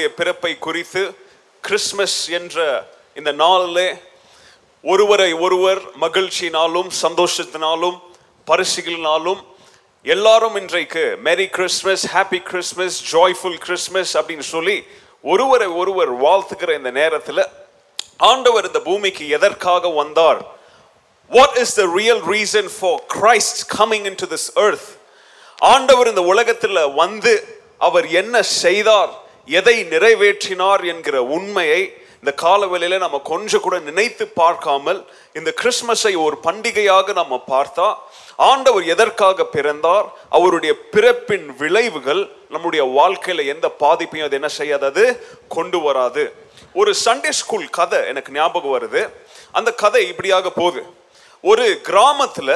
ஆண்டவருடைய 0.00 0.16
பிறப்பை 0.16 0.58
குறித்து 0.58 1.14
கிறிஸ்மஸ் 1.60 2.28
என்ற 2.28 2.86
இந்த 3.14 3.32
நாளிலே 3.32 3.94
ஒருவரை 4.82 5.32
ஒருவர் 5.32 5.80
மகிழ்ச்சியினாலும் 6.00 6.90
சந்தோஷத்தினாலும் 7.02 8.00
பரிசுகளினாலும் 8.46 9.40
எல்லாரும் 10.04 10.56
இன்றைக்கு 10.56 11.16
merry 11.16 11.46
Christmas 11.48 12.06
happy 12.14 12.40
Christmas 12.42 13.14
joyful 13.14 13.58
Christmas 13.58 14.16
அப்படின்னு 14.16 14.46
சொல்லி 14.54 14.82
ஒருவரை 15.20 15.66
ஒருவர் 15.66 16.12
வாழ்த்துக்கிற 16.22 16.74
இந்த 16.76 16.90
நேரத்தில் 16.90 17.42
ஆண்டவர் 18.16 18.66
இந்த 18.66 18.80
பூமிக்கு 18.80 19.28
எதற்காக 19.28 19.88
வந்தார்? 19.88 20.40
What 21.30 21.56
is 21.56 21.74
the 21.74 21.84
real 21.96 22.22
reason 22.34 22.70
for 22.80 23.00
Christ 23.20 23.60
coming 23.78 24.04
into 24.14 24.26
this 24.26 24.50
earth 24.54 24.88
ஆண்டவர் 25.58 26.08
இந்த 26.08 26.22
உலகத்தில் 26.22 26.94
வந்து 26.94 27.60
அவர் 27.78 28.06
என்ன 28.08 28.42
செய்தார்? 28.42 29.12
எதை 29.58 29.76
நிறைவேற்றினார் 29.92 30.82
என்கிற 30.92 31.16
உண்மையை 31.36 31.82
இந்த 32.22 32.32
காலவெளியில 32.42 32.98
நம்ம 32.98 33.18
கொஞ்சம் 33.24 33.60
கூட 33.60 33.76
நினைத்து 33.78 34.24
பார்க்காமல் 34.40 35.00
இந்த 35.38 35.50
கிறிஸ்மஸை 35.60 36.12
ஒரு 36.24 36.36
பண்டிகையாக 36.42 37.12
நம்ம 37.20 37.34
பார்த்தா 37.46 37.86
ஆண்டவர் 38.48 38.84
எதற்காக 38.94 39.44
பிறந்தார் 39.54 40.06
அவருடைய 40.30 40.72
பிறப்பின் 40.94 41.46
விளைவுகள் 41.56 42.22
நம்முடைய 42.48 42.82
வாழ்க்கையில 42.98 43.46
எந்த 43.54 43.66
பாதிப்பையும் 43.80 44.28
அது 44.28 44.38
என்ன 44.40 44.50
செய்யாது 44.58 44.86
அது 44.86 45.04
கொண்டு 45.48 45.78
வராது. 45.80 46.24
ஒரு 46.74 46.92
சண்டே 47.04 47.30
ஸ்கூல் 47.40 47.66
கதை 47.78 48.00
எனக்கு 48.06 48.32
ஞாபகம் 48.32 48.74
வருது. 48.76 49.02
அந்த 49.58 49.70
கதை 49.82 50.02
இப்படியாக 50.08 50.50
போகுது. 50.50 50.82
ஒரு 51.44 51.66
கிராமத்துல 51.88 52.50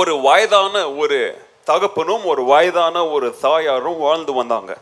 ஒரு 0.00 0.14
வயதான 0.26 0.84
ஒரு 1.02 1.18
தகப்பனும் 1.64 2.24
ஒரு 2.24 2.44
வயதான 2.44 2.96
ஒரு 3.08 3.28
தாயாரும் 3.40 4.00
வாழ்ந்து 4.06 4.32
வந்தாங்க. 4.32 4.72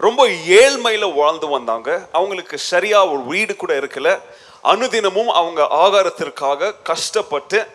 ரொம்ப 0.00 0.28
ஏழ்மையில் 0.28 1.14
வாழ்ந்து 1.14 1.48
வந்தாங்க. 1.48 2.08
அவங்களுக்கு 2.12 2.58
சரியாக 2.58 3.08
ஒரு 3.08 3.22
வீடு 3.22 3.56
கூட 3.56 3.72
இருக்கல. 3.78 4.20
அனுதினமும் 4.62 5.28
அவங்க 5.28 5.62
ஆகாரத்திற்காக 5.62 6.74
கஷ்டப்பட்டு 6.82 7.66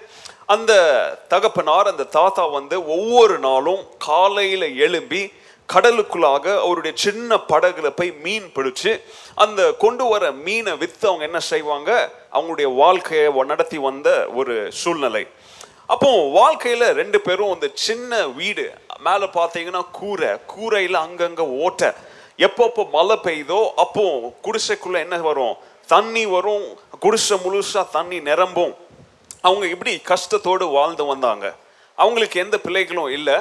அந்த 0.45 0.73
தகப்பனார் 1.27 1.87
அந்த 1.87 2.03
தாத்தா 2.03 2.45
வந்து 2.45 2.87
ஒவ்வொரு 2.87 3.39
நாளும் 3.39 3.83
காலையில் 3.97 4.77
எழும்பி 4.77 5.21
கடலுக்குள்ளாக 5.73 6.45
அவருடைய 6.59 6.97
சின்ன 6.97 7.35
படகுல 7.35 7.89
போய் 7.89 8.11
மீன் 8.23 8.51
பிடிச்சு 8.55 9.01
அந்த 9.35 9.71
கொண்டு 9.71 10.05
வர 10.05 10.31
மீனை 10.31 10.73
விற்று 10.77 11.07
அவங்க 11.07 11.25
என்ன 11.25 11.39
செய்வாங்க? 11.39 12.11
அவங்களுடைய 12.33 12.75
வாழ்க்கையை 12.75 13.31
நடத்தி 13.43 13.77
வந்த 13.77 14.09
ஒரு 14.33 14.71
சூழ்நிலை. 14.71 15.27
அப்போ 15.85 16.29
வாழ்க்கையில் 16.29 16.91
ரெண்டு 16.91 17.21
பேரும் 17.21 17.53
அந்த 17.53 17.69
சின்ன 17.73 18.27
வீடு. 18.27 18.73
மேலே 18.99 19.23
பார்த்தீங்கன்னா 19.23 19.85
கூரை. 19.91 20.29
கூரையில் 20.45 20.93
அங்கங்கே 20.93 21.43
ஓட்டை. 21.43 21.89
எப்பப்போ 22.37 22.89
மழை 22.89 23.17
பெய்யுதோ 23.23 23.69
அப்போ 23.75 24.33
குடிசைக்குள்ள 24.43 24.93
என்ன 24.93 25.17
வரும்? 25.17 25.55
தண்ணி 25.87 26.25
வரும். 26.25 26.77
குடிசை 26.99 27.37
முழுசா 27.45 27.89
தண்ணி 27.89 28.19
நிரம்பும். 28.19 28.75
அவங்க 29.41 29.67
இப்படி 29.67 30.01
கஷ்டத்தோடு 30.05 30.71
வாழ்ந்து 30.71 31.05
வந்தாங்க? 31.05 31.53
அவங்களுக்கு 31.95 32.39
எந்த 32.39 32.57
பிள்ளைகளும் 32.57 33.11
இல்லை. 33.11 33.33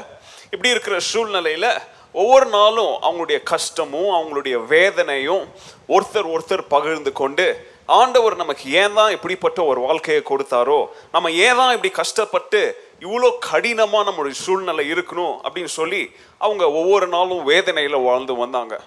இப்படி 0.50 0.68
இருக்கிற 0.68 0.96
சூழ்நிலையில 1.12 1.80
ஒவ்வொரு 2.12 2.46
நாளும் 2.46 3.02
அவங்களுடைய 3.02 3.42
கஷ்டமும் 3.42 4.10
அவங்களுடைய 4.10 4.66
வேதனையும் 4.66 5.44
ஒருத்தர் 5.88 6.28
ஒருத்தர் 6.34 6.62
பகிர்ந்து 6.68 7.12
கொண்டு 7.12 7.72
ஆண்டவர் 7.86 8.36
நமக்கு 8.36 8.72
ஏன் 8.72 8.94
தான் 8.94 9.10
இப்படிப்பட்ட 9.10 9.64
ஒரு 9.64 9.80
வாழ்க்கையை 9.80 10.22
கொடுத்தாரோ? 10.26 10.86
நம்ம 11.12 11.30
ஏன் 11.30 11.56
தான் 11.56 11.72
இப்படி 11.72 11.92
கஷ்டப்பட்டு 11.92 12.60
இவ்வளோ 13.04 13.30
கடினமாக 13.40 14.10
நம்மளுடைய 14.10 14.30
சூழ்நிலை 14.30 14.92
இருக்கணும் 14.92 15.38
அப்படின்னு 15.44 15.64
சொல்லி 15.64 16.10
அவங்க 16.38 16.70
ஒவ்வொரு 16.70 17.08
நாளும் 17.08 17.44
வேதனையில் 17.44 17.96
வாழ்ந்து 17.96 18.36
வந்தாங்க. 18.36 18.80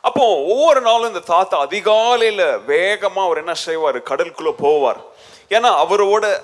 அப்போ 0.00 0.42
ஒவ்வொரு 0.42 0.80
நாளும் 0.80 1.06
இந்த 1.06 1.18
தாத்தா 1.18 1.58
அதிகாலையில் 1.58 2.58
வேகமாக 2.58 3.26
அவர் 3.26 3.36
என்ன 3.36 3.54
செய்வார்? 3.54 3.98
கடலுக்குள்ளே 3.98 4.54
போவார். 4.62 4.96
ஏன்னா 5.48 5.84
அவரோட 5.84 6.40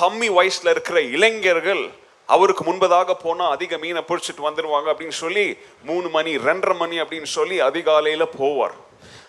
கம்மி 0.00 0.32
வயசில் 0.32 0.70
இருக்கிற 0.70 1.02
இளைஞர்கள் 1.02 1.90
அவருக்கு 2.26 2.64
முன்பதாக 2.64 3.12
போனால் 3.12 3.50
அதிக 3.50 3.76
மீனை 3.76 4.02
பிடிச்சிட்டு 4.08 4.42
வந்துடுவாங்க 4.42 4.84
அப்படின்னு 4.86 5.08
சொல்லி 5.08 5.58
மூணு 5.84 6.08
மணி 6.08 6.36
ரெண்டரை 6.36 6.76
மணி 6.76 7.00
அப்படின்னு 7.00 7.24
சொல்லி 7.24 7.60
அதிகாலையில் 7.60 8.24
போவார். 8.24 8.72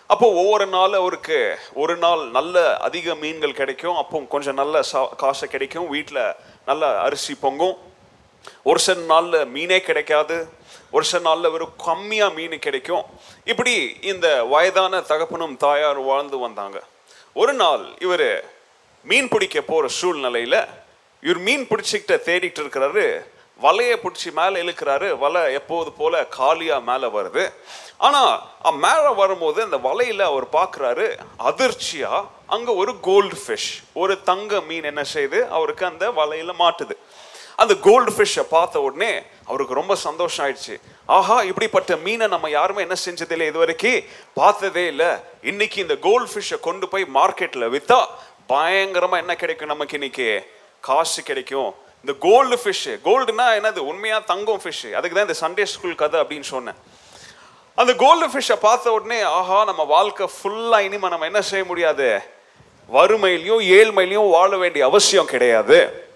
அப்போ 0.06 0.32
ஒவ்வொரு 0.32 0.66
நாள் 0.66 0.92
அவருக்கு 0.92 1.58
ஒரு 1.74 1.96
நாள் 1.96 2.30
நல்ல 2.30 2.76
அதிக 2.76 3.14
மீன்கள் 3.14 3.52
கிடைக்கும். 3.52 3.96
அப்போ 3.96 4.20
கொஞ்சம் 4.20 4.54
நல்ல 4.54 4.80
சா- 4.92 5.08
காசு 5.16 5.48
கிடைக்கும். 5.48 5.88
வீட்டில் 5.88 6.34
நல்ல 6.68 6.84
அரிசி 7.06 7.34
பொங்கும். 7.44 7.76
ஒரு 8.68 8.78
சில 8.86 9.00
நாளில் 9.12 9.50
மீனே 9.54 9.78
கிடைக்காது. 9.88 10.36
ஒரு 10.94 11.04
சில 11.10 11.22
நாளில் 11.28 11.52
வெறும் 11.54 11.78
கம்மியாக 11.86 12.34
மீன் 12.36 12.64
கிடைக்கும். 12.66 13.04
இப்படி 13.50 13.74
இந்த 14.12 14.26
வயதான 14.52 15.00
தகப்பனும் 15.10 15.56
தாயார் 15.64 16.00
வாழ்ந்து 16.10 16.38
வந்தாங்க. 16.44 16.78
ஒரு 17.40 17.52
நாள் 17.62 17.84
இவர் 18.06 18.28
மீன் 19.10 19.32
பிடிக்க 19.32 19.60
போகிற 19.60 19.88
சூழ்நிலையில் 20.00 20.60
இவர் 21.26 21.42
மீன் 21.48 21.66
பிடிச்சிக்கிட்ட 21.70 22.16
தேடிட்டு 22.28 22.60
இருக்கிறாரு. 22.62 23.06
வலையை 23.66 23.96
பிடிச்சி 24.02 24.30
மேலே 24.38 24.56
இழுக்கிறாரு. 24.62 25.08
வலை 25.22 25.42
எப்போது 25.60 25.90
போல 26.00 26.14
காலியாக 26.38 26.86
மேலே 26.90 27.08
வருது. 27.18 27.44
ஆனால் 28.06 28.34
மேலே 28.86 29.10
வரும்போது 29.20 29.60
அந்த 29.66 29.78
வலையில் 29.88 30.28
அவர் 30.30 30.46
பார்க்குறாரு 30.58 31.06
அதிர்ச்சியாக 31.50 32.26
அங்க 32.54 32.70
ஒரு 32.80 32.92
கோல்டு 33.06 33.36
ஃபிஷ் 33.44 33.70
ஒரு 34.02 34.14
தங்க 34.28 34.60
மீன் 34.68 34.86
என்ன 34.90 35.02
செய்யுது 35.14 35.38
அவருக்கு 35.56 35.84
அந்த 35.88 36.04
வலையில 36.18 36.52
மாட்டுது. 36.60 36.94
அந்த 37.62 37.74
கோல்டு 37.86 38.10
ஃபிஷ்ஷை 38.16 38.44
பார்த்த 38.54 38.80
உடனே 38.86 39.10
அவருக்கு 39.50 39.78
ரொம்ப 39.78 39.94
சந்தோஷம் 40.04 40.42
ஆயிடுச்சு. 40.44 40.74
ஆஹா 41.16 41.36
இப்படிப்பட்ட 41.50 41.96
மீனை 42.04 42.26
நம்ம 42.34 42.50
யாருமே 42.58 42.80
என்ன 42.86 42.96
செஞ்சதில்லை 43.06 43.46
இது 43.50 43.58
வரைக்கும் 43.62 44.06
பார்த்ததே 44.40 44.84
இல்லை. 44.92 45.10
இன்னைக்கு 45.50 45.78
இந்த 45.84 45.96
கோல்டு 46.06 46.28
ஃபிஷ்ஷை 46.32 46.58
கொண்டு 46.68 46.88
போய் 46.92 47.04
மார்க்கெட்டில் 47.18 47.66
விற்றா 47.74 48.00
பயங்கரமாக 48.52 49.22
என்ன 49.24 49.36
கிடைக்கும் 49.42 49.72
நமக்கு 49.72 49.98
இன்னைக்கு? 49.98 50.28
காசு 50.88 51.20
கிடைக்கும். 51.30 51.70
இந்த 52.04 52.12
கோல்டு 52.26 52.58
ஃபிஷ்ஷு 52.62 52.94
கோல்டுனா 53.08 53.46
என்னது? 53.58 53.80
உண்மையாக 53.92 54.28
தங்கம் 54.32 54.62
ஃபிஷ்ஷு 54.64 54.90
அதுக்கு 54.98 55.16
தான் 55.18 55.28
இந்த 55.28 55.38
சண்டே 55.44 55.66
ஸ்கூல் 55.74 56.00
கதை 56.02 56.18
அப்படின்னு 56.22 56.48
சொன்னேன். 56.54 56.80
அந்த 57.80 57.92
கோல்டு 58.04 58.26
ஃபிஷ்ஷை 58.32 58.58
பார்த்த 58.66 58.96
உடனே 58.96 59.20
ஆஹா 59.38 59.58
நம்ம 59.70 59.82
வாழ்க்கை 59.96 60.26
ஃபுல்லாக 60.36 60.86
இனிமேல் 60.88 61.14
நம்ம 61.14 61.30
என்ன 61.32 61.42
செய்ய 61.52 61.64
முடியாது? 61.70 62.08
வறுமையிலையும் 62.92 63.60
ஏழ்மையிலையும் 63.60 64.30
வாழ 64.30 64.56
வேண்டிய 64.56 64.84
அவசியம் 64.84 65.26
கிடையாது. 65.26 66.06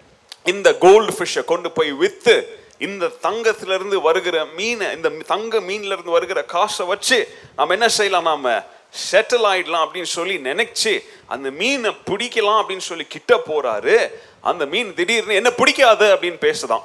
இந்த 0.44 0.74
கோல்டு 0.74 1.12
ஃபிஷ்ஷை 1.12 1.44
கொண்டு 1.44 1.70
போய் 1.70 1.92
விற்று 1.92 2.64
இந்த 2.78 3.06
தங்கத்திலிருந்து 3.06 4.00
வருகிற 4.00 4.44
மீனை 4.44 4.92
இந்த 4.92 5.08
தங்க 5.08 5.60
மீன்லேருந்து 5.60 6.10
வருகிற 6.10 6.44
காசை 6.44 6.86
வச்சு 6.86 7.38
நம்ம 7.56 7.72
என்ன 7.72 7.88
செய்யலாம்? 7.88 8.40
நாம் 8.40 8.64
செட்டில் 9.12 9.44
ஆயிடலாம் 9.44 9.86
அப்படின்னு 9.86 10.02
சொல்லி 10.02 10.36
நினைச்சு 10.36 11.04
அந்த 11.26 11.50
மீனை 11.50 11.90
பிடிக்கலாம் 11.90 12.62
அப்படின்னு 12.62 12.78
சொல்லி 12.78 13.04
கிட்ட 13.04 13.40
போறாரு. 13.46 14.10
அந்த 14.40 14.66
மீன் 14.66 14.94
திடீர்னு 14.94 15.34
என்ன 15.34 15.50
பிடிக்காது? 15.50 16.14
அப்படின்னு 16.14 16.34
பேசுதான். 16.34 16.82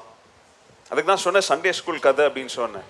அதுக்கு 0.89 1.15
தான் 1.15 1.17
சொன்னேன் 1.17 1.47
சண்டே 1.49 1.69
ஸ்கூல் 1.69 1.99
கதை 1.99 2.25
அப்படின்னு 2.25 2.45
சொன்னேன். 2.45 2.83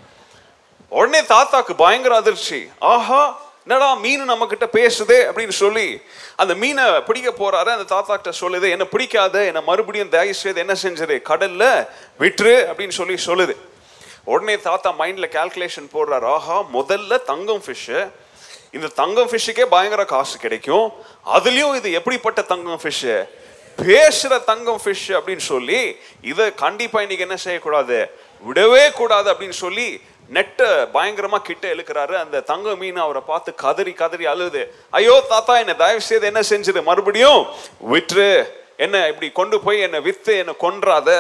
உடனே 0.90 1.22
தாத்தாக்கு 1.22 1.74
பயங்கர 1.78 2.16
அதிர்ச்சி. 2.16 2.70
ஆஹா 2.80 3.42
என்னடா 3.68 3.94
மீன் 3.94 4.22
நம்ம 4.24 4.46
கிட்ட 4.48 4.66
பேசுதே 4.72 5.18
அப்படின்னு 5.30 5.56
சொல்லி 5.62 6.02
அந்த 6.36 6.54
மீனை 6.56 6.84
பிடிக்க 7.02 7.30
போறாரு. 7.30 7.70
அந்த 7.76 7.84
தாத்தா 7.84 8.16
கிட்ட 8.16 8.32
சொல்லுது 8.42 8.70
என்ன 8.70 8.86
பிடிக்காத 8.86 9.44
என்ன 9.44 9.62
மறுபடியும் 9.62 10.10
தயவு 10.10 10.34
செய்து 10.34 10.60
என்ன 10.60 10.76
செஞ்சது? 10.84 11.16
கடல்ல 11.32 11.88
விட்டுரு 12.20 12.54
அப்படின்னு 12.70 12.96
சொல்லி 13.00 13.16
சொல்லுது. 13.26 13.56
உடனே 14.24 14.58
தாத்தா 14.58 14.94
மைண்ட்ல 15.00 15.28
கால்குலேஷன் 15.36 15.92
போடுறாரு. 15.94 16.26
ஆஹா 16.36 16.64
முதல்ல 16.74 17.24
தங்கம் 17.24 17.62
ஃபிஷ்ஷு 17.66 18.12
இந்த 18.72 18.88
தங்கம் 18.88 19.30
ஃபிஷ்ஷுக்கே 19.30 19.66
பயங்கர 19.66 20.06
காசு 20.06 20.38
கிடைக்கும். 20.38 20.94
அதுலயும் 21.36 21.76
இது 21.76 21.92
எப்படிப்பட்ட 21.92 22.42
தங்கம் 22.42 22.80
ஃபிஷ்ஷு 22.84 23.28
பேசுற 23.82 24.44
தங்கம் 24.44 24.82
ஃபிஷ் 24.84 25.08
அப்படின்னு 25.08 25.46
சொல்லி 25.54 25.96
இதை 26.22 26.54
கண்டிப்பா 26.56 27.02
இன்னைக்கு 27.02 27.26
என்ன 27.26 27.38
செய்யக்கூடாது? 27.38 28.12
விடவே 28.48 28.92
கூடாது 28.92 29.34
அப்படின்னு 29.34 29.60
சொல்லி 29.66 30.02
நெட்டை 30.36 30.70
பயங்கரமாக 30.96 31.46
கிட்ட 31.50 31.66
இழுக்கிறாரு. 31.74 32.16
அந்த 32.24 32.44
தங்க 32.52 32.76
மீன் 32.82 33.04
அவரை 33.06 33.22
பார்த்து 33.32 33.50
கதறி 33.64 33.94
கதறி 34.02 34.26
அழுது. 34.34 34.62
ஐயோ 35.00 35.16
தாத்தா 35.34 35.54
என்னை 35.64 35.76
தயவு 35.84 36.02
செய்து 36.10 36.26
என்ன 36.32 36.42
செஞ்சிரு 36.52 36.82
மறுபடியும் 36.90 37.42
விட்டுரு. 37.92 38.32
என்ன 38.86 38.96
இப்படி 39.12 39.28
கொண்டு 39.38 39.58
போய் 39.66 39.86
என்னை 39.86 40.00
விற்று 40.08 40.34
என்னை 40.42 40.56
கொன்றாத. 40.66 41.12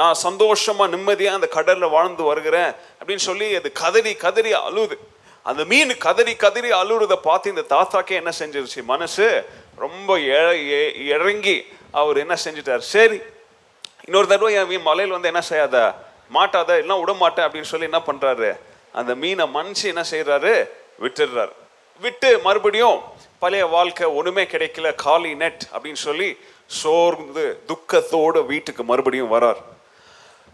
நான் 0.00 0.22
சந்தோஷமாக 0.26 0.92
நிம்மதியாக 0.94 1.38
அந்த 1.38 1.48
கடலில் 1.56 1.94
வாழ்ந்து 1.96 2.22
வருகிறேன். 2.30 2.72
அப்படின்னு 3.00 3.24
சொல்லி 3.30 3.48
அது 3.58 3.68
கதறி 3.82 4.12
கதறி 4.24 4.52
அழுது. 4.68 4.96
அந்த 5.50 5.62
மீன் 5.70 5.92
கதறி 6.06 6.34
கதறி 6.44 6.70
அழுறத 6.80 7.14
பார்த்து 7.28 7.52
இந்த 7.54 7.64
தாத்தாக்கே 7.74 8.14
என்ன 8.22 8.32
செஞ்சிருச்சு? 8.40 8.80
மனசு 8.92 9.26
ரொம்ப 9.84 10.18
இறங்கி 11.12 11.56
அவர் 12.00 12.22
என்ன 12.24 12.34
செஞ்சிட்டார்? 12.44 12.82
சரி 12.94 13.18
இன்னொரு 14.06 14.26
தடவை 14.32 14.52
என் 14.60 14.70
மீன் 14.72 14.88
மலையில் 14.88 15.14
வந்து 15.16 15.30
என்ன 15.32 15.42
செய்யாத? 15.50 15.76
மாட்டாத 16.30 16.76
எல்லாம் 16.76 17.00
விட 17.00 17.12
மாட்டேன் 17.12 17.46
அப்படின்னு 17.46 17.70
சொல்லி 17.72 17.90
என்ன 17.92 18.02
பண்ணுறாரு 18.06 18.56
அந்த 18.92 19.14
மீனை 19.14 19.44
மன்னிச்சு 19.54 19.82
என்ன 19.82 20.04
செய்கிறாரு 20.10 20.68
விட்டுடுறாரு. 21.00 21.52
விட்டு 22.02 22.40
மறுபடியும் 22.42 23.02
பழைய 23.38 23.66
வாழ்க்கை 23.66 24.06
ஒன்றுமே 24.06 24.44
கிடைக்கல 24.44 24.94
காலி 24.94 25.34
நெட் 25.34 25.62
அப்படின்னு 25.72 25.92
சொல்லி 25.92 26.36
சோர்ந்து 26.66 27.60
துக்கத்தோடு 27.68 28.46
வீட்டுக்கு 28.46 28.84
மறுபடியும் 28.84 29.32
வரார். 29.32 29.60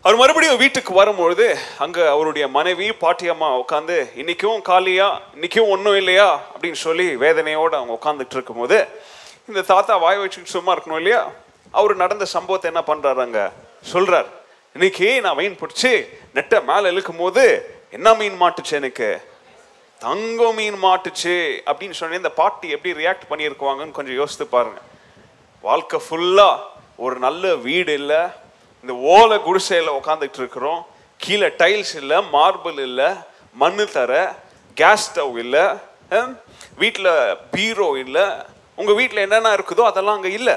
அவர் 0.00 0.16
மறுபடியும் 0.16 0.56
வீட்டுக்கு 0.56 0.92
வரும்பொழுது 0.94 1.58
அங்கே 1.78 2.06
அவருடைய 2.06 2.48
மனைவி 2.48 2.90
பாட்டியம்மா 2.90 3.48
உட்காந்து 3.62 4.10
இன்னைக்கும் 4.16 4.62
காலியா? 4.62 5.20
இன்னைக்கும் 5.34 5.68
ஒன்றும் 5.68 5.96
இல்லையா? 5.96 6.40
அப்படின்னு 6.54 6.72
சொல்லி 6.72 7.16
வேதனையோடு 7.16 7.74
அவங்க 7.76 7.98
உட்காந்துட்டு 8.00 8.32
இருக்கும்போது 8.32 8.88
இந்த 9.48 9.60
தாத்தா 9.60 9.96
வாய் 9.96 10.18
வச்சுட்டு 10.18 10.54
சும்மா 10.56 10.74
இருக்கணும் 10.74 10.96
இல்லையா? 10.96 11.32
அவர் 11.70 11.96
நடந்த 11.96 12.24
சம்பவத்தை 12.24 12.70
என்ன 12.74 12.82
பண்ணுறாரு 12.86 13.16
அங்கே? 13.16 13.46
சொல்கிறார் 13.82 14.39
இன்னைக்கு 14.76 15.08
நான் 15.24 15.36
மீன் 15.38 15.56
பிடிச்சி 15.60 15.90
நெட்டை 16.34 16.58
மேலே 16.68 16.90
இழுக்கும் 16.92 17.20
போது 17.22 17.44
என்ன 17.96 18.08
மீன் 18.18 18.36
மாட்டுச்சு 18.42 18.72
எனக்கு? 18.78 19.08
தங்கம் 20.00 20.56
மீன் 20.58 20.76
மாட்டுச்சு 20.84 21.34
அப்படின்னு 21.70 21.96
சொன்னே 22.00 22.20
இந்த 22.20 22.30
பாட்டி 22.40 22.68
எப்படி 22.76 22.92
ரியாக்ட் 23.00 23.26
பண்ணியிருக்குவாங்கன்னு 23.30 23.96
கொஞ்சம் 23.96 24.18
யோசித்து 24.20 24.46
பாருங்க. 24.52 24.78
வாழ்க்கை 25.64 25.98
ஃபுல்லாக 26.04 26.62
ஒரு 27.04 27.16
நல்ல 27.24 27.54
வீடு 27.66 27.94
இல்லை 28.00 28.20
இந்த 28.84 28.94
ஓலை 29.14 29.38
குடிசையில் 29.46 29.96
உட்காந்துட்டு 29.98 30.40
இருக்கிறோம். 30.42 30.80
கீழே 31.20 31.48
டைல்ஸ் 31.62 31.94
இல்லை 32.02 32.20
மார்பிள் 32.36 32.78
இல்லை 32.88 33.10
மண்ணு 33.62 33.86
தர 33.96 34.12
கேஸ் 34.76 35.04
ஸ்டவ் 35.08 35.36
இல்லை 35.44 35.64
வீட்டில் 36.82 37.12
பீரோ 37.56 37.88
இல்லை 38.04 38.26
உங்கள் 38.80 38.98
வீட்டில் 39.00 39.24
என்னென்ன 39.26 39.54
இருக்குதோ 39.58 39.90
அதெல்லாம் 39.90 40.18
அங்கே 40.20 40.32
இல்லை. 40.38 40.56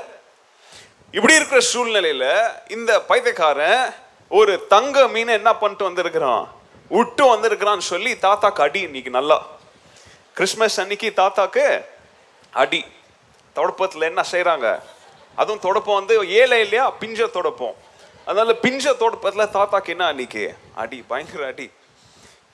இப்படி 1.13 1.37
இருக்கிற 1.39 1.59
சூழ்நிலையில் 1.73 2.29
இந்த 2.75 2.91
பைத்தியக்காரன் 3.09 3.81
ஒரு 4.31 4.67
தங்க 4.67 5.07
மீனை 5.07 5.33
என்ன 5.33 5.55
பண்ணிட்டு 5.55 5.83
வந்திருக்கிறான்? 5.83 6.47
விட்டு 6.89 7.23
வந்திருக்கிறான்னு 7.35 7.77
சொல்லி 7.77 8.11
தாத்தாக்கு 8.15 8.61
அடி 8.61 8.79
இன்னைக்கு 8.79 9.09
நல்லா. 9.09 9.37
கிறிஸ்மஸ் 10.33 10.79
அன்னைக்கு 10.79 11.13
தாத்தாக்கு 11.15 11.85
அடி. 12.53 12.85
தொடப்பத்தில் 13.55 14.01
என்ன 14.01 14.23
செய்கிறாங்க 14.31 14.81
அதுவும் 15.35 15.61
தொடப்பம் 15.61 15.99
வந்து 15.99 16.29
ஏழை 16.29 16.59
இல்லையா? 16.59 16.91
பிஞ்ச 16.91 17.27
தொடப்பம். 17.27 17.75
அதனால 18.25 18.53
பிஞ்ச 18.53 18.93
தொடப்பத்தில் 18.93 19.51
தாத்தாக்கு 19.51 19.85
என்ன 19.85 20.05
அன்னைக்கு? 20.05 20.55
அடி 20.73 21.03
பயங்கர 21.07 21.45
அடி. 21.45 21.71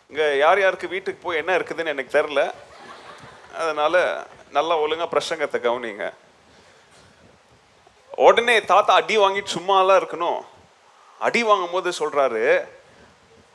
இங்கே 0.10 0.38
யார் 0.38 0.60
யாருக்கு 0.60 0.88
வீட்டுக்கு 0.88 1.19
போய் 1.24 1.38
என்ன 1.38 1.57
இருக்குதுன்னு 1.57 1.94
எனக்கு 1.95 2.18
தெரில 2.18 2.51
அதனால 3.56 4.25
நல்லா 4.51 4.77
ஒழுங்காக 4.77 5.10
பிரசங்கத்தை 5.15 5.60
கவனிங்க. 5.62 6.13
உடனே 8.18 8.62
தாத்தா 8.62 8.94
அடி 8.94 9.18
வாங்கிட்டு 9.18 9.56
சும்மாலாம் 9.57 10.00
இருக்கணும். 10.01 10.42
அடி 11.19 11.44
வாங்கும் 11.44 11.75
போது 11.75 11.89
சொல்றாரு 12.00 12.44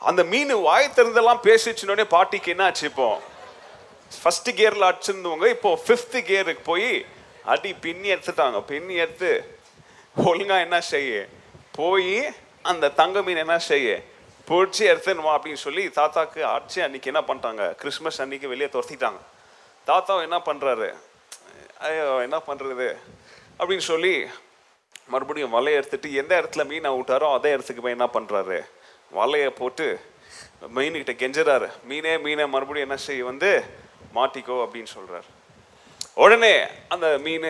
அந்த 0.08 0.24
மீன் 0.32 0.54
வாய் 0.66 0.94
திறந்தெல்லாம் 0.96 1.44
பேசிச்சுனோடனே 1.48 2.04
பாட்டிக்கு 2.04 2.50
என்ன 2.54 2.64
ஆச்சு 2.64 2.86
இப்போ 2.86 3.08
ஃபர்ஸ்ட் 4.22 4.50
கியர்ல 4.58 4.88
அடிச்சிருந்தவங்க 4.90 5.46
இப்போ 5.56 5.70
ஃபிஃப்த் 5.86 6.16
கியருக்கு 6.28 6.64
போய் 6.64 6.90
அடி 7.52 7.70
பின்னி 7.84 8.08
எடுத்துட்டாங்க. 8.14 8.58
பின்னி 8.70 8.94
எடுத்து 8.94 9.30
ஒழுங்கா 10.16 10.56
என்ன 10.60 10.80
செய்ய? 10.80 11.28
போய் 11.78 12.34
அந்த 12.62 12.90
தங்க 13.00 13.22
மீன் 13.22 13.36
என்ன 13.36 13.58
செய்ய? 13.58 13.88
பிடிச்சி 14.48 14.82
எடுத்துன்னு 14.92 15.34
அப்படின்னு 15.34 15.64
சொல்லி 15.66 15.84
தாத்தாக்கு 15.88 16.40
அடிச்சு 16.54 16.78
அன்னைக்கு 16.84 17.10
என்ன 17.12 17.22
பண்ணிட்டாங்க? 17.28 17.74
கிறிஸ்மஸ் 17.74 18.20
அன்னைக்கு 18.20 18.48
வெளியே 18.48 18.68
துரத்திட்டாங்க. 18.68 19.20
தாத்தாவும் 19.86 20.26
என்ன 20.28 20.38
பண்றாரு? 20.38 20.88
ஐயோ 21.78 22.06
என்ன 22.22 22.40
பண்றது? 22.48 22.88
அப்படின்னு 23.58 23.86
சொல்லி 23.92 24.14
மறுபடியும் 25.08 25.54
வலையை 25.56 25.76
எடுத்துட்டு 25.80 26.08
எந்த 26.20 26.32
இடத்துல 26.40 26.62
மீனை 26.70 26.90
விட்டாரோ 26.98 27.28
அதே 27.36 27.50
இடத்துக்கு 27.56 27.84
போய் 27.84 27.96
என்ன 27.98 28.08
பண்ணுறாரு 28.16 28.58
வலையை 29.18 29.50
போட்டு 29.60 29.86
மீன்கிட்ட 30.76 31.12
கெஞ்சுறாரு. 31.22 31.68
மீனே 31.88 32.12
மீனை 32.24 32.44
மறுபடியும் 32.54 32.88
என்ன 32.88 32.98
செய்ய 33.06 33.24
வந்து 33.30 33.50
மாட்டிக்கோ 34.16 34.56
அப்படின்னு 34.64 34.90
சொல்கிறார் 34.96 35.28
உடனே 36.24 36.54
அந்த 36.94 37.06
மீன் 37.24 37.48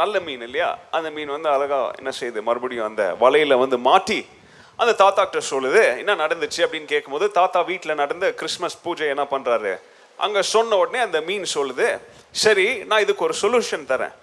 நல்ல 0.00 0.14
மீன் 0.26 0.44
இல்லையா? 0.46 0.68
அந்த 0.96 1.08
மீன் 1.16 1.32
வந்து 1.34 1.48
அழகா 1.54 1.78
என்ன 2.00 2.10
செய்யுது 2.18 2.40
மறுபடியும் 2.48 2.88
அந்த 2.88 3.04
வலையில் 3.22 3.60
வந்து 3.62 3.78
மாட்டி 3.88 4.20
அந்த 4.78 4.92
தாத்தாக்கிட்ட 5.02 5.40
சொல்லுது 5.50 5.82
என்ன 6.02 6.12
நடந்துச்சு? 6.22 6.60
அப்படின்னு 6.64 6.92
கேட்கும்போது 6.92 7.26
தாத்தா 7.38 7.60
வீட்டில் 7.70 8.00
நடந்த 8.02 8.26
கிறிஸ்மஸ் 8.40 8.82
பூஜை 8.84 9.08
என்ன 9.14 9.24
பண்ணுறாரு 9.32 9.72
அங்கே 10.18 10.42
சொன்ன 10.54 10.76
உடனே 10.82 11.00
அந்த 11.06 11.20
மீன் 11.28 11.46
சொல்லுது 11.56 11.88
சரி 12.44 12.66
நான் 12.88 13.02
இதுக்கு 13.04 13.26
ஒரு 13.28 13.34
சொல்யூஷன் 13.42 13.90
தரேன். 13.92 14.14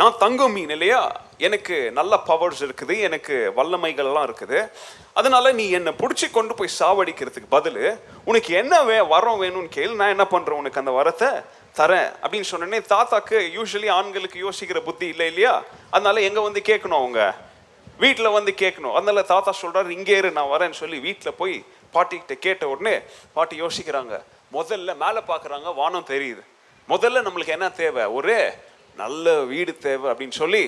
நான் 0.00 0.18
தங்கம் 0.18 0.52
மீன் 0.52 0.70
இல்லையா? 0.70 1.20
எனக்கு 1.36 1.92
நல்ல 1.92 2.16
பவர்ஸ் 2.26 2.64
இருக்குது 2.64 3.00
எனக்கு 3.00 3.52
வல்லமைகள் 3.56 4.08
எல்லாம் 4.10 4.26
இருக்குது. 4.30 4.58
அதனால 5.12 5.52
நீ 5.52 5.70
என்னை 5.70 5.92
பிடிச்சி 5.92 6.30
கொண்டு 6.30 6.54
போய் 6.54 6.76
சாவடிக்கிறதுக்கு 6.78 7.48
பதில் 7.48 8.00
உனக்கு 8.24 8.54
என்ன 8.54 8.82
வே 8.82 9.00
வரம் 9.00 9.42
வேணும்னு 9.42 9.68
கேள் 9.68 9.94
நான் 9.94 10.08
என்ன 10.08 10.26
பண்றேன் 10.26 10.58
உனக்கு 10.58 10.80
அந்த 10.82 10.92
வரத்தை? 10.98 11.30
தரேன். 11.78 12.08
அப்படின்னு 12.22 12.48
சொன்னோடனே 12.50 12.80
தாத்தாக்கு 12.92 13.38
யூஸ்வலி 13.56 13.90
ஆண்களுக்கு 13.90 14.38
யோசிக்கிற 14.48 14.80
புத்தி 14.80 15.06
இல்லை 15.06 15.26
இல்லையா? 15.26 15.64
அதனால 15.90 16.20
எங்க 16.20 16.40
வந்து 16.40 16.60
கேட்கணும் 16.60 17.00
அவங்க? 17.00 17.34
வீட்டில் 17.98 18.34
வந்து 18.38 18.54
கேட்கணும் 18.56 18.92
அதனால 18.92 19.22
தாத்தா 19.22 19.54
சொல்றாரு 19.62 19.88
இங்கே 19.88 20.16
இரு 20.16 20.30
நான் 20.30 20.52
வரேன்னு 20.54 20.80
சொல்லி 20.82 20.98
வீட்டில் 20.98 21.34
போய் 21.34 21.64
பாட்டிக்கிட்ட 21.94 22.32
கேட்ட 22.46 22.68
உடனே 22.68 23.00
பாட்டி 23.32 23.62
யோசிக்கிறாங்க. 23.62 24.22
முதல்ல 24.52 24.96
மேலே 25.04 25.20
பார்க்குறாங்க 25.28 25.74
வானம் 25.74 26.10
தெரியுது. 26.10 26.44
முதல்ல 26.88 27.18
நம்மளுக்கு 27.26 27.56
என்ன 27.58 27.70
தேவை? 27.70 28.04
ஒரு 28.04 28.54
நல்ல 29.02 29.34
வீடு 29.52 29.72
தேவை 29.86 30.06
அப்படின்னு 30.10 30.36
சொல்லி 30.42 30.62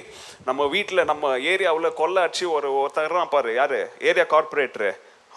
நம்ம 0.48 0.66
வீட்டில் 0.74 1.08
நம்ம 1.10 1.32
ஏரியாவில் 1.52 1.98
கொள்ளை 2.00 2.20
அடிச்சு 2.24 2.46
ஒரு 2.56 2.68
ஒருத்தரான் 2.80 3.32
பாரு. 3.34 3.50
யாரு? 3.60 3.80
ஏரியா 4.08 4.26
கார்பரேட்டரு 4.32 4.90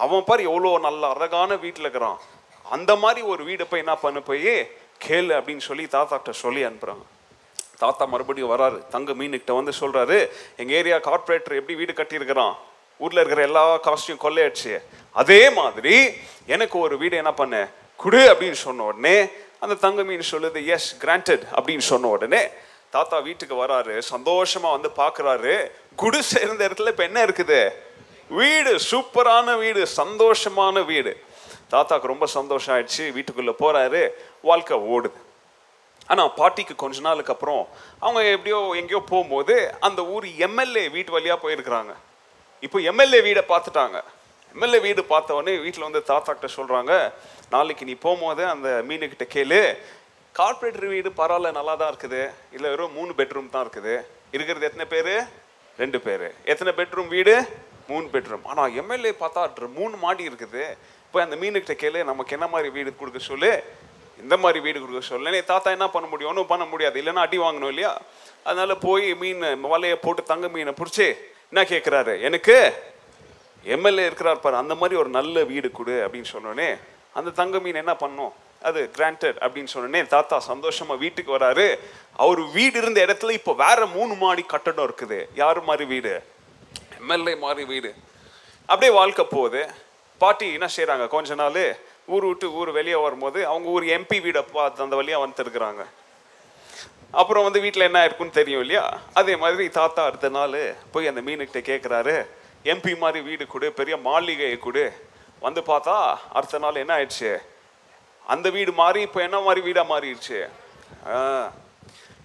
அவன் 0.03 0.27
பாரு 0.29 0.43
எவ்வளோ 0.51 0.71
நல்ல 0.87 1.03
அழகான 1.15 1.55
வீட்டில் 1.65 1.85
இருக்கிறான். 1.85 2.19
அந்த 2.75 2.91
மாதிரி 3.03 3.21
ஒரு 3.33 3.43
வீடு 3.49 3.63
போய் 3.71 3.83
என்ன 3.83 3.95
பண்ண 4.03 4.19
போய் 4.29 4.53
கேளு 5.05 5.31
அப்படின்னு 5.37 5.63
சொல்லி 5.69 5.85
தாத்தாக்கிட்ட 5.95 6.33
சொல்லி 6.43 6.61
அனுப்புகிறாங்க 6.69 7.05
தாத்தா 7.83 8.03
மறுபடியும் 8.11 8.51
வராரு. 8.53 8.77
தங்க 8.93 9.13
மீனுக்கிட்ட 9.19 9.53
வந்து 9.59 9.73
சொல்கிறாரு 9.79 10.17
எங்கள் 10.61 10.77
ஏரியா 10.79 10.97
கார்பரேட்டர் 11.07 11.59
எப்படி 11.61 11.75
வீடு 11.81 11.93
கட்டியிருக்கிறான்? 11.97 12.55
ஊரில் 13.03 13.21
இருக்கிற 13.21 13.41
எல்லா 13.49 13.63
காஸ்டியும் 13.87 14.23
கொள்ளையாச்சு 14.25 14.73
அதே 15.21 15.41
மாதிரி 15.59 15.95
எனக்கு 16.55 16.75
ஒரு 16.85 16.95
வீடு 17.01 17.15
என்ன 17.21 17.33
பண்ண? 17.39 17.55
குடு 18.03 18.21
அப்படின்னு 18.31 18.59
சொன்ன 18.65 18.85
உடனே 18.91 19.17
அந்த 19.63 19.75
தங்க 19.83 20.03
மீன் 20.09 20.29
சொல்லுது 20.31 20.59
எஸ் 20.75 20.89
கிராண்டட் 21.03 21.43
அப்படின்னு 21.57 21.85
சொன்ன 21.91 22.11
உடனே 22.15 22.41
தாத்தா 22.95 23.17
வீட்டுக்கு 23.27 23.55
வராரு 23.63 23.95
சந்தோஷமா 24.13 24.69
வந்து 24.75 24.89
பாக்குறாரு. 25.01 25.55
குடிசை 26.01 26.21
சேர்ந்த 26.33 26.61
இடத்துல 26.67 26.91
இப்ப 26.93 27.03
என்ன 27.09 27.19
இருக்குது? 27.25 27.59
வீடு 28.39 28.71
சூப்பரான 28.89 29.57
வீடு 29.63 29.81
சந்தோஷமான 30.01 30.85
வீடு. 30.91 31.13
தாத்தாக்கு 31.73 32.11
ரொம்ப 32.13 32.25
சந்தோஷம் 32.37 32.73
ஆயிடுச்சு 32.75 33.03
வீட்டுக்குள்ள 33.15 33.53
போறாரு 33.61 34.01
வாழ்க்கை 34.49 34.77
ஓடுது. 34.95 35.19
ஆனா 36.11 36.23
பாட்டிக்கு 36.39 36.73
கொஞ்ச 36.81 36.97
நாளுக்கு 37.05 37.33
அப்புறம் 37.33 37.63
அவங்க 38.05 38.21
எப்படியோ 38.35 38.59
எங்கேயோ 38.79 39.01
போகும்போது 39.11 39.55
அந்த 39.87 40.01
ஊர் 40.15 40.25
எம்எல்ஏ 40.47 40.83
வீட்டு 40.95 41.15
வழியா 41.17 41.35
போயிருக்கிறாங்க. 41.43 41.93
இப்போ 42.65 42.77
எம்எல்ஏ 42.91 43.19
வீடை 43.27 43.43
பார்த்துட்டாங்க. 43.53 43.97
எம்எல்ஏ 44.55 44.79
வீடு 44.87 45.01
பார்த்த 45.13 45.37
உடனே 45.37 45.55
வீட்டில் 45.65 45.87
வந்து 45.87 46.01
தாத்தா 46.11 46.33
கிட்ட 46.33 46.49
சொல்றாங்க 46.57 46.93
நாளைக்கு 47.53 47.89
நீ 47.89 47.95
போகும்போது 48.05 48.43
அந்த 48.53 48.69
மீனுக்கிட்ட 48.89 49.25
கேளு 49.35 49.61
கார்பரேட்டர் 50.37 50.91
வீடு 50.93 51.09
பரவாயில்ல 51.19 51.49
நல்லா 51.57 51.73
தான் 51.81 51.91
இருக்குது. 51.91 52.21
இல்லை 52.55 52.67
வெறும் 52.71 52.95
மூணு 52.97 53.11
பெட்ரூம் 53.19 53.53
தான் 53.53 53.63
இருக்குது. 53.65 53.93
இருக்கிறது 54.35 54.67
எத்தனை 54.69 54.85
பேர்? 54.93 55.13
ரெண்டு 55.81 55.99
பேர். 56.05 56.25
எத்தனை 56.51 56.71
பெட்ரூம் 56.79 57.09
வீடு? 57.15 57.35
மூணு 57.91 58.05
பெட்ரூம் 58.13 58.45
ஆனால் 58.51 58.73
எம்எல்ஏ 58.81 59.13
பார்த்தா 59.21 59.69
மூணு 59.79 59.95
மாடி 60.03 60.23
இருக்குது. 60.29 60.63
இப்போ 61.05 61.19
அந்த 61.25 61.35
மீனுக்கிட்ட 61.41 61.75
கேளு 61.83 61.99
நமக்கு 62.11 62.35
என்ன 62.37 62.47
மாதிரி 62.53 62.69
வீடு 62.77 62.93
கொடுக்க 63.01 63.19
சொல்லு. 63.31 63.51
இந்த 64.23 64.35
மாதிரி 64.43 64.59
வீடு 64.65 64.77
கொடுக்க 64.83 65.01
சொல்லு. 65.11 65.41
தாத்தா 65.51 65.69
என்ன 65.77 65.87
பண்ண 65.95 66.05
முடியும்? 66.11 66.31
ஒன்றும் 66.31 66.51
பண்ண 66.53 66.65
முடியாது. 66.73 66.95
இல்லைன்னா 67.01 67.25
அடி 67.27 67.37
வாங்கணும் 67.45 67.71
இல்லையா? 67.73 67.93
அதனால 68.47 68.75
போய் 68.87 69.07
மீன் 69.21 69.43
வலையை 69.73 69.97
போட்டு 70.05 70.23
தங்க 70.31 70.47
மீனை 70.55 70.73
பிடிச்சி 70.79 71.07
என்ன 71.51 71.63
கேட்குறாரு 71.73 72.13
எனக்கு 72.29 72.57
எம்எல்ஏ 73.75 74.05
இருக்கிறார் 74.09 74.43
பாரு 74.45 74.63
அந்த 74.63 74.75
மாதிரி 74.81 74.95
ஒரு 75.03 75.11
நல்ல 75.19 75.43
வீடு 75.51 75.69
கொடு 75.77 75.95
அப்படின்னு 76.05 76.31
சொன்னோடனே 76.35 76.69
அந்த 77.19 77.29
தங்க 77.39 77.59
மீன் 77.65 77.81
என்ன 77.83 77.93
பண்ணும்? 78.03 78.33
அது 78.69 78.81
கிராண்டட் 78.97 79.37
அப்படின்னு 79.45 79.71
சொன்னோடனே 79.73 80.01
தாத்தா 80.13 80.37
சந்தோஷமா 80.51 80.95
வீட்டுக்கு 81.03 81.31
வராரு. 81.37 81.67
அவர் 82.23 82.41
வீடு 82.57 82.77
இருந்த 82.81 82.99
இடத்துல 83.05 83.35
இப்போ 83.39 83.53
வேற 83.65 83.79
மூணு 83.97 84.13
மாடி 84.23 84.43
கட்டடம் 84.53 84.87
இருக்குது. 84.87 85.19
யார் 85.41 85.59
மாதிரி 85.69 85.85
வீடு? 85.93 86.13
எம்எல்ஏ 86.99 87.35
மாதிரி 87.45 87.65
வீடு. 87.73 87.91
அப்படியே 88.69 88.91
வாழ்க்கை 88.99 89.25
போகுது. 89.35 89.61
பாட்டி 90.21 90.47
என்ன 90.57 90.67
செய்கிறாங்க 90.75 91.05
கொஞ்ச 91.15 91.35
நாள் 91.41 91.61
ஊர் 92.15 92.25
விட்டு 92.29 92.47
ஊர் 92.59 92.69
வெளியே 92.77 92.97
வரும்போது 93.03 93.39
அவங்க 93.51 93.67
ஊர் 93.75 93.85
எம்பி 93.97 94.17
வீடை 94.25 94.41
பார்த்து 94.55 94.83
அந்த 94.85 94.95
வழியாக 94.99 95.23
வந்துருக்குறாங்க 95.25 95.83
அப்புறம் 97.21 97.45
வந்து 97.47 97.59
வீட்டில் 97.63 97.87
என்ன 97.87 97.99
இருக்குன்னு 98.07 98.37
தெரியும் 98.37 98.63
இல்லையா? 98.63 98.85
அதே 99.19 99.33
மாதிரி 99.43 99.65
தாத்தா 99.79 100.01
அடுத்த 100.09 100.29
நாள் 100.37 100.55
போய் 100.93 101.09
அந்த 101.11 101.21
மீனுக்கிட்ட 101.27 101.61
கேட்குறாரு 101.69 102.15
எம்பி 102.73 102.93
மாதிரி 103.03 103.19
வீடு 103.29 103.43
கொடு 103.53 103.67
பெரிய 103.79 103.95
மாளிகையை 104.07 104.57
கொடு. 104.65 104.85
வந்து 105.45 105.61
பார்த்தா 105.69 105.95
அடுத்த 106.37 106.59
நாள் 106.63 106.81
என்ன 106.83 106.93
ஆயிடுச்சு? 106.97 107.31
அந்த 108.27 108.49
வீடு 108.49 108.71
மாறி 108.73 109.01
இப்போ 109.01 109.21
என்ன 109.21 109.39
மாதிரி 109.39 109.61
வீடாக 109.61 109.91
மாறிடுச்சு? 109.91 110.39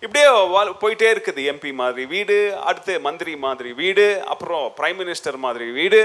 இப்படியே 0.03 0.27
வா- 0.53 0.75
போயிட்டே 0.81 1.09
இருக்குது 1.11 1.41
எம்பி 1.51 1.75
மாதிரி 1.75 2.05
வீடு 2.07 2.37
அடுத்து 2.63 3.01
மந்திரி 3.01 3.37
மாதிரி 3.37 3.73
வீடு 3.73 4.05
அப்புறம் 4.27 4.75
பிரைம் 4.77 4.99
மினிஸ்டர் 5.01 5.37
மாதிரி 5.37 5.71
வீடு 5.71 6.01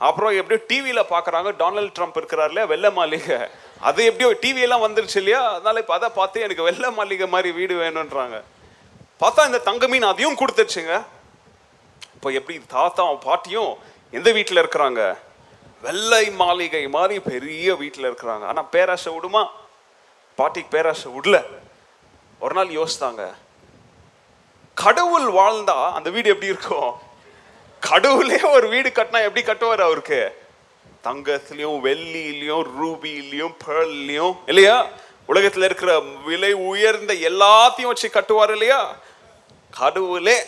அப்புறம் 0.00 0.32
எப்படியோ 0.32 0.60
டிவியில் 0.68 1.10
பார்க்குறாங்க 1.10 1.50
டொனால்ட் 1.58 1.94
ட்ரம்ப் 1.96 2.18
இருக்கிறார்ல 2.20 2.66
வெள்ளை 2.66 2.90
மாளிகை. 2.90 3.38
அது 3.80 4.04
எப்படியோ 4.04 4.30
டிவியெல்லாம் 4.42 4.84
வந்துருச்சு 4.86 5.16
இல்லையா 5.16 5.40
அதனால 5.50 5.78
இப்போ 5.78 5.94
அதை 5.94 6.08
பார்த்து 6.10 6.40
எனக்கு 6.40 6.62
வெள்ளை 6.62 6.90
மாளிகை 6.90 7.26
மாதிரி 7.28 7.50
வீடு 7.50 7.74
வேணுன்றாங்க 7.74 8.38
பார்த்தா 9.20 9.46
இந்த 9.46 9.58
தங்க 9.60 9.88
மீன் 9.88 10.02
அதையும் 10.02 10.38
கொடுத்துருச்சுங்க. 10.38 10.94
இப்போ 12.16 12.30
எப்படி 12.32 12.56
தாத்தாவும் 12.74 13.22
பாட்டியும் 13.24 13.72
எந்த 14.12 14.32
வீட்டில் 14.32 14.60
இருக்கிறாங்க? 14.62 15.00
வெள்ளை 15.82 16.30
மாளிகை 16.30 16.88
மாதிரி 16.88 17.20
பெரிய 17.20 17.74
வீட்டில் 17.74 18.04
இருக்கிறாங்க. 18.04 18.44
ஆனால் 18.44 18.68
பேராசை 18.68 19.12
விடுமா? 19.12 19.50
பாட்டிக்கு 20.36 20.68
பேராசை 20.68 21.12
விடல. 21.12 21.44
ஒரு 22.38 22.54
நாள் 22.54 22.68
யோசித்தாங்க. 22.68 23.34
கடவுள் 24.74 25.32
வாழ்ந்தா 25.32 25.92
அந்த 25.92 26.10
வீடு 26.10 26.28
எப்படி 26.28 26.46
இருக்கும்? 26.46 26.94
கடவுளே 27.80 28.42
ஒரு 28.42 28.68
வீடு 28.68 28.88
கட்டினா 28.88 29.22
எப்படி 29.22 29.42
கட்டுவார் 29.42 29.80
அவருக்கு? 29.80 30.46
தங்கத்திலையும் 31.04 31.80
வெள்ளியிலையும் 31.80 32.66
ரூபியிலையும் 32.82 33.54
பேர்லையும் 33.66 34.36
இல்லையா? 34.46 34.86
உலகத்தில் 35.26 35.62
இருக்கிற 35.62 36.00
விலை 36.00 36.52
உயர்ந்த 36.52 37.14
எல்லாத்தையும் 37.14 37.86
வச்சு 37.86 38.08
கட்டுவார் 38.08 38.50
இல்லையா? 38.50 38.96
கடவுளே 39.70 40.44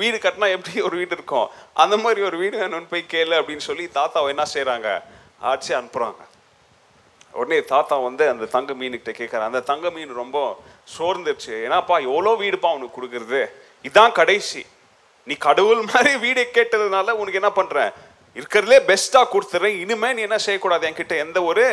வீடு 0.00 0.16
கட்டினா 0.24 0.48
எப்படி 0.56 0.74
ஒரு 0.88 0.96
வீடு 1.00 1.14
இருக்கும்? 1.18 1.48
அந்த 1.82 1.96
மாதிரி 2.04 2.20
ஒரு 2.28 2.36
வீடு 2.42 2.56
வேணும்னு 2.62 2.92
போய் 2.92 3.10
கேளு 3.14 3.34
அப்படின்னு 3.40 3.64
சொல்லி 3.70 3.84
தாத்தாவை 3.98 4.28
என்ன 4.34 4.46
செய்கிறாங்க 4.54 4.88
ஆட்சி 5.50 5.72
அனுப்புகிறாங்க 5.80 6.22
உடனே 7.40 7.58
தாத்தா 7.72 7.96
வந்து 8.08 8.24
அந்த 8.32 8.44
தங்க 8.54 8.72
மீனுக்கிட்ட 8.80 9.12
கேட்குறாரு 9.20 9.48
அந்த 9.50 9.60
தங்க 9.70 9.90
மீன் 9.94 10.12
ரொம்ப 10.22 10.38
சோர்ந்துருச்சு. 10.96 11.54
ஏன்னாப்பா 11.64 11.96
எவ்வளோ 12.08 12.32
வீடுப்பா 12.42 12.70
உனக்கு 12.76 12.96
கொடுக்குறது? 12.96 13.40
இதான் 13.88 14.16
கடைசி. 14.20 14.62
நீ 15.28 15.34
கடவுள் 15.46 15.82
மாதிரி 15.90 16.12
வீடை 16.24 16.44
கேட்டதுனால 16.56 17.16
உனக்கு 17.20 17.40
என்ன 17.40 17.50
பண்ணுறேன் 17.58 17.92
இருக்கிறதுலே 18.38 18.78
பெஸ்ட்டாக 18.90 19.26
கொடுத்துட்றேன் 19.32 19.76
இனிமேல் 19.82 20.14
நீ 20.16 20.22
என்ன 20.28 20.38
செய்யக்கூடாது? 20.46 20.86
என்கிட்ட 20.88 21.16
எந்த 21.24 21.38
ஒரு 21.50 21.64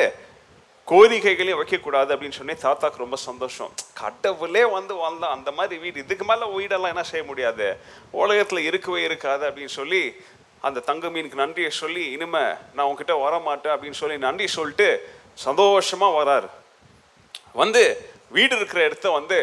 கோரிக்கைகளையும் 0.90 1.60
வைக்கக்கூடாது 1.62 2.10
அப்படின்னு 2.14 2.38
சொன்னே 2.38 2.56
தாத்தாக்கு 2.64 3.04
ரொம்ப 3.06 3.16
சந்தோஷம். 3.16 3.72
கடவுளே 3.94 4.64
வந்து 4.66 4.94
வாழ்ந்தா 4.94 5.28
அந்த 5.38 5.52
மாதிரி 5.52 5.82
வீடு 5.82 6.00
இதுக்கு 6.00 6.26
மேலே 6.26 6.46
வீடெல்லாம் 6.58 6.94
என்ன 6.94 7.04
செய்ய 7.04 7.26
முடியாது? 7.26 7.68
உலகத்தில் 8.12 8.68
இருக்கவே 8.70 9.04
இருக்காது 9.04 9.44
அப்படின்னு 9.50 9.74
சொல்லி 9.80 10.02
அந்த 10.68 10.80
தங்க 10.80 11.08
மீனுக்கு 11.08 11.42
நன்றியை 11.44 11.70
சொல்லி 11.70 12.04
இனிமே 12.12 12.44
நான் 12.74 12.88
உங்ககிட்ட 12.88 13.14
வரமாட்டேன் 13.26 13.74
அப்படின்னு 13.76 14.02
சொல்லி 14.02 14.18
நன்றி 14.18 14.48
சொல்லிட்டு 14.48 14.90
சந்தோஷமாக 15.34 16.18
வராரு. 16.20 16.50
வந்து 17.54 17.84
வீடு 18.30 18.56
இருக்கிற 18.56 18.84
இடத்த 18.84 19.10
வந்து 19.10 19.40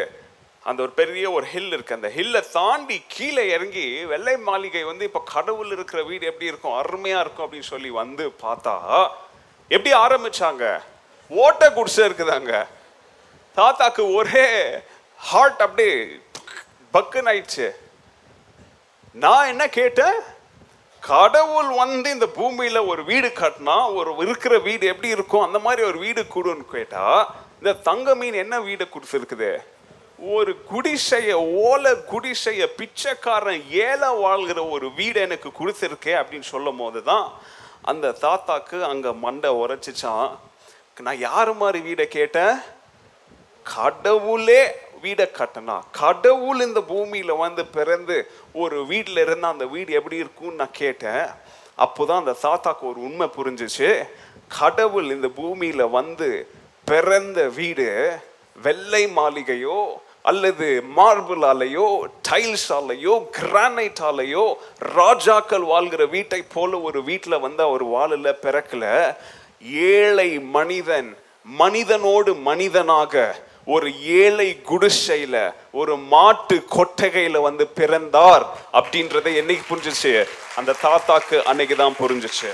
அந்த 0.63 0.83
ஒரு 0.83 0.93
பெரிய 1.01 1.31
ஒரு 1.31 1.47
ஹில் 1.47 1.73
இருக்கு. 1.73 1.95
அந்த 1.95 2.13
ஹில்லை 2.17 2.43
தாண்டி 2.53 3.03
கீழே 3.09 3.49
இறங்கி 3.57 4.05
வெள்ளை 4.05 4.37
மாளிகை 4.37 4.85
வந்து 4.85 5.05
இப்போ 5.05 5.23
கடவுள் 5.35 5.73
இருக்கிற 5.77 6.03
வீடு 6.03 6.27
எப்படி 6.27 6.51
இருக்கும்? 6.53 6.77
அருமையாக 6.83 7.25
இருக்கும் 7.25 7.47
அப்படின்னு 7.47 7.73
சொல்லி 7.75 7.91
வந்து 7.91 8.27
பார்த்தா 8.45 8.77
எப்படி 9.69 9.93
ஆரம்பிச்சாங்க? 10.05 10.81
ஓட்ட 11.31 11.71
குடிசை 11.71 12.03
இருக்குதாங்க. 12.09 12.67
தாத்தாக்கு 13.57 14.03
ஒரே 14.15 14.47
ஹார்ட் 15.19 15.63
அப்படியே 15.67 15.95
பக்குன்னு 16.95 17.31
ஆயிடுச்சு. 17.33 17.69
நான் 19.13 19.51
என்ன 19.53 19.69
கேட்டேன்? 19.69 20.19
கடவுள் 21.03 21.71
வந்து 21.83 22.09
இந்த 22.11 22.27
பூமியில 22.39 22.79
ஒரு 22.87 23.05
வீடு 23.05 23.29
கட்டினா 23.29 23.77
ஒரு 23.95 24.11
இருக்கிற 24.17 24.59
வீடு 24.59 24.87
எப்படி 24.87 25.09
இருக்கும்? 25.09 25.47
அந்த 25.47 25.59
மாதிரி 25.59 25.83
ஒரு 25.91 25.99
வீடு 25.99 26.23
கொடுன்னு 26.35 26.65
கேட்டா 26.73 27.05
இந்த 27.59 27.73
தங்க 27.89 28.15
மீன் 28.15 28.43
என்ன 28.45 28.61
வீடு 28.61 28.89
கொடுத்துருக்குது? 28.95 29.53
ஒரு 30.37 30.53
குடிசைய 30.73 31.33
ஓலை 31.67 31.93
குடிசைய 32.13 32.63
பிச்சைக்காரன் 32.79 33.63
ஏழை 33.71 34.09
வாழ்கிற 34.25 34.61
ஒரு 34.67 34.87
வீடு 34.95 35.21
எனக்கு 35.21 35.51
கொடுத்துருக்கே 35.61 36.15
அப்படின்னு 36.21 36.53
சொல்லும் 36.55 36.77
போது 36.77 37.03
தான் 37.03 37.27
அந்த 37.83 38.17
தாத்தாக்கு 38.25 38.79
அங்கே 38.83 39.13
மண்டை 39.25 39.51
உரைச்சிச்சான். 39.63 40.29
நான் 41.03 41.19
யாரு 41.19 41.53
மாதிரி 41.55 41.93
வீடை 41.93 42.05
கேட்டேன்? 42.05 42.55
கடவுளே 43.75 44.63
வீடை 45.03 45.27
கட்டினா 45.31 45.81
கடவுள் 45.91 46.61
இந்த 46.61 46.81
பூமியில் 46.81 47.33
வந்து 47.33 47.67
பிறந்து 47.67 48.31
ஒரு 48.53 48.87
வீட்டில் 48.87 49.17
இருந்தா 49.17 49.49
அந்த 49.49 49.67
வீடு 49.67 49.93
எப்படி 49.93 50.17
இருக்கும்னு 50.17 50.55
நான் 50.55 50.69
கேட்டேன். 50.73 51.27
அப்போதான் 51.79 52.23
அந்த 52.23 52.37
தாத்தாக்கு 52.43 52.85
ஒரு 52.91 53.03
உண்மை 53.09 53.29
புரிஞ்சுச்சு. 53.37 53.91
கடவுள் 54.49 55.05
இந்த 55.05 55.29
பூமியில் 55.29 55.87
வந்து 55.89 56.49
பிறந்த 56.85 57.49
வீடு 57.49 58.19
வெள்ளை 58.63 59.07
மாளிகையோ 59.17 59.87
அல்லது 60.23 60.85
மார்பிளாலேயோ 60.97 61.87
டைல்ஸாலேயோ 62.29 63.15
கிரானைட்டாலேயோ 63.41 64.55
ராஜாக்கள் 64.79 65.61
வாழ்கிற 65.61 66.07
வீட்டை 66.07 66.45
போல 66.55 66.81
ஒரு 66.81 67.05
வீட்டில் 67.05 67.39
வந்து 67.39 67.63
அவர் 67.63 67.85
வாழல 67.85 68.35
பிறக்கல. 68.43 69.17
ஏழை 69.61 70.39
மனிதன் 70.39 71.17
மனிதனோடு 71.43 72.35
மனிதனாக 72.35 73.47
ஒரு 73.65 74.05
ஏழை 74.05 74.61
குடிசையில 74.69 75.55
ஒரு 75.73 75.97
மாட்டு 75.97 76.65
கொட்டகையில 76.71 77.41
வந்து 77.41 77.67
பிறந்தார் 77.67 78.47
அப்படின்றத 78.73 79.27
என்னைக்கு 79.27 79.63
புரிஞ்சுச்சு? 79.71 80.29
அந்த 80.57 80.75
தாத்தாக்கு 80.83 81.43
அன்னைக்கு 81.43 81.77
தான் 81.77 81.95
புரிஞ்சுச்சு. 81.99 82.53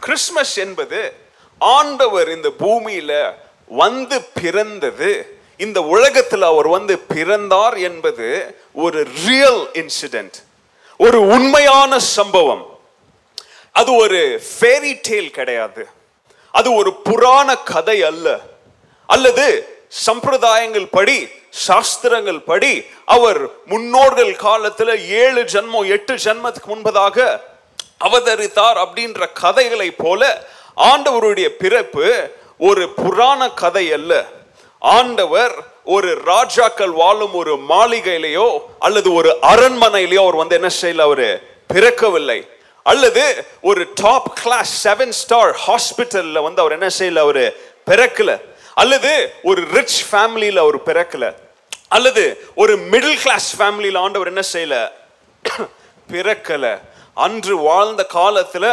கிறிஸ்மஸ் 0.00 0.56
என்பது 0.56 1.12
ஆண்டவர் 1.58 2.28
இந்த 2.30 2.48
பூமியில 2.58 3.34
வந்து 3.66 4.22
பிறந்தது 4.22 5.40
இந்த 5.56 5.82
உலகத்தில் 5.82 6.42
அவர் 6.42 6.68
வந்து 6.68 6.98
பிறந்தார் 6.98 7.76
என்பது 7.76 8.56
ஒரு 8.72 9.08
ரியல் 9.26 9.70
இன்சிடென்ட் 9.72 10.34
ஒரு 10.96 11.26
உண்மையான 11.26 11.98
சம்பவம். 11.98 12.77
அது 13.78 13.94
ஒரு 13.94 14.42
ஃபேரி 14.52 14.98
டேல் 15.02 15.30
கிடையாது. 15.30 15.88
அது 16.52 16.74
ஒரு 16.74 16.90
புராண 16.92 17.56
கதை 17.56 18.02
அல்ல. 18.02 18.38
அல்லது 19.06 19.46
சம்பிரதாயங்கள் 20.06 20.88
படி 20.90 21.28
சாஸ்திரங்கள் 21.50 22.40
படி 22.40 22.84
அவர் 23.04 23.40
முன்னோர்கள் 23.64 24.36
காலத்தில் 24.36 24.92
ஏழு 25.08 25.44
ஜன்மம் 25.44 25.88
எட்டு 25.88 26.14
ஜன்மத்துக்கு 26.14 26.68
முன்பதாக 26.68 27.40
அவதரித்தார் 28.04 28.78
அப்படின்ற 28.84 29.32
கதைகளை 29.32 29.90
போல 29.90 30.46
ஆண்டவருடைய 30.76 31.48
பிறப்பு 31.48 32.30
ஒரு 32.58 32.84
புராண 32.88 33.50
கதை 33.50 33.92
அல்ல. 33.92 34.12
ஆண்டவர் 34.78 35.54
ஒரு 35.84 36.20
ராஜாக்கள் 36.24 36.90
வாழும் 36.90 37.34
ஒரு 37.34 37.54
மாளிகையிலேயோ 37.68 38.58
அல்லது 38.78 39.12
ஒரு 39.12 39.36
அரண்மனையிலேயோ 39.42 40.20
அவர் 40.20 40.34
வந்து 40.34 40.54
என்ன 40.54 40.70
செய்யல? 40.80 41.00
அவரு 41.00 41.28
பிறக்கவில்லை. 41.74 42.40
அல்லது 42.88 43.46
ஒரு 43.62 43.86
டாப் 43.94 44.34
கிளாஸ் 44.42 44.88
செவன் 44.88 45.10
ஸ்டார் 45.10 45.60
ஹாஸ்பிட்டல்ல 45.66 46.42
வந்து 46.42 46.60
அவர் 46.60 46.72
என்ன 46.72 46.88
செய்யல? 46.98 47.18
அவர் 47.18 47.52
பிறக்கல. 47.86 48.40
அல்லது 48.74 49.32
ஒரு 49.42 49.62
ரிச் 49.62 50.04
ஃபேமிலியில 50.12 50.56
அவர் 50.56 50.82
பிறக்கல. 50.82 51.34
அல்லது 51.88 52.46
ஒரு 52.54 52.78
மிடில் 52.78 53.20
கிளாஸ் 53.22 53.60
ஃபேமிலியில 53.60 53.98
ஆண்டவர் 53.98 54.26
என்ன 54.26 54.42
செய்யல? 54.52 54.90
பிறக்கல. 56.12 56.80
அன்று 57.14 57.56
வாழ்ந்த 57.56 58.06
காலத்துல 58.14 58.66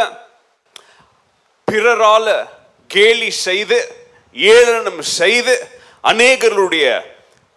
பிறரால 1.72 2.48
கேலி 2.86 3.30
செய்து 3.30 3.94
ஏளனம் 4.32 5.02
செய்து 5.02 5.68
அநேகருடைய 6.04 6.86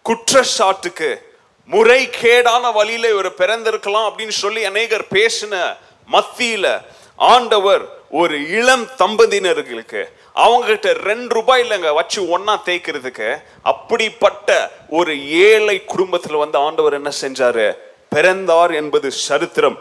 குற்றச்சாட்டுக்கு 0.02 1.10
முறைகேடான 1.70 2.72
வழியில 2.72 3.08
இவர் 3.08 3.32
பிறந்திருக்கலாம் 3.32 4.06
அப்படின்னு 4.08 4.34
சொல்லி 4.44 4.64
அநேகர் 4.64 5.04
பேசின 5.10 5.76
மத்தியில 6.12 6.82
ஆண்டவர் 7.16 7.82
ஒரு 8.10 8.48
இளம் 8.48 8.86
தம்பதியினர்களுக்கு 8.98 10.04
அவங்க 10.32 10.66
கிட்ட 10.66 10.92
ரெண்டு 10.92 11.34
ரூபாய் 11.34 11.68
இல்லைங்க 11.68 11.94
வச்சு 11.94 12.38
ஒன்னா 12.38 12.60
தேய்க்கிறதுக்கு 12.64 13.42
அப்படிப்பட்ட 13.62 14.70
ஒரு 14.88 15.28
ஏழை 15.28 15.82
குடும்பத்துல 15.86 16.38
வந்து 16.38 16.58
ஆண்டவர் 16.58 16.92
என்ன 16.92 17.10
செஞ்சாரு? 17.20 17.76
பிறந்தார் 18.08 18.70
என்பது 18.70 19.10
சரித்திரம். 19.10 19.78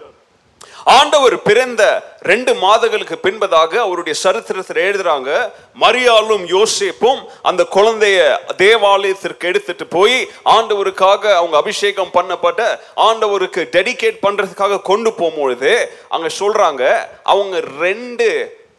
ஆண்டவர் 0.98 1.42
பிறந்த 1.42 1.84
ரெண்டு 2.20 2.56
மாதங்களுக்கு 2.56 3.16
பின்பதாக 3.24 3.74
அவருடைய 3.76 4.20
சரித்திரத்தில் 4.20 4.78
எழுதுறாங்க 4.78 5.52
மரியாளும் 5.80 6.46
யோசிப்பும் 6.56 7.20
அந்த 7.42 7.64
குழந்தைய 7.64 8.40
தேவாலயத்திற்கு 8.56 9.48
எடுத்துட்டு 9.48 9.88
போய் 9.88 10.30
ஆண்டவருக்காக 10.46 11.34
அவங்க 11.34 11.58
அபிஷேகம் 11.58 12.14
பண்ணப்பட்ட 12.14 12.80
ஆண்டவருக்கு 12.96 13.64
டெடிகேட் 13.78 14.24
பண்றதுக்காக 14.28 14.82
கொண்டு 14.82 15.12
போகும்பொழுது 15.12 15.90
அங்க 16.10 16.28
சொல்றாங்க 16.40 17.08
அவங்க 17.24 17.60
ரெண்டு 17.60 18.28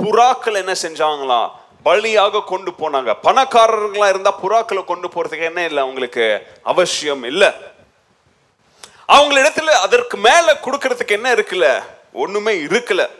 புறாக்கள் 0.05 0.55
என்ன 0.55 0.73
செஞ்சாங்களாம் 0.83 1.49
பலியாக 1.85 2.45
கொண்டு 2.45 2.71
போனாங்க. 2.71 3.11
பணக்காரர்களா 3.23 4.09
இருந்தா 4.09 4.35
புறாக்களை 4.43 4.85
கொண்டு 4.85 5.09
போறதுக்கு 5.09 5.43
என்ன 5.43 5.64
இல்லை? 5.64 5.83
அவங்களுக்கு 5.83 6.47
அவசியம் 6.62 7.23
இல்லை. 7.23 7.50
அவங்களிடத்துல 9.09 9.71
அதற்கு 9.85 10.17
மேல 10.17 10.59
கொடுக்கறதுக்கு 10.64 11.09
என்ன 11.09 11.35
இருக்குல்ல? 11.35 11.69
ஒண்ணுமே 12.12 12.55
இருக்கல. 12.55 13.11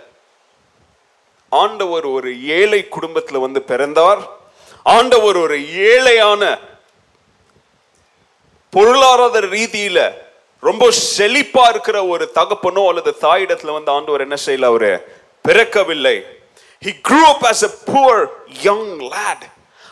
ஆண்டவர் 1.49 2.07
ஒரு 2.07 2.47
ஏழை 2.47 2.89
குடும்பத்தில் 2.89 3.39
வந்து 3.39 3.63
பிறந்தார். 3.63 4.39
ஆண்டவர் 4.83 5.37
ஒரு 5.37 5.59
ஏழையான 5.61 6.59
பொருளாதார 8.71 9.47
ரீதியில 9.47 10.15
ரொம்ப 10.61 10.89
செழிப்பா 11.19 11.69
இருக்கிற 11.69 12.07
ஒரு 12.07 12.31
தகப்பனோ 12.35 12.89
அல்லது 12.89 13.17
தாயிடத்துல 13.21 13.73
வந்து 13.73 13.93
ஆண்டவர் 13.93 14.21
என்ன 14.21 14.37
செய்யல 14.47 14.65
அவரு 14.65 15.21
பிறக்கவில்லை. 15.49 16.23
He 16.85 17.01
grew 17.09 17.25
up 17.27 17.43
as 17.43 17.65
a 17.65 17.93
poor 17.93 18.29
young 18.63 19.01
lad. 19.01 19.43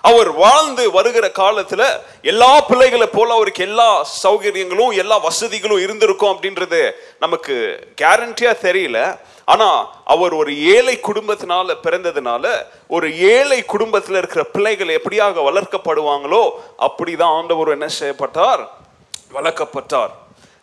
அவர் 0.01 0.33
வாழ்ந்து 0.33 0.91
வருகிற 0.91 1.29
காலத்துல 1.29 2.01
எல்லா 2.23 2.61
பிள்ளைகளை 2.61 3.07
போல 3.07 3.35
அவருக்கு 3.35 3.63
எல்லா 3.63 4.07
சௌகரியங்களும் 4.23 4.97
எல்லா 4.97 5.17
வசதிகளும் 5.17 5.79
இருந்திருக்கும் 5.79 6.39
அப்படின்றது 6.39 6.91
நமக்கு 7.21 7.87
கேரண்டியா 8.01 8.57
தெரியல. 8.63 9.19
ஆனா 9.45 10.01
அவர் 10.05 10.35
ஒரு 10.35 10.65
ஏழை 10.65 11.01
குடும்பத்தினால 11.03 11.75
பிறந்ததுனால 11.83 12.67
ஒரு 12.89 13.19
ஏழை 13.19 13.65
குடும்பத்துல 13.69 14.17
இருக்கிற 14.17 14.45
பிள்ளைகள் 14.45 15.01
எப்படியாக 15.01 15.39
வளர்க்கப்படுவாங்களோ 15.39 16.51
அப்படிதான் 16.79 17.23
ஆண்டவர் 17.23 17.69
என்ன 17.69 17.89
செய்யப்பட்டார்? 17.89 18.69
வளர்க்கப்பட்டார். 19.35 20.11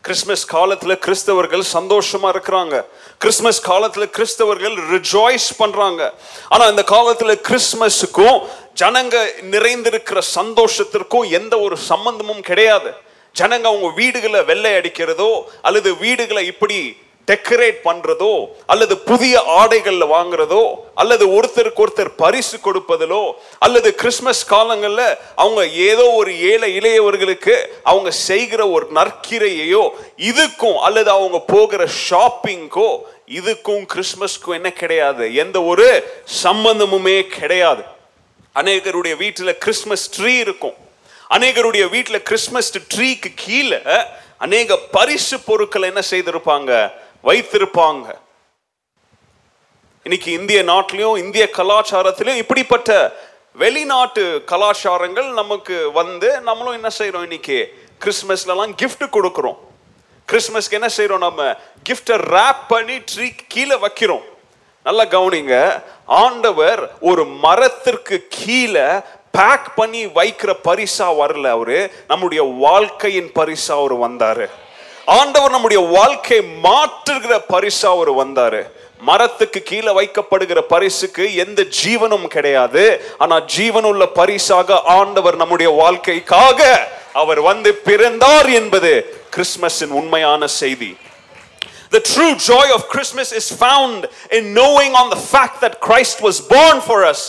கிறிஸ்மஸ் 0.01 0.55
காலத்துல 0.55 0.95
கிறிஸ்தவர்கள் 0.95 1.63
சந்தோஷமா 1.73 2.29
இருக்கிறாங்க. 2.35 2.85
கிறிஸ்மஸ் 3.17 3.69
காலத்துல 3.69 4.09
கிறிஸ்தவர்கள் 4.09 4.75
ரிஜாய்ஸ் 4.91 5.55
பண்றாங்க. 5.57 6.13
ஆனா 6.49 6.65
இந்த 6.65 6.83
காலத்துல 6.87 7.41
கிறிஸ்மஸுக்கும் 7.49 8.47
ஜனங்க 8.75 9.15
நிறைந்திருக்கிற 9.51 10.19
சந்தோஷத்திற்கும் 10.35 11.29
எந்த 11.29 11.59
ஒரு 11.59 11.77
சம்பந்தமும் 11.77 12.41
கிடையாது. 12.41 12.89
ஜனங்க 13.35 13.65
அவங்க 13.71 13.89
வீடுகளை 13.95 14.43
வெள்ளை 14.43 14.71
அடிக்கிறதோ 14.71 15.31
அல்லது 15.61 15.89
வீடுகளை 15.97 16.45
இப்படி 16.45 16.79
டெக்கரேட் 17.27 17.77
பண்றதோ 17.83 18.33
அல்லது 18.65 18.97
புதிய 18.97 19.35
ஆடைகள்ல 19.61 20.05
வாங்குறதோ 20.13 20.63
அல்லது 20.95 21.25
ஒருத்தருக்கு 21.27 21.83
ஒருத்தர் 21.85 22.11
பரிசு 22.15 22.57
கொடுப்பதிலோ 22.57 23.21
அல்லது 23.59 23.95
கிறிஸ்மஸ் 23.95 24.43
காலங்கள்ல 24.53 25.17
அவங்க 25.35 25.67
ஏதோ 25.67 26.05
ஒரு 26.19 26.33
ஏழை 26.51 26.69
இளையவர்களுக்கு 26.77 27.55
அவங்க 27.83 28.11
செய்கிற 28.11 28.61
ஒரு 28.69 28.87
நற்கிரையையோ 28.93 29.83
இதுக்கும் 30.31 30.77
அல்லது 30.89 31.09
அவங்க 31.09 31.39
போகிற 31.53 31.87
ஷாப்பிங்கோ 32.09 32.89
இதுக்கும் 33.39 33.83
கிறிஸ்மஸ்க்கும் 33.93 34.57
என்ன 34.59 34.71
கிடையாது. 34.83 35.35
எந்த 35.35 35.63
ஒரு 35.63 35.87
சம்பந்தமுமே 36.43 37.17
கிடையாது. 37.37 37.83
அநேகருடைய 38.55 39.17
வீட்டில் 39.17 39.57
கிறிஸ்மஸ் 39.57 40.21
ட்ரீ 40.21 40.39
இருக்கும். 40.39 40.73
அநேகருடைய 41.29 41.89
வீட்டில் 41.89 42.23
கிறிஸ்மஸ் 42.23 42.77
ட்ரீக்கு 42.77 43.31
கீழே 43.35 43.81
அநேக 44.37 44.77
பரிசு 44.77 45.39
பொருட்களை 45.39 45.91
என்ன 45.93 46.01
செய்திருப்பாங்க? 46.09 46.91
வைத்திருப்பாங்க. 47.23 48.15
இன்னைக்கு 50.03 50.31
இந்திய 50.31 50.63
நாட்டிலையும் 50.63 51.17
இந்திய 51.17 51.49
கலாச்சாரத்திலையும் 51.53 52.35
இப்படிப்பட்ட 52.35 53.15
வெளிநாட்டு 53.53 54.43
கலாச்சாரங்கள் 54.45 55.33
நமக்கு 55.33 55.91
வந்து 55.91 56.41
நம்மளும் 56.41 56.73
என்ன 56.73 56.89
செய்யறோம் 56.97 57.21
இன்னைக்கு? 57.21 57.77
கிறிஸ்மஸ்லலாம் 58.05 58.75
கிஃப்ட் 58.81 59.07
கொடுக்குறோம். 59.11 59.57
கிறிஸ்மஸ்க்கு 60.31 60.71
என்ன 60.71 60.89
செய்யறோம் 60.97 61.17
நம்ம? 61.17 61.57
கிஃப்டை 61.89 62.17
ரேப் 62.35 62.63
பண்ணி 62.67 62.95
ட்ரீ 62.97 63.31
கீழே 63.47 63.75
வைக்கிறோம். 63.75 64.33
நல்லா 64.85 65.03
கவனிங்க. 65.03 65.83
ஆண்டவர் 66.05 66.91
ஒரு 67.01 67.25
மரத்திற்கு 67.25 68.25
கீழே 68.29 68.87
பேக் 69.31 69.75
பண்ணி 69.75 70.05
வைக்கிற 70.05 70.51
பரிசா 70.63 71.07
வரல 71.21 71.47
அவரு. 71.49 71.91
நம்முடைய 72.07 72.43
வாழ்க்கையின் 72.57 73.31
பரிசா 73.35 73.71
அவர் 73.71 73.95
வந்தாரு. 73.95 74.49
ஆண்டவர் 75.05 75.51
நம்முடைய 75.51 75.87
வாழ்க்கை 75.87 76.39
மாற்றுகிற 76.63 77.39
பரிசா 77.49 77.85
அவர் 77.85 78.11
வந்தாரு. 78.11 78.61
மரத்துக்கு 78.99 79.61
கீழே 79.61 79.91
வைக்கப்படுகிற 79.99 80.61
பரிசுக்கு 80.69 81.35
எந்த 81.35 81.65
ஜீவனும் 81.85 82.27
கிடையாது. 82.27 83.05
ஆனா 83.17 83.41
ஜீவனுள்ள 83.57 84.05
பரிசாக 84.13 84.81
ஆண்டவர் 84.81 85.35
நம்முடைய 85.35 85.71
வாழ்க்கைக்காக 85.71 86.87
அவர் 87.13 87.41
வந்து 87.41 87.73
பிறந்தார் 87.73 88.49
என்பது 88.49 88.91
கிறிஸ்மஸின் 89.35 89.95
உண்மையான 90.01 90.47
செய்தி. 90.47 90.97
The 91.91 91.99
true 92.01 92.35
joy 92.35 92.73
of 92.73 92.87
Christmas 92.87 93.31
is 93.31 93.51
found 93.53 94.07
in 94.31 94.53
knowing 94.53 94.93
on 94.93 95.09
the 95.09 95.21
fact 95.33 95.61
that 95.61 95.79
Christ 95.79 96.21
was 96.21 96.41
born 96.47 96.81
for 96.81 97.03
us. 97.05 97.19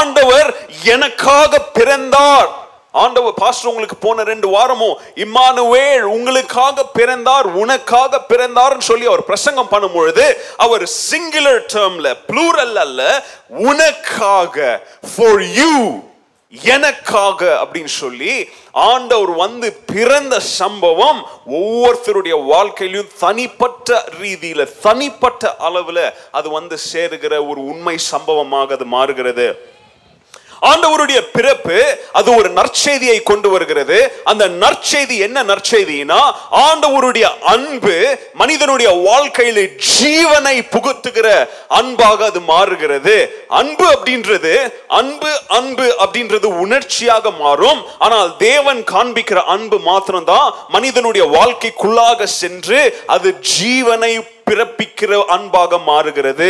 ஆண்டவர் 0.00 0.48
எனக்காக 0.94 1.58
பிறந்தார் 1.78 2.50
ஆண்டவர் 2.94 3.34
பாஸ்டர் 3.34 3.70
உங்களுக்கு 3.70 3.96
போன 3.98 4.24
ரெண்டு 4.24 4.48
வாரமும் 4.48 4.98
இம்மானுவேல் 5.24 6.04
உங்களுக்காக 6.10 6.84
பிறந்தார் 6.98 7.46
உனக்காக 7.62 8.20
பிறந்தார்னு 8.28 8.86
சொல்லி 8.90 9.06
அவர் 9.06 9.24
பிரசங்கம் 9.24 9.70
பண்ணும் 9.72 9.96
பொழுது 9.96 10.26
அவர் 10.56 10.84
சிங்குலர் 11.00 11.62
டேர்ம்ல 11.74 12.10
ப்ளூரல் 12.30 12.78
அல்ல 12.84 13.00
உனக்காக 13.68 14.56
ஃபார் 15.10 15.42
யூ 15.58 15.72
எனக்காக 16.62 17.40
அப்படின்னு 17.62 17.92
சொல்லி 18.02 18.48
ஆண்டவர் 18.72 19.30
வந்து 19.30 19.72
பிறந்த 19.72 20.40
சம்பவம் 20.40 21.20
ஒவ்வொருத்தருடைய 21.46 22.46
வாழ்க்கையிலும் 22.46 23.12
தனிப்பட்ட 23.18 24.04
ரீதியில 24.20 24.68
தனிப்பட்ட 24.82 25.56
அளவுல 25.60 26.12
அது 26.30 26.50
வந்து 26.50 26.78
சேருகிற 26.92 27.34
ஒரு 27.48 27.64
உண்மை 27.64 27.98
சம்பவமாக 27.98 28.74
அது 28.74 28.84
மாறுகிறது. 28.84 29.72
ஆண்டவருடைய 30.70 31.20
பிறப்பு 31.36 31.78
அது 32.18 32.28
ஒரு 32.38 32.48
நற்செய்தியை 32.58 33.18
கொண்டு 33.30 33.48
வருகிறது. 33.54 33.98
அந்த 34.30 34.44
நற்செய்தி 34.62 35.16
என்ன 35.26 35.38
நற்செய்தினா 35.50 36.20
ஆண்டவருடைய 36.66 37.26
அன்பு 37.54 37.94
மனிதனுடைய 38.42 38.90
வாழ்க்கையில் 39.08 39.62
ஜீவனை 39.90 40.56
புகுத்துகிற 40.74 41.28
அன்பாக 41.78 42.24
அது 42.30 42.40
மாறுகிறது. 42.52 43.16
அன்பு 43.60 43.86
அப்படின்றது 43.94 44.54
அன்பு 45.00 45.30
அன்பு 45.58 45.86
அப்படின்றது 46.04 46.48
உணர்ச்சியாக 46.64 47.30
மாறும். 47.42 47.80
ஆனால் 47.98 48.30
தேவன் 48.48 48.82
காண்பிக்கிற 48.92 49.40
அன்பு 49.56 49.78
மாத்திரம்தான் 49.90 50.48
மனிதனுடைய 50.76 51.24
வாழ்க்கைக்குள்ளாக 51.36 52.22
சென்று 52.40 52.80
அது 53.16 53.28
ஜீவனை 53.56 54.12
பிறப்பிக்கிற 54.46 55.02
அன்பாக 55.34 55.78
மாறுகிறது 55.90 56.48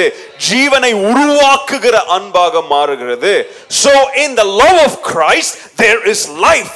ஜீவனை 0.49 0.93
உருவாக்குகிற 1.11 1.97
அன்பாக 2.17 2.63
மாறுகிறது 2.75 3.35
so 3.83 3.93
in 4.25 4.33
the 4.35 4.49
love 4.63 4.79
of 4.87 4.95
christ 5.13 5.53
there 5.77 6.01
is 6.13 6.23
life 6.49 6.75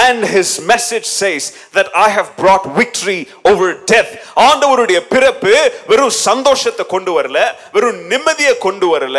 and 0.00 0.18
his 0.34 0.48
message 0.62 1.06
says 1.20 1.44
that 1.76 1.88
i 1.96 2.08
have 2.16 2.28
brought 2.36 2.64
victory 2.80 3.20
over 3.44 3.68
death 3.92 4.10
ஆண்டவருடைய 4.48 4.98
பிறப்பு 5.14 5.54
வெறும் 5.90 6.14
சந்தோஷத்தை 6.26 6.84
கொண்டு 6.94 7.12
வரல 7.16 7.38
வெறும் 7.72 7.98
நிம்மதியை 8.12 8.54
கொண்டு 8.66 8.88
வரல 8.92 9.18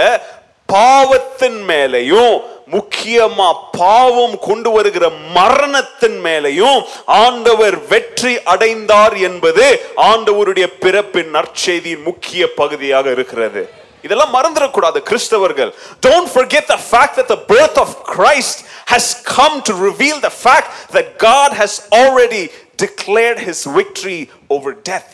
பாவத்தின் 0.73 1.59
மேலையும் 1.69 2.35
முக்கியமா 2.75 3.47
பாவம் 3.77 4.35
கொண்டு 4.47 4.69
வருகிற 4.75 5.05
மரணத்தின் 5.37 6.17
மேலையும் 6.25 6.79
ஆண்டவர் 7.05 7.77
வெற்றி 7.93 8.33
அடைந்தார் 8.53 9.15
என்பது 9.27 9.65
ஆண்டவருடைய 10.09 10.67
பிறப்பின் 10.83 11.31
நற்செய்தியின் 11.37 12.05
முக்கிய 12.09 12.53
பகுதியாக 12.61 13.05
இருக்கிறது. 13.17 13.63
இதெல்லாம் 14.05 14.33
மறந்துடக்கூடாது 14.35 14.99
கிறிஸ்தவர்கள். 15.09 15.71
Don't 16.05 16.29
forget 16.37 16.63
the 16.75 16.81
fact 16.91 17.13
that 17.17 17.29
the 17.35 17.41
birth 17.53 17.77
of 17.83 17.89
Christ 18.13 18.57
has 18.93 19.05
come 19.35 19.55
to 19.67 19.73
reveal 19.89 20.17
the 20.27 20.33
fact 20.45 20.67
that 20.95 21.07
God 21.31 21.51
has 21.61 21.73
already 21.99 22.43
declared 22.85 23.39
his 23.49 23.59
victory 23.79 24.21
over 24.55 24.71
death. 24.91 25.11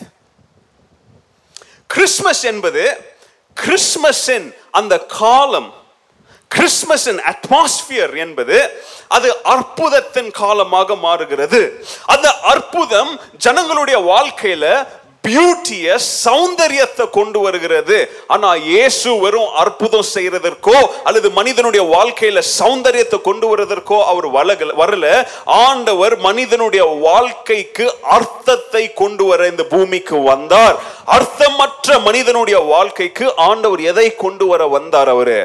Christmas 1.96 2.44
என்பது 2.52 2.84
கிறிஸ்மஸின் 3.66 4.48
அந்த 4.72 5.00
காலம் 5.00 5.74
கிறிஸ்மஸின் 6.52 7.20
அட்மாஸ்பியர் 7.32 8.18
என்பது 8.18 8.58
அது 9.08 9.30
அற்புதத்தின் 9.44 10.32
காலமாக 10.32 10.96
மாறுகிறது. 10.96 11.62
அந்த 12.06 12.28
அற்புதம் 12.44 13.12
ஜனங்களுடைய 13.38 13.98
வாழ்க்கையில 14.12 14.66
பியூட்டிய 15.28 15.96
சௌந்தரியத்தை 16.24 17.06
கொண்டு 17.18 17.40
வருகிறது. 17.46 17.98
ஆனா 18.34 18.50
இயேசு 18.72 19.10
வெறும் 19.24 19.54
அற்புதம் 19.62 20.10
செய்யறதற்கோ 20.16 20.78
அல்லது 21.08 21.30
மனிதனுடைய 21.40 21.84
வாழ்க்கையில 21.96 22.44
சௌந்தரியத்தை 22.58 23.20
கொண்டு 23.30 23.46
வருவதற்கோ 23.52 23.98
அவர் 24.12 24.28
வளகல 24.38 24.76
வரல. 24.82 25.06
ஆண்டவர் 25.66 26.16
மனிதனுடைய 26.28 26.84
வாழ்க்கைக்கு 27.08 27.86
அர்த்தத்தை 28.18 28.84
கொண்டு 29.04 29.24
வர 29.30 29.48
இந்த 29.54 29.64
பூமிக்கு 29.74 30.18
வந்தார். 30.32 30.76
அர்த்தமற்ற 31.18 32.00
மனிதனுடைய 32.08 32.58
வாழ்க்கைக்கு 32.74 33.26
ஆண்டவர் 33.50 33.82
எதை 33.92 34.08
கொண்டு 34.26 34.46
வர 34.52 34.62
வந்தார் 34.76 35.10
அவரு? 35.16 35.40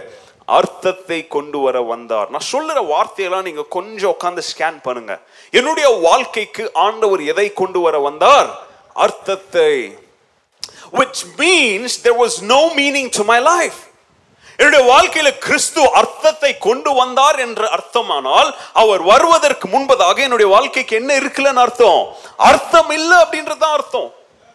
அர்த்தத்தை 0.58 1.18
கொண்டு 1.34 1.58
வர 1.64 1.76
வந்தார். 1.92 2.28
நான் 2.32 2.50
சொல்லுற 2.54 2.78
வார்த்தையெல்லாம் 2.92 3.46
நீங்க 3.48 3.64
கொஞ்சம் 3.76 4.12
உட்காந்து 4.14 4.42
ஸ்கேன் 4.50 4.78
பண்ணுங்க. 4.86 5.14
என்னுடைய 5.58 5.88
வாழ்க்கைக்கு 6.06 6.64
ஆண்டவர் 6.86 7.22
எதை 7.32 7.46
கொண்டு 7.60 7.80
வர 7.86 7.98
வந்தார்? 8.08 8.50
அர்த்தத்தை 8.94 10.00
which 10.92 11.24
means 11.38 12.02
there 12.02 12.18
was 12.18 12.42
no 12.42 12.74
meaning 12.74 13.10
to 13.10 13.24
my 13.24 13.38
life. 13.38 13.74
என்னுடைய 14.56 14.82
வாழ்க்கையில 14.92 15.38
கிறிஸ்து 15.38 15.90
அர்த்தத்தை 15.90 16.58
கொண்டு 16.58 16.94
வந்தார் 16.94 17.38
என்ற 17.38 17.68
அர்த்தமானால் 17.68 18.54
அவர் 18.72 19.02
வருவதற்கு 19.02 19.68
முன்பதாக 19.68 20.16
என்னுடைய 20.16 20.52
வாழ்க்கைக்கு 20.52 20.96
என்ன 20.96 21.18
இருக்குல்லன்னு 21.18 21.62
அர்த்தம்? 21.66 22.16
அர்த்தம் 22.36 22.90
இல்லை 22.90 23.18
அப்படின்றதுதான் 23.18 23.76
அர்த்தம். 23.78 24.12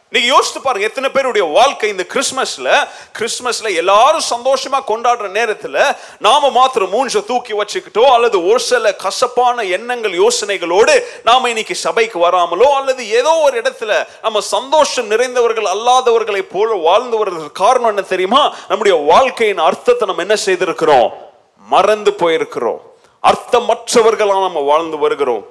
நீங்க 0.09 0.27
யோசித்து 0.27 0.61
பாருங்க 0.61 0.87
எத்தனை 0.87 1.09
பேருடைய 1.09 1.47
வாழ்க்கை 1.47 1.89
இந்த 1.89 2.05
கிறிஸ்மஸ்ல 2.13 2.87
கிறிஸ்மஸ்ல 3.19 3.75
எல்லாரும் 3.75 4.21
சந்தோஷமா 4.29 4.79
கொண்டாடுற 4.87 5.27
நேரத்துல 5.37 5.97
நாம 6.19 6.49
மாத்திரம் 6.49 6.93
மூஞ்ச 6.93 7.25
தூக்கி 7.25 7.53
வச்சுக்கிட்டோ 7.53 8.01
அல்லது 8.01 8.47
ஒரு 8.47 8.59
சில 8.59 8.95
கசப்பான 8.95 9.61
எண்ணங்கள் 9.61 10.11
யோசனைகளோடு 10.11 11.03
நாம 11.23 11.49
இன்னைக்கு 11.49 11.75
சபைக்கு 11.75 12.19
வராமலோ 12.19 12.69
அல்லது 12.75 13.09
ஏதோ 13.09 13.29
ஒரு 13.29 13.61
இடத்துல 13.61 14.07
நம்ம 14.21 14.39
சந்தோஷம் 14.39 15.11
நிறைந்தவர்கள் 15.11 15.65
அல்லாதவர்களை 15.65 16.41
போல 16.41 16.73
வாழ்ந்து 16.73 17.17
வர்றதுக்கு 17.17 17.51
காரணம் 17.51 17.87
என்ன 17.87 18.01
தெரியுமா? 18.01 18.55
நம்முடைய 18.67 18.97
வாழ்க்கையின் 18.97 19.57
அர்த்தத்தை 19.57 20.07
நம்ம 20.07 20.21
என்ன 20.21 20.35
செய்திருக்கிறோம்? 20.45 21.09
மறந்து 21.57 22.11
போயிருக்கிறோம். 22.11 22.79
அர்த்தமற்றவர்களா 23.23 24.41
நம்ம 24.41 24.59
வாழ்ந்து 24.59 24.97
வருகிறோம். 24.97 25.45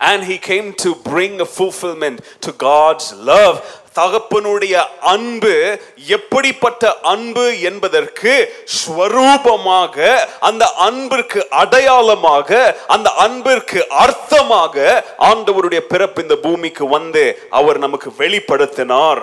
And 0.00 0.24
he 0.24 0.38
came 0.38 0.72
to 0.74 0.94
bring 0.94 1.40
a 1.40 1.44
fulfillment 1.44 2.20
to 2.40 2.52
God's 2.52 3.12
love. 3.14 3.58
தகப்பனுடைய 3.98 4.74
அன்பு 5.00 5.80
எப்படிப்பட்ட 5.96 6.98
அன்பு 7.12 7.60
என்பதற்கு 7.60 8.32
ஸ்வரூபமாக 8.78 9.96
அந்த 10.40 10.64
அன்பிற்கு 10.72 11.40
அடையாளமாக 11.50 12.76
அந்த 12.86 13.10
அன்பிற்கு 13.10 13.86
அர்த்தமாக 14.04 15.04
ஆண்டவருடைய 15.18 15.80
பிறப்பு 15.80 16.22
இந்த 16.22 16.36
பூமிக்கு 16.36 16.86
வந்து 16.88 17.24
அவர் 17.50 17.78
நமக்கு 17.78 18.12
வெளிப்படுத்தினார். 18.18 19.22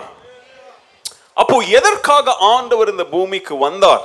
அப்போ 1.34 1.58
எதற்காக 1.58 2.36
ஆண்டவர் 2.40 2.90
இந்த 2.90 3.04
பூமிக்கு 3.04 3.58
வந்தார்? 3.58 4.04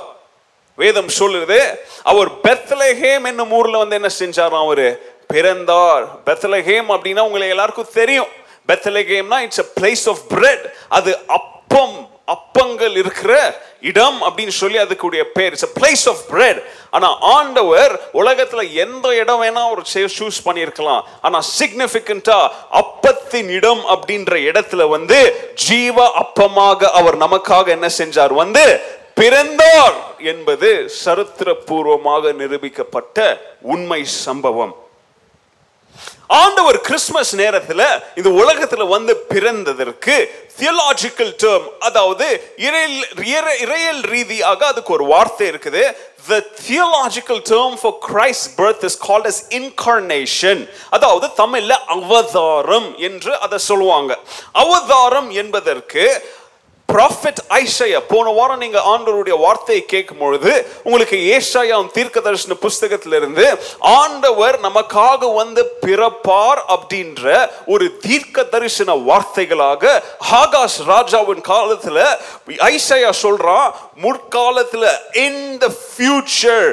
வேதம் 0.77 1.11
சொல்லுது 1.19 1.59
அவர் 2.03 2.29
பெத்லஹேம் 2.43 3.23
என்னும் 3.23 3.51
ஊர்ல 3.51 3.77
வந்து 3.77 3.95
என்ன 3.95 4.09
செஞ்சாராம் 4.19 4.63
அவரு? 4.65 5.19
பிறந்தார். 5.31 6.05
பெத்லஹேம் 6.25 6.89
அப்படின்னா 6.95 7.25
உங்களுக்கு 7.27 7.55
எல்லாருக்கும் 7.55 7.93
தெரியும். 7.93 8.31
பெத்லஹேம்னா 8.67 9.37
it's 9.39 9.59
a 9.59 9.67
place 9.79 10.09
of 10.09 10.23
bread 10.29 10.73
அது 10.89 11.17
அப்பம் 11.27 12.09
அப்பங்கள் 12.31 12.97
இருக்கிற 12.97 13.61
இடம் 13.81 14.19
அப்படின்னு 14.23 14.53
சொல்லி 14.59 14.77
அதுக்குடைய 14.77 15.23
பேர். 15.33 15.51
It's 15.51 15.63
a 15.63 15.67
place 15.79 16.03
of 16.05 16.23
bread. 16.31 16.57
ஆனா 16.89 17.17
ஆண்டவர் 17.19 17.93
உலகத்துல 18.13 18.73
எந்த 18.73 19.15
இடம் 19.15 19.41
வேணா 19.43 19.71
ஒரு 19.71 19.81
சூஸ் 19.93 20.39
பண்ணியிருக்கலாம். 20.45 21.01
ஆனா 21.21 21.39
சிக்னிபிகண்டா 21.59 22.49
அப்பத்தின் 22.71 23.49
இடம் 23.49 23.83
அப்படின்ற 23.85 24.33
இடத்துல 24.51 24.89
வந்து 24.89 25.51
ஜீவ 25.55 26.11
அப்பமாக 26.23 26.83
அவர் 26.83 27.17
நமக்காக 27.17 27.67
என்ன 27.67 27.89
செஞ்சார்? 27.97 28.33
வந்து 28.33 28.81
பிறந்தார் 29.13 29.93
என்பது 30.17 30.91
சரித்திரபூர்வமாக 31.05 32.33
நிரூபிக்கப்பட்ட 32.33 33.41
உண்மை 33.61 34.05
சம்பவம். 34.05 34.75
ஆண்டவர் 36.39 36.77
கிறிஸ்மஸ் 36.87 37.31
நேரத்தில் 37.41 37.85
இந்த 38.19 38.29
உலகத்தில் 38.41 38.91
வந்து 38.93 39.13
பிறந்ததற்கு 39.31 40.15
தியலாஜிக்கல் 40.59 41.33
டேர்ம் 41.43 41.65
அதாவது 41.87 42.27
இறையல் 42.67 43.49
இறையல் 43.65 44.01
ரீதியாக 44.13 44.61
அதுக்கு 44.71 44.93
ஒரு 44.97 45.05
வார்த்தை 45.13 45.45
இருக்குது. 45.51 45.83
The 46.31 46.39
theological 46.67 47.37
term 47.51 47.71
for 47.83 47.91
Christ's 48.07 48.49
birth 48.59 48.83
is 48.89 48.95
called 49.05 49.25
as 49.31 49.37
incarnation. 49.59 50.57
அதாவது 50.95 51.27
தமிழ்ல 51.41 51.77
அவதாரம் 51.95 52.89
என்று 53.07 53.31
அதை 53.45 53.57
சொல்லுவாங்க. 53.69 54.11
அவதாரம் 54.63 55.29
என்பதற்கு 55.41 56.05
ப்ராஃபெட் 56.91 57.41
ஐஷயா 57.57 57.99
போன 58.07 58.31
வாரம் 58.31 58.61
நீங்க 58.61 58.79
ஆண்டவருடைய 58.91 59.35
வார்த்தையை 59.39 59.83
கேட்கும் 59.85 60.17
பொழுது 60.17 60.51
உங்களுக்கு 60.83 61.17
ஏசாயா 61.35 61.77
தீர்க்க 61.93 62.21
தரிசன 62.21 62.57
புஸ்தகத்திலிருந்து 62.61 63.45
ஆண்டவர் 63.95 64.57
நமக்காக 64.59 65.31
வந்து 65.33 65.63
பிறப்பார் 65.81 66.61
அப்படின்ற 66.75 67.25
ஒரு 67.65 67.87
தீர்க்க 68.01 68.47
தரிசன 68.51 68.95
வார்த்தைகளாக 69.05 69.93
ஆகாஷ் 70.35 70.79
ராஜாவின் 70.85 71.43
காலத்துல 71.47 71.99
ஐஷயா 72.69 73.11
சொல்றான் 73.21 73.67
முற்காலத்துல 74.03 74.85
in 75.25 75.43
the 75.57 75.69
future 75.85 76.67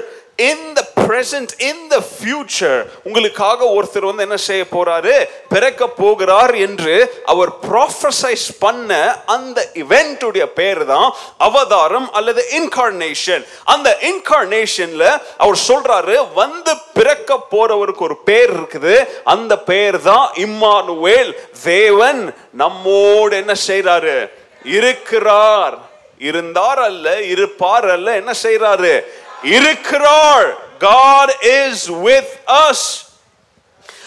in 0.44 0.66
the 0.74 0.83
present 1.09 1.51
in 1.59 1.77
the 1.90 2.03
future 2.23 2.85
உங்களுக்காக 3.05 3.64
ஒருத்தர் 3.64 4.05
வந்து 4.05 4.23
என்ன 4.23 4.37
செய்ய 4.37 4.64
போறாரு? 4.71 5.29
பிறக்க 5.49 5.88
போகிறார் 5.88 6.55
என்று 6.55 7.23
அவர் 7.25 7.49
ப்ராஃபசைஸ் 7.71 8.49
பண்ண 8.59 9.23
அந்த 9.27 9.71
இவெண்ட்டுடைய 9.75 10.47
பேர் 10.47 10.85
தான் 10.85 11.14
அவதாரம் 11.38 12.12
அல்லது 12.12 12.44
இன்கார்னேஷன் 12.59 13.47
அந்த 13.64 13.99
இன்கார்னேஷன்ல 14.01 15.21
அவர் 15.37 15.59
சொல்றாரு 15.68 16.33
வந்து 16.35 16.77
பிறக்க 16.94 17.38
போறவருக்கு 17.51 18.03
ஒரு 18.09 18.16
பேர் 18.16 18.61
இருக்குது. 18.61 19.07
அந்த 19.25 19.59
பேர் 19.59 20.03
தான் 20.03 20.31
இம்மானுவேல் 20.35 21.33
தேவன் 21.62 22.35
நம்மோடு 22.53 23.37
என்ன 23.37 23.53
செய்றாரு? 23.66 24.31
இருக்கிறார். 24.64 25.79
இருந்தார் 26.18 26.79
அல்ல 26.79 27.23
இருப்பார் 27.23 27.90
அல்ல 27.90 28.14
என்ன 28.14 28.33
செய்றாரு? 28.42 29.05
இருக்கிறார். 29.42 30.66
God 30.78 31.28
is 31.42 31.90
with 31.90 32.30
us. 32.46 33.04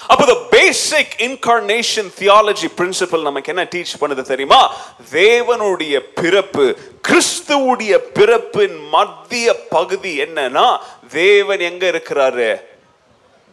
அப்போ 0.07 0.25
the 0.25 0.39
basic 0.57 1.07
incarnation 1.27 2.05
theology 2.19 2.69
principle 2.79 3.21
நமக்கு 3.21 3.53
என்ன 3.53 3.63
டீச் 3.63 3.93
பண்ணுது 4.01 4.21
தெரியுமா? 4.21 4.75
தேவனுடைய 5.12 5.99
பிறப்பு 5.99 6.77
கிறிஸ்துவுடைய 7.07 7.97
பிறப்பின் 7.97 8.88
மத்திய 8.89 9.55
பகுதி 9.69 10.19
என்னன்னா 10.19 10.77
தேவன் 11.12 11.60
எங்க 11.60 11.86
இருக்கிறாரு? 11.88 12.62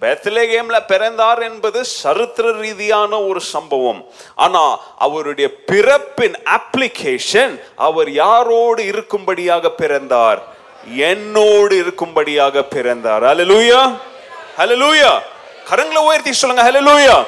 பெத்லேகேம்ல 0.00 0.86
பிறந்தார் 0.86 1.42
என்பது 1.42 1.84
சரித்திர 1.84 2.52
ரீதியான 2.52 3.20
ஒரு 3.20 3.40
சம்பவம். 3.40 4.06
ஆனா 4.34 4.80
அவருடைய 4.98 5.54
பிறப்பின் 5.64 6.36
அப்ளிகேஷன் 6.58 7.60
அவர் 7.76 8.08
யாரோடு 8.08 8.82
இருக்கும்படியாக 8.92 9.68
பிறந்தார்? 9.68 10.56
என்னோடு 10.96 11.74
இருக்கும்படியாக 11.82 12.62
பிறந்தார். 12.62 13.22
ஹalleluya 13.22 13.98
ஹலலூயா 14.58 15.20
கரங்களை 15.70 15.96
உயர்த்தி 15.96 16.32
சொல்லுங்க. 16.32 16.70
ஹலலூயா 16.70 17.24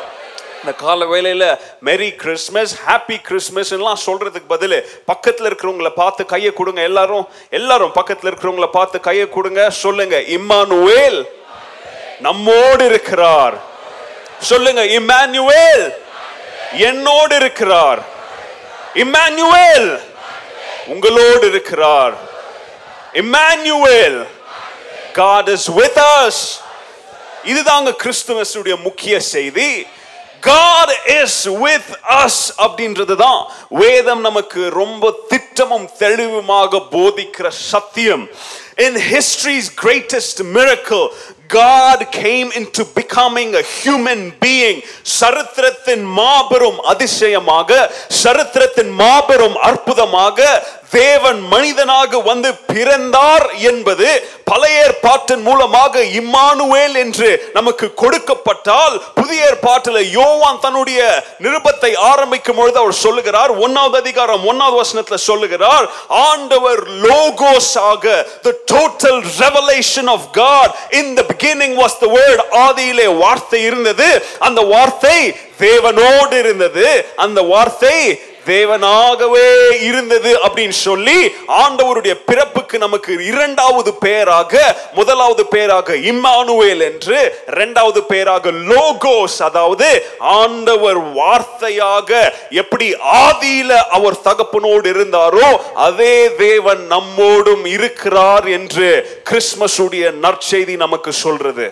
இந்த 0.61 0.73
கால 0.73 1.07
வேலையில் 1.07 1.59
மெரி 1.85 2.14
கிறிஸ்மஸ் 2.14 2.77
ஹாப்பி 2.87 3.16
கிறிஸ்மஸ் 3.23 3.70
எல்லாம் 3.70 3.99
சொல்றதுக்கு 4.07 4.49
பதில் 4.49 4.87
பக்கத்துல 5.12 5.51
இருக்கிறவங்கள 5.51 5.88
பார்த்து 5.88 6.27
கையை 6.27 6.53
கொடுங்க. 6.53 6.83
எல்லாரும் 6.83 7.29
எல்லாரும் 7.51 7.92
பக்கத்துல 7.94 8.31
இருக்கிறவங்கள 8.31 8.66
பார்த்து 8.66 9.01
கையை 9.01 9.29
கொடுங்க. 9.29 9.70
சொல்லுங்க 9.70 10.16
இம்மானுவேல் 10.16 11.25
நம்மோடு 12.20 12.85
இருக்கிறார். 12.85 13.55
சொல்லுங்க 14.38 14.85
இம்மானுவேல் 14.85 15.94
என்னோடு 16.73 17.37
இருக்கிறார். 17.37 17.99
இம்மானுவேல் 18.94 20.01
உங்களோடு 20.87 21.49
இருக்கிறார். 21.49 22.30
Emmanuel 23.14 24.20
God 25.14 25.49
is 25.49 25.64
with 25.79 25.96
us. 25.99 26.37
இதுதாங்க 27.51 27.90
கிறிஸ்துவனுடைய 28.03 28.75
முக்கிய 28.87 29.14
செய்தி. 29.35 29.70
God 30.42 30.88
is 31.23 31.35
with 31.64 31.88
us 32.25 32.37
அப்படின்றது 32.64 33.16
தான் 33.25 33.40
வேதம் 33.81 34.23
நமக்கு 34.29 34.61
ரொம்ப 34.81 35.12
திட்டமும் 35.33 35.88
தெளிவுமாக 36.03 36.83
போதிக்கிற 36.94 37.46
சத்தியம். 37.73 38.25
In 38.87 38.94
history's 39.14 39.68
greatest 39.85 40.37
miracle 40.57 41.05
God 41.49 42.01
came 42.12 42.49
into 42.59 42.83
becoming 43.01 43.51
a 43.62 43.64
human 43.81 44.20
being. 44.44 44.79
சரித்திரத்தின் 45.18 46.05
மாபெரும் 46.20 46.79
அதிசயமாக 46.92 47.70
சரித்திரத்தின் 48.23 48.92
மாபெரும் 49.03 49.57
அற்புதமாக 49.70 50.38
தேவன் 50.92 51.40
மனிதனாக 51.50 52.20
வந்து 52.22 52.50
பிறந்தார் 52.70 53.46
என்பது 53.70 54.09
பழைய 54.50 54.79
ஏற்பாட்டின் 54.83 55.42
மூலமாக 55.42 56.03
இம்மானுவேல் 56.14 56.96
என்று 57.03 57.29
நமக்கு 57.55 57.87
கொடுக்கப்பட்டால் 58.03 58.94
புதிய 59.14 59.44
ஏற்பாட்டில் 59.46 60.00
யோவான் 60.12 60.61
தன்னுடைய 60.61 61.00
நிருபத்தை 61.44 61.90
ஆரம்பிக்கும் 62.09 62.59
பொழுது 62.59 62.79
அவர் 62.79 62.96
சொல்லுகிறார் 63.03 63.53
ஒன்னாவது 63.64 63.98
அதிகாரம் 64.00 64.46
ஒன்னாவது 64.50 64.81
வசனத்தில் 64.81 65.26
சொல்லுகிறார் 65.26 65.87
ஆண்டவர் 66.24 66.83
லோகோஸ் 67.07 67.74
ஆக 67.85 68.07
the 68.42 68.55
total 68.66 69.16
revelation 69.40 70.09
of 70.09 70.22
God 70.37 70.68
in 70.92 71.07
the 71.14 71.26
beginning 71.31 71.74
was 71.76 71.94
the 71.98 72.11
word 72.11 72.40
ஆதியிலே 72.64 73.09
வார்த்தை 73.22 73.62
இருந்தது 73.62 74.09
அந்த 74.40 74.61
வார்த்தை 74.72 75.16
தேவனோடு 75.61 76.37
இருந்தது 76.38 76.87
அந்த 77.16 77.40
வார்த்தை 77.50 77.96
தேவனாகவே 78.51 79.47
இருந்தது 79.89 80.33
அப்படின்னு 80.45 80.79
சொல்லி 80.81 81.19
ஆண்டவருடைய 81.61 82.15
பிறப்புக்கு 82.27 82.79
நமக்கு 82.79 83.13
இரண்டாவது 83.25 83.95
பெயராக 83.95 84.53
முதலாவது 84.95 85.47
பெயராக 85.47 85.97
இம்மானுவேல் 86.11 86.83
என்று 86.83 87.19
இரண்டாவது 87.53 88.03
பெயராக 88.05 88.51
லோகோஸ் 88.71 89.39
அதாவது 89.43 89.89
ஆண்டவர் 90.37 91.01
வார்த்தையாக 91.15 92.11
எப்படி 92.63 92.89
ஆதியில 93.23 93.69
அவர் 93.91 94.23
தகப்பனோடு 94.25 94.89
இருந்தாரோ 94.95 95.49
அதே 95.87 96.15
தேவன் 96.39 96.83
நம்மோடும் 96.91 97.65
இருக்கிறார் 97.67 98.49
என்று 98.51 98.89
கிறிஸ்மஸ் 99.25 99.79
உடைய 99.81 100.11
நற்செய்தி 100.23 100.77
நமக்கு 100.77 101.13
சொல்றது. 101.23 101.69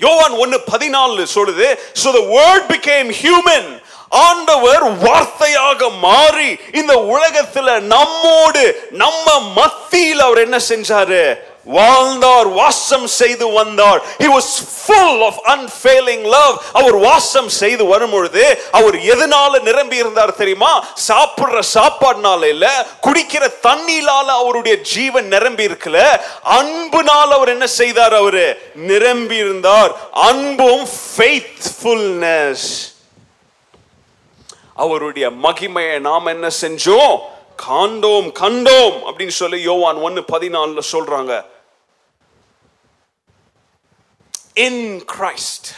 யோவான் 0.00 0.34
ஒன்னு 0.38 0.56
பதினாலு 0.72 1.24
சொல்லுது 1.34 1.66
so 1.94 2.08
the 2.12 2.24
word 2.30 2.62
became 2.68 3.08
human 3.18 3.64
ஆண்டவர் 4.12 4.98
வார்த்தையாக 4.98 5.98
மாறி 5.98 6.56
இந்த 6.72 6.94
உலகத்துல 6.94 7.80
நம்மோடு 7.80 8.88
நம்ம 8.90 9.40
மத்தியில் 9.40 10.20
அவர் 10.20 10.38
என்ன 10.38 10.56
செஞ்சாரு? 10.68 11.50
வாழ்ந்தார் 11.64 12.46
வாசம் 12.46 13.06
செய்து 13.06 13.52
வந்தார். 13.52 14.02
He 14.18 14.36
was 14.36 14.44
full 14.86 15.22
of 15.22 15.34
unfailing 15.44 16.22
love. 16.22 16.62
அவர் 16.72 16.96
வாசம் 16.96 17.48
செய்து 17.48 17.84
வரும்பொழுது 17.84 18.62
அவர் 18.70 18.94
எதனால 18.94 19.62
நிரம்பி 19.62 19.96
இருந்தார் 19.96 20.34
தெரியுமா? 20.34 20.84
சாப்பிடுற 21.08 21.62
சாப்பாடுனால 21.74 22.48
இல்ல 22.48 22.86
குடிக்கிற 23.02 23.54
தண்ணியிலால 23.62 24.24
அவருடைய 24.24 24.80
ஜீவன் 24.80 25.26
நிரம்பி 25.26 25.66
இருக்கல. 25.66 26.20
அன்புனால 26.44 27.28
அவர் 27.28 27.48
என்ன 27.48 27.66
செய்தார் 27.66 28.14
அவரு? 28.14 28.72
நிரம்பி 28.74 29.36
இருந்தார். 29.36 29.96
அன்பும் 30.12 30.88
faithfulness. 31.16 32.58
அவருடைய 34.74 35.30
மகிமையை 35.30 36.00
நாம் 36.00 36.26
என்ன 36.26 36.48
செஞ்சோம்? 36.60 37.20
காண்டோம் 37.68 38.28
கண்டோம் 38.40 38.96
அப்படின்னு 39.06 39.34
சொல்லி 39.42 39.60
யோவான் 39.60 39.96
ஒன்னு 39.96 40.24
பதினாலுல 40.32 40.82
சொல்றாங்க. 40.92 41.44
In 44.54 45.04
Christ 45.16 45.68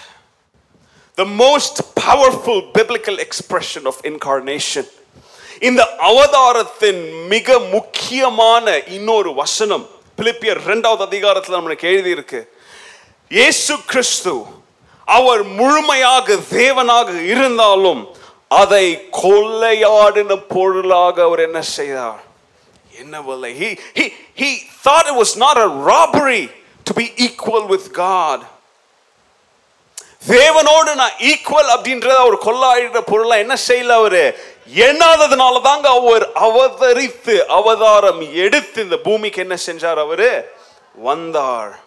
the 1.17 1.25
most 1.25 1.95
powerful 1.95 2.59
biblical 2.73 3.17
expression 3.19 3.87
of 3.87 3.97
incarnation. 4.03 4.85
இந்த 5.61 5.97
அவதாரத்தின் 5.99 7.27
மிக 7.29 7.59
முக்கியமான 7.59 8.79
இன்னொரு 8.79 9.35
வசனம் 9.35 9.87
பிலிப்பியர் 10.19 10.61
இரண்டாவது 10.65 11.05
அதிகாரத்தில் 11.05 11.55
நம்மளுக்கு 11.55 11.83
எழுதி 11.83 12.11
இருக்கு 12.11 12.53
இயேசு 13.29 13.75
கிறிஸ்து 13.87 14.43
அவர் 15.05 15.43
முழுமையாக 15.43 16.35
தேவனாக 16.35 17.27
இருந்தாலும் 17.27 18.17
அதை 18.49 19.09
கொள்ளையாடின 19.23 20.37
பொருளாக 20.49 21.23
அவர் 21.23 21.39
என்ன 21.39 21.63
செய்தார்? 21.63 22.23
என்னவில்லை 23.03 23.55
he 23.55 23.79
he 23.95 24.13
he 24.43 24.69
thought 24.85 25.07
it 25.07 25.15
was 25.15 25.37
not 25.37 25.57
a 25.57 25.69
robbery 25.93 26.51
to 26.85 26.95
be 26.95 27.13
equal 27.17 27.67
with 27.69 27.93
God. 27.93 28.47
தேவனோடு 30.29 30.95
நான் 30.95 31.17
ஈக்குவல் 31.19 31.71
அப்படின்றத 31.75 32.17
அவர் 32.17 32.35
கொள்ளாயிட 32.35 33.01
பொருளா 33.01 33.37
என்ன 33.37 33.57
செய்யல 33.69 33.89
அவரு? 33.89 34.37
எண்ணாததுனால 34.75 35.63
தாங்க 35.63 35.89
அவர் 35.89 36.33
அவதரித்து 36.33 37.47
அவதாரம் 37.47 38.33
எடுத்து 38.33 38.83
இந்த 38.83 38.97
பூமிக்கு 38.97 39.41
என்ன 39.41 39.59
செஞ்சார் 39.67 39.99
அவரு? 39.99 40.45
வந்தார். 40.95 41.83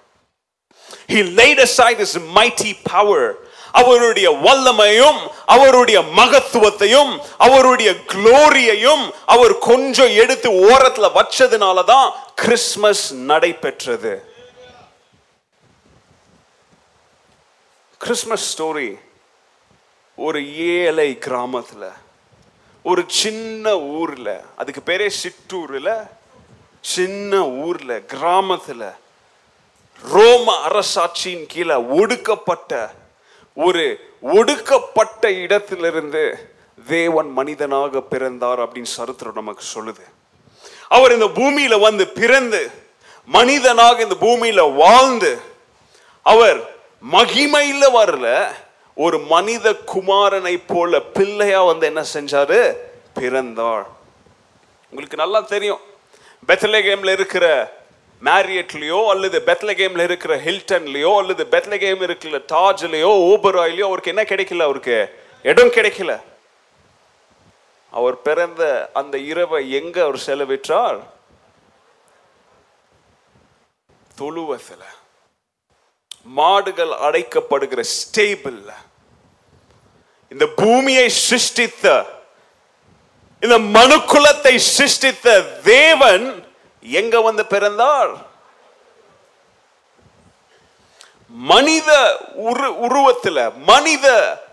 He 1.07 1.23
laid 1.23 1.59
aside 1.59 1.97
his 1.97 2.19
mighty 2.19 2.73
power. 2.73 3.37
அவருடைய 3.77 4.27
வல்லமையும் 4.31 5.19
அவருடைய 5.45 6.01
மகத்துவத்தையும் 6.15 7.11
அவருடைய 7.37 7.91
குளோரியையும் 8.07 9.03
அவர் 9.25 9.57
கொஞ்சம் 9.57 10.13
எடுத்து 10.15 10.49
ஓரத்துல 10.67 11.07
வச்சதுனால 11.13 11.83
தான் 11.83 12.07
கிறிஸ்மஸ் 12.35 13.13
நடைபெற்றது. 13.13 14.13
கிறிஸ்மஸ் 18.01 18.47
ஸ்டோரி 18.51 18.89
ஒரு 20.17 20.39
ஏழை 20.55 21.17
கிராமத்துல 21.19 21.85
ஒரு 22.85 23.03
சின்ன 23.07 23.77
ஊர்ல 23.77 24.29
அதுக்கு 24.55 24.81
பேரே 24.85 25.09
சிற்றூர்ல 25.21 25.91
சின்ன 26.81 27.47
ஊர்ல 27.47 27.99
கிராமத்துல 28.13 28.83
ரோம 30.03 30.47
அரசாட்சியின் 30.67 31.45
கீழே 31.45 31.75
ஒடுக்கப்பட்ட 31.75 32.73
ஒரு 33.57 33.83
ஒடுக்கப்பட்ட 34.21 35.31
இடத்திலிருந்து 35.31 36.53
தேவன் 36.87 37.29
மனிதனாக 37.29 38.01
பிறந்தார் 38.01 38.59
அப்படின்னு 38.59 38.93
சரித்திரம் 38.97 39.33
நமக்கு 39.33 39.63
சொல்லுது. 39.75 40.03
அவர் 40.87 41.11
இந்த 41.11 41.25
பூமியில 41.25 41.79
வந்து 41.79 42.07
பிறந்து 42.07 42.71
மனிதனாக 43.25 44.01
இந்த 44.01 44.15
பூமியில 44.19 44.75
வாழ்ந்து 44.75 45.37
அவர் 46.21 46.59
மகிமையில 47.11 47.83
வரல 47.93 48.27
ஒரு 48.93 49.19
மனித 49.19 49.73
குமாரனை 49.93 50.63
போல 50.67 51.01
பிள்ளையா 51.01 51.63
வந்து 51.63 51.85
என்ன 51.85 52.03
செஞ்சாரு? 52.13 52.75
பிறந்தாள் 53.13 53.85
உங்களுக்கு 54.89 55.17
நல்லா 55.17 55.39
தெரியும். 55.41 55.79
பெத்லகேம்ல 56.47 57.11
இருக்கிற 57.11 57.45
மேரியட்லயோ 58.23 59.09
அல்லது 59.09 59.39
பெத்லகேமில் 59.39 60.03
இருக்கிற 60.03 60.37
ஹில்டன்லயோ 60.37 61.17
அல்லது 61.17 61.45
பெத்லகேம் 61.45 62.01
இருக்கிற 62.01 62.37
டாஜ்லயோ 62.37 63.11
ஓபராயிலையோ 63.31 63.83
அவருக்கு 63.83 64.13
என்ன 64.15 64.23
கிடைக்கல 64.23 64.61
அவருக்கு? 64.61 65.19
இடம் 65.43 65.67
கிடைக்கல. 65.67 66.21
அவர் 67.91 68.21
பிறந்த 68.21 68.89
அந்த 68.93 69.17
இரவை 69.17 69.71
எங்க 69.71 70.03
அவர் 70.03 70.21
செலவிட்டார்? 70.25 70.99
தொழுவத்துல. 74.17 74.83
மாடுகள் 76.23 76.87
அடைக்கப்படுகிற 76.87 77.83
ஸ்டேபிள் 77.83 78.73
இந்த 80.29 80.45
பூமியை 80.55 81.09
சிருஷ்டித்த 81.09 82.05
இந்த 83.39 83.57
மனுக்குலத்தை 83.57 84.55
சிருஷ்டித்த 84.55 85.41
தேவன் 85.41 86.46
எங்க 86.91 87.21
வந்து 87.21 87.45
பிறந்தார்? 87.45 88.35
மனித 91.29 92.19
உரு 92.35 92.67
உருவத்தில் 92.77 93.51
மனித 93.57 94.07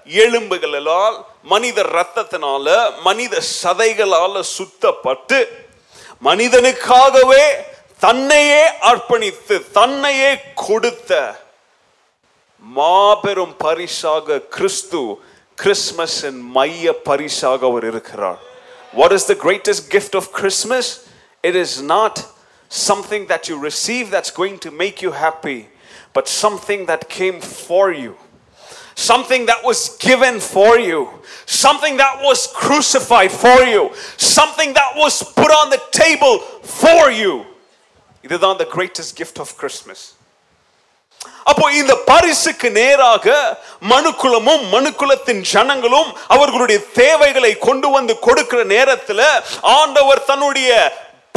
எலும்புகளால் 0.05 1.25
மனித 1.43 1.83
ரத்தத்தினால 1.83 2.67
மனித 3.03 3.43
சதைகளால 3.63 4.43
சுத்தப்பட்டு 4.57 5.39
மனிதனுக்காகவே 6.25 7.45
தன்னையே 7.99 8.65
அர்ப்பணித்து 8.81 9.71
தன்னையே 9.71 10.41
கொடுத்த 10.55 11.43
மாபெரும் 12.61 13.57
பரிசாக 13.57 14.39
கிறிஸ்து 14.39 15.23
கிறிஸ்மஸின் 15.63 16.41
மைய 16.57 17.03
பரிசாக 17.03 17.67
அவர் 17.67 17.87
இருக்கிறார். 17.87 18.39
What 18.93 19.13
is 19.13 19.27
the 19.27 19.33
greatest 19.33 19.87
gift 19.91 20.17
of 20.17 20.31
Christmas 20.31 21.07
It 21.44 21.56
is 21.56 21.82
not 21.82 22.26
something 22.70 23.28
that 23.28 23.48
you 23.50 23.58
receive 23.60 24.12
that's 24.12 24.32
going 24.32 24.60
to 24.60 24.72
make 24.72 25.02
you 25.02 25.12
happy, 25.12 25.70
but 26.14 26.28
something 26.28 26.86
that 26.88 27.10
came 27.10 27.40
for 27.42 27.92
you. 27.94 28.16
Something 28.96 29.46
that 29.46 29.64
was 29.64 29.98
given 29.98 30.40
for 30.42 30.78
you. 30.78 31.10
Something 31.46 31.96
that 31.98 32.16
was 32.22 32.48
crucified 32.48 33.32
for 33.32 33.60
you. 33.64 33.92
Something 34.18 34.74
that 34.74 34.92
was 34.96 35.24
put 35.24 35.52
on 35.52 35.70
the 35.70 35.82
table 36.04 36.36
for 36.80 37.10
you. 37.22 37.34
இதுதான் 38.24 38.58
the 38.64 38.70
greatest 38.78 39.12
gift 39.22 39.40
of 39.44 39.50
Christmas. 39.62 40.00
அப்போ 41.50 41.66
இந்த 41.80 41.94
பரிசுக்கு 42.10 42.68
நேராக 42.80 43.28
மனுக்குலமும் 43.92 44.64
மனுக்குலத்தின் 44.76 45.42
ஜனங்களும் 45.54 46.10
அவர்களுடைய 46.36 46.80
தேவைகளை 47.02 47.52
கொண்டு 47.68 47.88
வந்து 47.96 48.14
கொடுக்கிற 48.28 48.60
நேரத்தில் 48.76 49.26
ஆண்டவர் 49.80 50.22
தன்னுடைய 50.30 50.70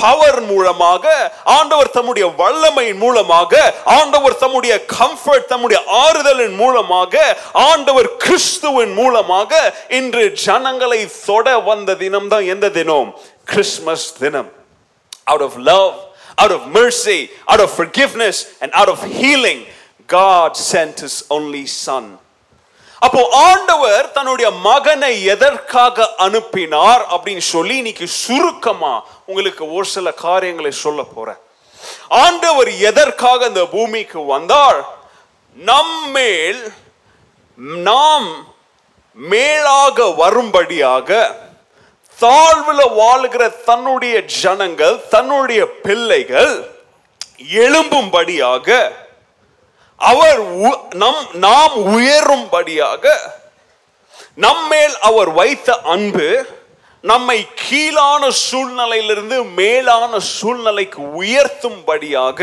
பவர் 0.01 0.41
மூலமாக 0.41 1.05
ஆண்டவர் 1.43 1.89
தம்முடைய 1.89 2.33
வல்லமையின் 2.38 2.97
மூலமாக 2.97 3.75
ஆண்டவர் 3.86 4.38
தம்முடைய 4.38 4.86
கம்ஃபர்ட் 4.99 5.45
தம்முடைய 5.45 5.79
ஆறுதலின் 5.91 6.55
மூலமாக 6.55 7.38
ஆண்டவர் 7.53 8.17
கிறிஸ்துவின் 8.17 8.93
மூலமாக 8.93 9.73
இன்று 9.89 10.31
ஜனங்களை 10.31 11.10
தொட 11.25 11.60
வந்த 11.60 11.95
தினம் 11.95 12.27
தான் 12.27 12.45
எந்த 12.45 12.69
தினம்? 12.69 13.10
கிறிஸ்மஸ் 13.45 14.17
தினம். 14.17 14.51
Out 15.25 15.41
of 15.41 15.57
love 15.57 15.95
out 16.38 16.51
of 16.51 16.62
mercy 16.67 17.19
out 17.51 17.60
of 17.60 17.69
forgiveness 17.71 18.38
and 18.62 18.71
out 18.73 18.89
of 18.89 18.99
healing 19.03 19.65
God 20.10 20.55
sent 20.55 20.99
his 20.99 21.15
only 21.29 21.65
son. 21.65 22.05
அப்போ 23.01 23.21
ஆண்டவர் 23.41 24.12
தன்னுடைய 24.12 24.51
மகனை 24.62 25.23
எதற்காக 25.25 26.13
அனுப்பினார் 26.17 27.03
அப்படின்னு 27.10 27.45
சொல்லி 27.47 27.75
இன்னைக்கு 27.77 28.07
சுருக்கமா 28.17 28.93
உங்களுக்கு 29.25 29.71
ஒரு 29.71 29.86
சில 29.86 30.12
காரியங்களை 30.19 30.71
சொல்ல 30.77 31.01
போறேன். 31.03 31.39
ஆண்டவர் 32.17 32.69
எதற்காக 32.81 33.45
இந்த 33.45 33.65
பூமிக்கு 33.65 34.25
வந்தால் 34.25 34.79
நம்மேல் 35.57 36.63
நாம் 37.86 38.29
மேலாக 39.17 40.05
வரும்படியாக 40.13 41.10
தாழ்வுல 42.19 42.81
வாழுகிற 42.95 43.43
தன்னுடைய 43.65 44.15
ஜனங்கள் 44.41 45.07
தன்னுடைய 45.10 45.62
பிள்ளைகள் 45.81 46.53
எழும்பும்படியாக 47.60 48.67
அவர் 50.01 50.39
உ- 50.63 50.81
நம் 50.95 51.21
நாம் 51.39 51.75
உயரும்படியாக 51.93 53.03
நம்மேல் 54.38 54.95
அவர் 55.01 55.29
வைத்த 55.31 55.79
அன்பு 55.86 56.27
நம்மை 57.03 57.38
கீழான 57.62 58.23
சூழ்நிலையிலிருந்து 58.45 59.38
மேலான 59.53 60.19
சூழ்நிலைக்கு 60.29 61.01
உயர்த்தும்படியாக 61.21 62.39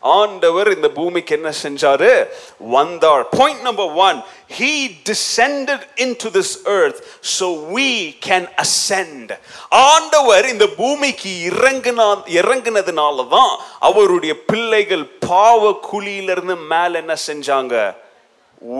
ஆண்டவர் 0.00 0.74
இந்த 0.74 0.88
பூமிக்கு 0.88 1.34
என்ன 1.34 1.52
செஞ்சாரு? 1.62 2.26
வந்தார். 2.58 3.28
Point 3.28 3.60
number 3.60 3.92
one 3.92 4.22
he 4.58 4.96
descended 5.10 5.80
into 5.96 6.34
this 6.34 6.62
earth 6.64 7.18
so 7.20 7.54
we 7.76 8.18
can 8.26 8.48
ascend. 8.56 9.30
ஆண்டவர் 9.68 10.48
இந்த 10.48 10.66
பூமிக்கு 10.66 11.30
இறங்கினா 11.50 12.06
இறங்கினதுனால 12.26 13.28
தான் 13.28 13.58
அவருடைய 13.78 14.44
பிள்ளைகள் 14.44 15.04
பாவ 15.04 15.78
குழியிலிருந்து 15.92 16.56
மேல 16.56 16.98
என்ன 16.98 17.16
செஞ்சாங்க? 17.26 17.94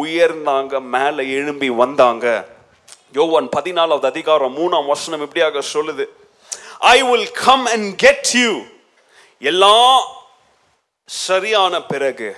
உயர்ந்தாங்க 0.03 0.81
மேல 0.81 1.23
எழும்பி 1.23 1.69
வந்தாங்க. 1.69 2.49
யோவான் 3.13 3.49
பதினாலாவது 3.57 4.05
அதிகாரம் 4.05 4.57
மூணாம் 4.59 4.87
வசனம் 4.87 5.21
இப்படியாக 5.21 5.63
சொல்லுது. 5.73 6.05
I 6.79 7.03
will 7.03 7.31
come 7.31 7.67
and 7.67 7.97
get 7.97 8.29
you 8.33 8.61
எல்லாம் 9.39 10.03
சரியான 11.09 11.83
பிறகு 11.83 12.37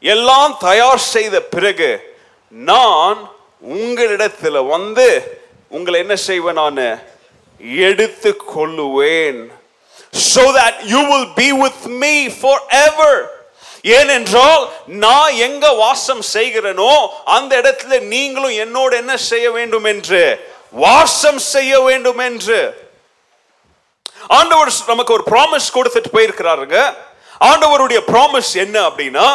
எல்லாம் 0.00 0.56
தயார் 0.60 0.98
செய்த 0.98 1.40
பிறகு 1.40 2.16
நான் 2.48 3.30
உங்களிடத்துல 3.68 4.68
வந்து 4.68 5.38
உங்களை 5.68 6.00
என்ன 6.00 6.16
செய்வேன் 6.16 6.54
நான்? 6.54 7.02
எடுத்து 7.58 8.42
கொள்ளுவேன். 8.56 9.50
So 10.10 10.40
that 10.40 10.74
you 10.82 11.00
will 11.10 11.26
be 11.34 11.52
with 11.52 11.86
me 12.02 12.28
forever. 12.28 13.30
ஏனென்றால் 13.82 14.68
நான் 14.86 15.32
எங்க 15.32 15.72
வாசம் 15.72 16.20
செய்கிறேனோ 16.32 17.08
அந்த 17.24 17.60
இடத்துல 17.60 18.00
நீங்களும் 18.00 18.50
என்னோடு 18.50 18.96
என்ன 18.96 19.16
செய்ய 19.16 19.50
வேண்டும் 19.50 19.84
என்று? 19.84 20.52
வாசம் 20.70 21.38
செய்ய 21.38 21.80
வேண்டும் 21.80 22.18
என்று. 22.18 22.90
ஆண்டவர் 24.28 24.72
நமக்கு 24.86 25.12
ஒரு 25.12 25.22
ப்ராமிஸ் 25.30 25.74
கொடுத்துட்டு 25.74 26.12
போயிருக்கிறாருங்க. 26.12 26.94
ஆண்டவருடைய 27.40 28.00
ப்ராமிஸ் 28.06 28.54
என்ன 28.54 28.80
அப்படின்னா 28.80 29.28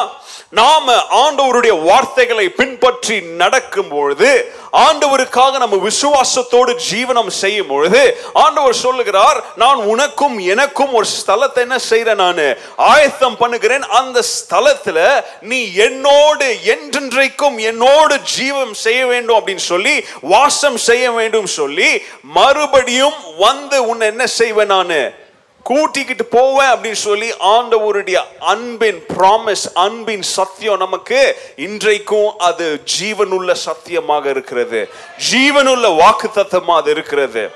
நாம 0.52 0.94
ஆண்டவருடைய 1.10 1.84
வார்த்தைகளை 1.84 2.50
பின்பற்றி 2.50 3.22
நடக்கும் 3.36 3.88
பொழுது 3.88 4.30
ஆண்டவருக்காக 4.72 5.58
நம்ம 5.58 5.76
விசுவாசத்தோடு 5.76 6.76
ஜீவனம் 6.90 7.28
செய்யும் 7.28 7.68
பொழுது 7.68 8.02
ஆண்டவர் 8.34 8.74
சொல்லுகிறார் 8.74 9.44
நான் 9.56 9.76
உனக்கும் 9.76 10.40
எனக்கும் 10.40 10.94
ஒரு 10.94 11.08
ஸ்தலத்தை 11.20 11.58
என்ன 11.58 11.78
செய்யறேன் 11.90 12.16
நான்? 12.16 12.42
ஆயத்தம் 12.78 13.38
பண்ணுகிறேன். 13.38 13.84
அந்த 13.92 14.24
ஸ்தலத்துல 14.34 15.24
நீ 15.42 15.74
என்னோடு 15.74 16.46
என்றென்றைக்கும் 16.46 17.58
என்னோடு 17.62 18.20
ஜீவம் 18.36 18.74
செய்ய 18.74 19.06
வேண்டும் 19.06 19.40
அப்படின்னு 19.40 19.66
சொல்லி 19.66 19.96
வாசம் 20.22 20.78
செய்ய 20.78 21.12
வேண்டும் 21.12 21.46
சொல்லி 21.46 21.90
மறுபடியும் 22.22 23.14
வந்து 23.38 23.88
உன்னை 23.88 24.08
என்ன 24.08 24.28
செய்வேன் 24.28 24.68
நான்? 24.68 25.29
கூட்டிக்கிட்டு 25.70 26.26
போவேன் 26.26 26.68
அப்படின்னு 26.68 27.00
சொல்லி 27.08 27.32
ஆண்டவருடைய 27.32 28.18
அன்பின் 28.40 29.04
ப்ராமிஸ் 29.18 29.66
அன்பின் 29.74 30.22
சத்தியம் 30.22 30.78
நமக்கு 30.78 31.38
இன்றைக்கும் 31.56 32.38
அது 32.38 32.82
ஜீவனுள்ள 33.00 33.52
சத்தியமாக 33.52 34.30
இருக்கிறது. 34.30 34.90
ஜீவனுள்ள 35.32 35.98
வாக்கு 35.98 36.32
தத்துவமாக 36.32 36.82
அது 36.82 36.92
இருக்கிறது. 36.92 37.52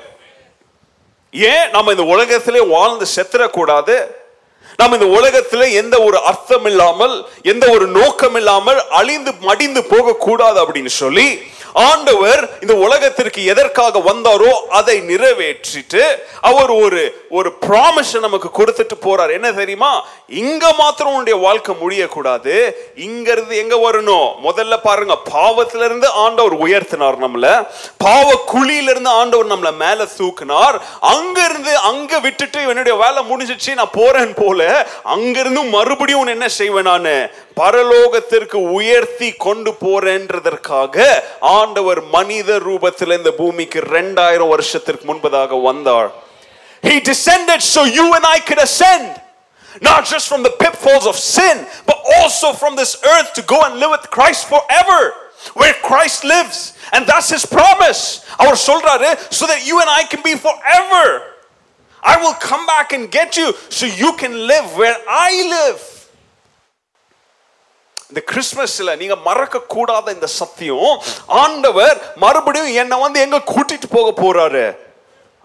ஏன்? 1.32 1.70
நம்ம 1.70 1.92
இந்த 1.92 2.04
உலகத்திலே 2.04 2.60
வாழ்ந்து 2.60 3.06
செத்துறக்கூடாது. 3.16 4.08
நம்ம 4.78 4.98
இந்த 4.98 5.20
உலகத்துல 5.20 5.72
எந்த 5.74 6.02
ஒரு 6.02 6.20
அர்த்தம் 6.22 6.66
இல்லாமல் 6.66 7.16
எந்த 7.42 7.70
ஒரு 7.70 7.88
நோக்கம் 7.88 8.36
இல்லாமல் 8.36 8.88
அழிந்து 8.90 9.34
மடிந்து 9.40 9.84
போக 9.84 10.16
கூடாது 10.16 10.64
அப்படின்னு 10.64 10.94
சொல்லி 11.02 11.52
ஆண்டவர் 11.74 12.50
இந்த 12.62 12.74
உலகத்திற்கு 12.76 13.46
எதற்காக 13.46 14.00
வந்தாரோ 14.00 14.52
அதை 14.80 15.00
நிறைவேற்றிட்டு 15.02 16.04
அவர் 16.42 16.70
ஒரு 16.70 17.26
ஒரு 17.30 17.54
ப்ராமிஸ் 17.68 18.20
நமக்கு 18.20 18.50
கொடுத்துட்டு 18.58 18.96
போறார். 19.02 19.32
என்ன 19.32 19.52
தெரியுமா? 19.52 20.06
இங்க 20.28 20.74
மாத்திரம் 20.78 21.12
உன்னுடைய 21.12 21.40
வாழ்க்கை 21.40 21.76
முடியக்கூடாது. 21.76 22.72
இங்க 22.96 23.32
இருந்து 23.32 23.58
எங்க 23.58 23.76
வரணும்? 23.76 24.28
முதல்ல 24.44 24.78
பாருங்க 24.84 25.18
பாவத்துல 25.32 25.86
இருந்து 25.86 26.10
ஆண்டவர் 26.10 26.56
உயர்த்தினார் 26.58 27.18
நம்மள. 27.24 27.68
பாவ 27.98 28.44
குழியில 28.54 28.94
இருந்து 28.94 29.10
ஆண்டவர் 29.10 29.52
நம்மள 29.54 29.76
மேல 29.78 30.08
தூக்கினார். 30.18 30.78
அங்க 31.00 31.44
இருந்து 31.50 31.78
அங்க 31.78 32.20
விட்டுட்டு 32.20 32.62
என்னுடைய 32.68 32.98
வேலை 33.00 33.24
முடிஞ்சிச்சு 33.32 33.74
நான் 33.74 33.98
போறேன் 34.00 34.34
போல. 34.34 34.63
அங்க 35.15 35.37
இருந்து 35.41 35.63
மறுபடியும் 35.77 36.21
உன்னை 36.23 36.35
என்ன 36.37 36.49
செய்வேன் 36.61 36.89
நானு 36.91 37.15
பரலோகத்திற்கு 37.61 38.59
உயர்த்தி 38.79 39.29
கொண்டு 39.47 39.71
போறேன்றதற்காக 39.85 40.97
ஆண்டவர் 41.59 42.01
மனித 42.17 42.59
ரூபத்தில் 42.69 43.19
இந்த 43.19 43.33
பூமிக்கு 43.43 43.81
ரெண்டாயிரம் 43.97 44.53
வருஷத்திற்கு 44.55 45.07
முன்பதாக 45.13 45.61
வந்தார் 45.71 46.11
He 46.83 47.01
descended 47.03 47.61
so 47.65 47.85
you 47.97 48.15
and 48.15 48.25
I 48.27 48.39
could 48.41 48.61
ascend. 48.61 49.21
Not 49.83 50.07
just 50.07 50.29
from 50.29 50.43
the 50.43 50.51
pitfalls 50.53 51.07
of 51.07 51.17
sin, 51.17 51.57
but 51.87 51.99
also 52.17 52.53
from 52.53 52.77
this 52.77 52.93
earth 53.05 53.33
to 53.35 53.43
go 53.45 53.61
and 53.63 53.79
live 53.79 53.91
with 53.91 54.07
Christ 54.11 54.49
forever, 54.49 55.01
where 55.55 55.75
Christ 55.83 56.25
lives. 56.25 56.59
And 56.93 57.07
that's 57.07 57.31
his 57.31 57.45
promise. 57.49 58.03
Our 58.39 58.55
சொல்றாரு 58.69 59.11
so 59.31 59.47
that 59.47 59.67
you 59.67 59.81
and 59.81 59.91
I 59.91 60.05
can 60.05 60.23
be 60.23 60.35
forever. 60.39 61.05
I 62.12 62.16
will 62.22 62.38
come 62.50 62.66
back 62.66 62.94
and 62.96 63.16
get 63.18 63.32
you 63.40 63.50
so 63.78 63.88
you 64.02 64.12
can 64.22 64.34
live 64.52 64.68
where 64.82 65.00
I 65.08 65.32
live. 65.56 65.82
இந்த 68.10 68.22
கிறிஸ்மஸ்ல 68.32 68.96
நீங்க 68.98 69.16
மறக்க 69.16 69.62
கூடாத 69.62 70.12
இந்த 70.12 70.28
சத்தியம். 70.28 71.02
ஆண்டவர் 71.26 71.98
மறுபடியும் 72.16 72.74
என்னை 72.74 73.00
வந்து 73.00 73.20
எங்க 73.20 73.38
கூட்டிட்டு 73.38 73.88
போக 73.90 74.10
போறாரு? 74.24 74.66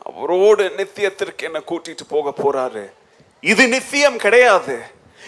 அவரோடு 0.05 0.64
நித்தியத்திற்கு 0.77 1.42
என்ன 1.42 1.61
கூட்டிட்டு 1.71 2.05
போக 2.09 2.33
போறாரு. 2.42 2.85
இது 3.40 3.68
நித்தியம் 3.68 4.16
கிடையாது. 4.16 4.77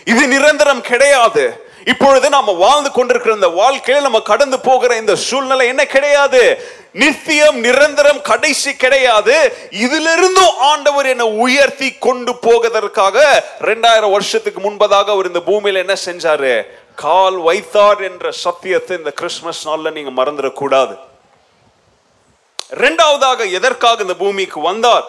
இது 0.04 0.22
நிரந்தரம் 0.28 0.80
கிடையாது. 0.80 1.44
இப்பொழுது 1.84 2.28
நாம 2.28 2.52
வாழ்ந்து 2.52 2.90
கொண்டிருக்கிற 2.90 3.34
இந்த 3.34 3.48
வாழ்க்கையில 3.48 4.00
நம்ம 4.00 4.20
கடந்து 4.20 4.60
போகிற 4.60 4.96
இந்த 4.96 5.14
சூழ்நிலை 5.16 5.66
என்ன 5.66 5.86
கிடையாது? 5.86 6.42
நித்தியம் 6.92 7.58
நிரந்தரம் 7.58 8.22
கடைசி 8.22 8.76
கிடையாது. 8.76 9.36
இதிலிருந்தும் 9.70 10.56
ஆண்டவர் 10.58 11.06
என்னை 11.06 11.26
உயர்த்தி 11.26 11.92
கொண்டு 11.92 12.34
போவதற்காக 12.34 13.44
ரெண்டாயிரம் 13.60 14.10
வருஷத்துக்கு 14.10 14.70
முன்பதாக 14.70 15.04
அவர் 15.04 15.26
இந்த 15.26 15.42
பூமியில 15.46 15.82
என்ன 15.84 15.96
செஞ்சாரு? 16.04 16.66
கால் 16.94 17.36
வைத்தார் 17.36 18.02
என்ற 18.02 18.30
சத்தியத்தை 18.30 18.96
இந்த 18.96 19.10
கிறிஸ்துமஸ் 19.10 19.68
நாள்ல 19.68 19.92
நீங்க 19.92 20.24
மறந்துடக்கூடாது. 20.24 20.96
இரண்டாவதாக 22.70 23.44
எதற்காக 23.44 24.02
இந்த 24.02 24.16
பூமிக்கு 24.16 24.60
வந்தார்? 24.60 25.06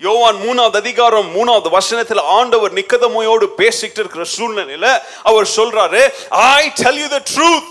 யோவான் 0.00 0.36
மூணாவது 0.36 0.76
அதிகாரம் 0.76 1.28
மூணாவது 1.34 1.68
வசனத்தில் 1.70 2.20
ஆண்டவர் 2.20 2.72
நிக்கதமையோடு 2.72 3.44
பேசிக்கிட்டு 3.44 4.00
இருக்கிற 4.00 4.24
சூழ்நிலையில 4.36 5.00
அவர் 5.22 5.46
சொல்றாரு 5.56 6.12
I 6.30 6.72
tell 6.82 6.98
you 6.98 7.06
the 7.06 7.22
truth 7.34 7.70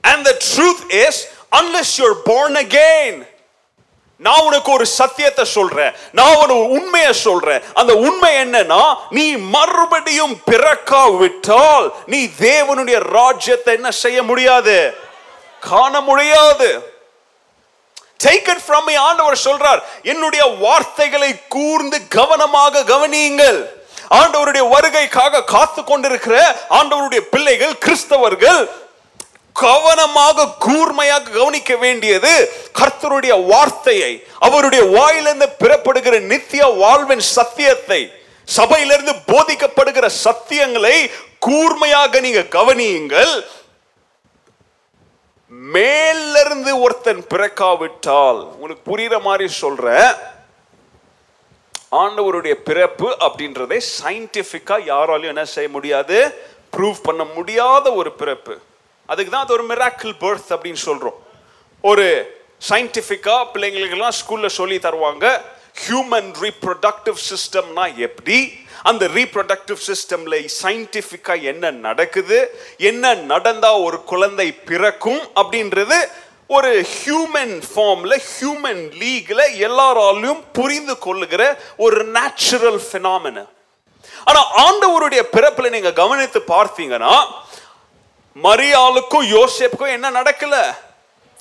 and 0.00 0.24
the 0.24 0.36
truth 0.50 0.84
is 1.06 1.20
unless 1.56 1.94
you're 1.98 2.14
born 2.26 2.56
again. 2.56 3.36
நான் 4.16 4.40
உனக்கு 4.40 4.72
ஒரு 4.72 4.86
சத்தியத்தை 4.86 5.44
சொல்றேன். 5.44 5.92
நான் 6.12 6.34
ஒரு 6.34 6.68
உண்மையை 6.68 7.12
சொல்றேன். 7.12 7.62
அந்த 7.74 7.94
உண்மை 7.94 8.34
என்னன்னா 8.34 8.96
நீ 9.10 9.36
மறுபடியும் 9.36 10.40
பிறக்காவிட்டால் 10.50 11.92
நீ 12.06 12.24
தேவனுடைய 12.24 12.98
ராஜ்யத்தை 12.98 13.74
என்ன 13.74 13.90
செய்ய 13.90 14.22
முடியாது? 14.22 14.96
காண 15.60 16.00
முடியாது. 16.00 16.96
டேக் 18.24 18.48
இட் 18.48 18.62
ஃப்ரம் 18.68 18.84
மீ 18.86 18.94
ஆண்டவர் 18.94 19.40
சொல்றார் 19.44 19.82
என்னுடைய 20.02 20.44
வார்த்தைகளை 20.44 21.34
கூர்ந்து 21.48 22.08
கவனமாக 22.08 22.80
கவனியுங்கள். 22.80 23.64
ஆண்டவருடைய 24.10 24.68
வருகைக்காக 24.68 25.44
காத்து 25.44 25.84
கொண்டிருக்கிற 25.84 26.56
ஆண்டவருடைய 26.70 27.20
பிள்ளைகள் 27.20 27.78
கிறிஸ்தவர்கள் 27.86 28.70
கவனமாக 29.64 30.46
கூர்மையாக 30.66 31.30
கவனிக்க 31.36 31.72
வேண்டியது 31.84 32.32
கர்த்தருடைய 32.80 33.34
வார்த்தையை 33.52 34.12
அவருடைய 34.46 34.82
வாயிலிருந்து 34.96 35.48
பிறப்படுகிற 35.62 36.16
நித்திய 36.32 36.64
வாழ்வின் 36.82 37.24
சத்தியத்தை 37.36 38.00
சபையிலிருந்து 38.56 39.14
போதிக்கப்படுகிற 39.32 40.06
சத்தியங்களை 40.24 40.96
கூர்மையாக 41.46 42.20
நீங்க 42.26 42.42
கவனியுங்கள். 42.56 43.32
மேலிருந்து 45.74 46.72
ஒருத்தன் 46.84 47.22
பிறக்காவிட்டால் 47.32 48.40
உங்களுக்கு 48.54 48.84
புரியுற 48.90 49.16
மாதிரி 49.26 49.46
சொல்ற 49.60 49.86
ஆண்டவருடைய 52.00 52.54
பிறப்பு 52.68 53.08
அப்படின்றதை 53.26 53.78
சயின்டிபிக்கா 53.98 54.76
யாராலையும் 54.90 55.34
என்ன 55.34 55.44
செய்ய 55.54 55.68
முடியாது? 55.76 56.16
ப்ரூவ் 56.76 56.98
பண்ண 57.02 57.22
முடியாத 57.36 57.92
ஒரு 58.00 58.10
பிறப்பு. 58.22 58.54
அதுக்கு 59.08 59.32
தான் 59.32 59.44
அது 59.44 59.52
ஒரு 59.52 59.64
மிராக்கிள் 59.70 60.14
பர்த் 60.20 60.50
அப்படின்னு 60.54 60.82
சொல்கிறோம் 60.82 61.18
ஒரு 61.84 62.06
சயின்டிஃபிக்காக 62.62 63.46
பிள்ளைங்களுக்கெல்லாம் 63.52 64.18
ஸ்கூலில் 64.20 64.56
சொல்லி 64.58 64.78
தருவாங்க 64.78 65.26
ஹியூமன் 65.82 66.30
ரீப்ரொடக்டிவ் 66.42 67.18
சிஸ்டம்னா 67.28 67.84
எப்படி? 67.98 68.38
அந்த 68.82 69.04
ரீப்ரொடக்டிவ் 69.08 69.80
சிஸ்டம்ல 69.88 70.34
சயின்டிஃபிக்காக 70.62 71.42
என்ன 71.42 71.70
நடக்குது? 71.86 72.38
என்ன 72.80 73.14
நடந்தா 73.24 73.70
ஒரு 73.78 73.98
குழந்தை 74.04 74.48
பிறக்கும் 74.64 75.22
அப்படின்றது 75.36 75.98
ஒரு 76.50 76.70
ஹியூமன் 76.96 77.54
ஃபார்ம்ல 77.70 78.16
ஹியூமன் 78.32 78.82
லீக்ல 79.00 79.40
எல்லாராலையும் 79.66 80.42
புரிந்து 80.52 80.94
கொள்ளுகிற 80.98 81.42
ஒரு 81.76 82.00
நேச்சுரல் 82.14 82.80
ஃபினாமின 82.86 83.44
ஆனா 84.26 84.40
ஆண்டவருடைய 84.64 85.22
பிறப்பில் 85.34 85.70
நீங்க 85.70 85.92
கவனித்து 85.92 86.40
பார்த்தீங்கன்னா 86.48 87.14
மரியாளுக்கும் 88.42 89.28
யோசேப்புக்கும் 89.34 89.88
என்ன 89.88 90.10
நடக்கல? 90.10 90.74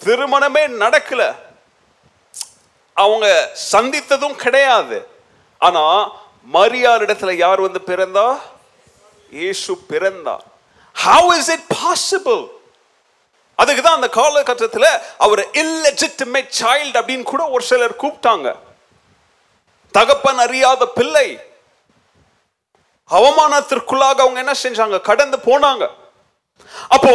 திருமணமே 0.03 0.67
நடக்கல. 0.67 1.35
அவங்க 2.93 3.51
சந்தித்ததும் 3.71 4.35
கிடையாது. 4.35 5.07
ஆனா 5.57 6.11
மரியாள் 6.53 7.03
இடத்துல 7.05 7.31
யார் 7.31 7.61
வந்து 7.61 7.81
பிறந்தா? 7.85 8.39
இயேசு 9.31 9.77
பிறந்தா. 9.89 10.37
ஹவு 11.05 11.37
இஸ் 11.37 11.49
இட் 11.49 11.75
பாசிபிள் 11.75 12.49
அதுக்கு 13.55 13.81
தான் 13.81 13.95
அந்த 13.95 14.09
காலகட்டத்தில் 14.09 14.99
அவர் 15.17 15.39
இல்லெஜிட்டிமேட் 15.39 16.49
சைல்டு 16.59 16.97
அப்படின்னு 16.99 17.23
கூட 17.23 17.49
ஒரு 17.49 17.63
சிலர் 17.63 17.95
கூப்பிட்டாங்க. 17.95 18.55
தகப்பன் 19.91 20.37
அறியாத 20.37 20.85
பிள்ளை. 20.85 21.39
அவமானத்திற்குள்ளாக 23.09 24.19
அவங்க 24.19 24.39
என்ன 24.39 24.51
செஞ்சாங்க? 24.63 25.01
கடந்து 25.01 25.37
போனாங்க. 25.37 25.89
அப்போ 26.87 27.13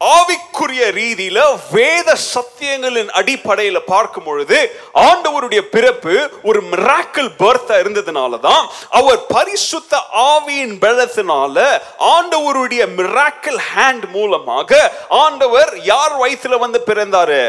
ஆவிக்குரிய 0.00 0.84
ரீதியில 0.90 1.40
வேத 1.72 2.16
சத்தியங்களின் 2.34 3.10
அடிப்படையில 3.10 3.78
பார்க்கும் 3.84 4.24
பொழுது 4.24 4.58
ஆண்டவருடைய 4.94 5.60
பிறப்பு 5.60 6.14
ஒரு 6.42 6.62
மிராக்கிள் 6.62 7.28
பர்த்தா 7.38 7.76
இருந்ததுனால 7.78 8.40
தான் 8.40 8.68
அவர் 8.90 9.26
பரிசுத்த 9.26 9.96
ஆவியின் 10.12 10.78
பலத்தினால 10.78 11.56
ஆண்டவருடைய 11.98 12.86
மிராக்கிள் 12.96 13.58
ஹேண்ட் 13.74 14.10
மூலமாக 14.10 14.90
ஆண்டவர் 15.08 15.80
யார் 15.82 16.12
வயசுல 16.12 16.58
வந்து 16.58 16.82
பிறந்தாரு? 16.86 17.42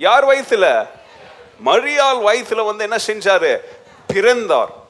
யார் 0.00 0.24
வயசுல 0.26 0.66
மரியாள் 1.64 2.20
வயசுல 2.22 2.64
வந்து 2.64 2.84
என்ன 2.84 2.96
செஞ்சாரு? 3.06 3.52
பிறந்தார். 4.06 4.81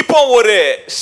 இப்போ 0.00 0.18
ஒரு 0.36 0.54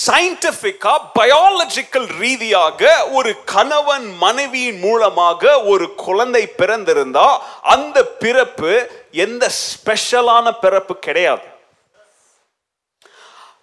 சயின்டிபிக்கா 0.06 0.92
பயாலஜிக்கல் 1.18 2.06
ரீதியாக 2.20 2.88
ஒரு 3.18 3.32
கணவன் 3.52 4.06
மனைவியின் 4.22 4.80
மூலமாக 4.86 5.52
ஒரு 5.72 5.86
குழந்தை 6.04 6.42
பிறந்திருந்தா 6.60 7.26
அந்த 7.74 7.98
பிறப்பு 8.22 8.72
எந்த 9.24 9.50
ஸ்பெஷலான 9.64 10.46
பிறப்பு 10.64 10.96
கிடையாது. 11.06 11.46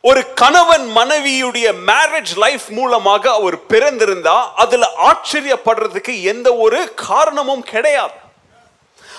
ஒரு 0.10 0.22
கணவன் 0.42 0.88
மனைவியுடைய 0.98 1.68
மேரேஜ் 1.90 2.34
லைஃப் 2.44 2.68
மூலமாக 2.78 3.24
அவர் 3.40 3.58
பிறந்திருந்தா 3.74 4.38
அதுல 4.64 4.90
ஆச்சரியப்படுறதுக்கு 5.10 6.16
எந்த 6.34 6.48
ஒரு 6.68 6.80
காரணமும் 7.08 7.68
கிடையாது. 7.74 8.18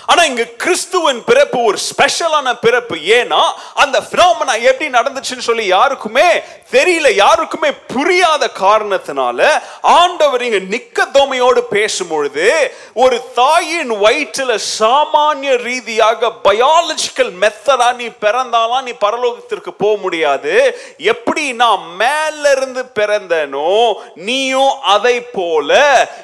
ஆனா 0.09 0.21
இங்க 0.23 0.43
கிறிஸ்துவின் 0.63 1.23
பிறப்பு 1.23 1.57
ஒரு 1.63 1.77
ஸ்பெஷலான 1.89 2.53
பிறப்பு. 2.65 2.95
ஏன்னா 3.17 3.41
அந்த 3.73 3.97
பினாமனா 4.11 4.55
எப்படி 4.61 4.87
நடந்துச்சுன்னு 4.97 5.47
சொல்லி 5.49 5.65
யாருக்குமே 5.65 6.27
தெரியல 6.71 7.09
யாருக்குமே 7.15 7.71
புரியாத 7.93 8.49
காரணத்தினால 8.59 9.39
ஆண்டவர் 9.81 10.41
இங்க 10.41 10.61
நிக்கதோமையோடு 10.75 11.17
தோமையோடு 11.19 11.61
பேசும்பொழுது 11.71 12.45
ஒரு 12.93 13.17
தாயின் 13.35 13.91
வயிற்றுல 14.03 14.51
சாமானிய 14.79 15.53
ரீதியாக 15.57 16.31
பயாலஜிக்கல் 16.43 17.31
மெத்தடா 17.43 17.87
நீ 17.95 18.07
பிறந்தாலாம் 18.25 18.83
நீ 18.83 18.93
பரலோகத்திற்கு 19.05 19.71
போக 19.77 19.95
முடியாது. 20.01 20.53
எப்படி 20.97 21.45
நான் 21.53 21.83
மேல 21.95 22.51
இருந்து 22.51 22.83
பிறந்தனோ 22.99 23.73
நீயும் 24.27 24.75
அதை 24.95 25.21
போல 25.37 25.71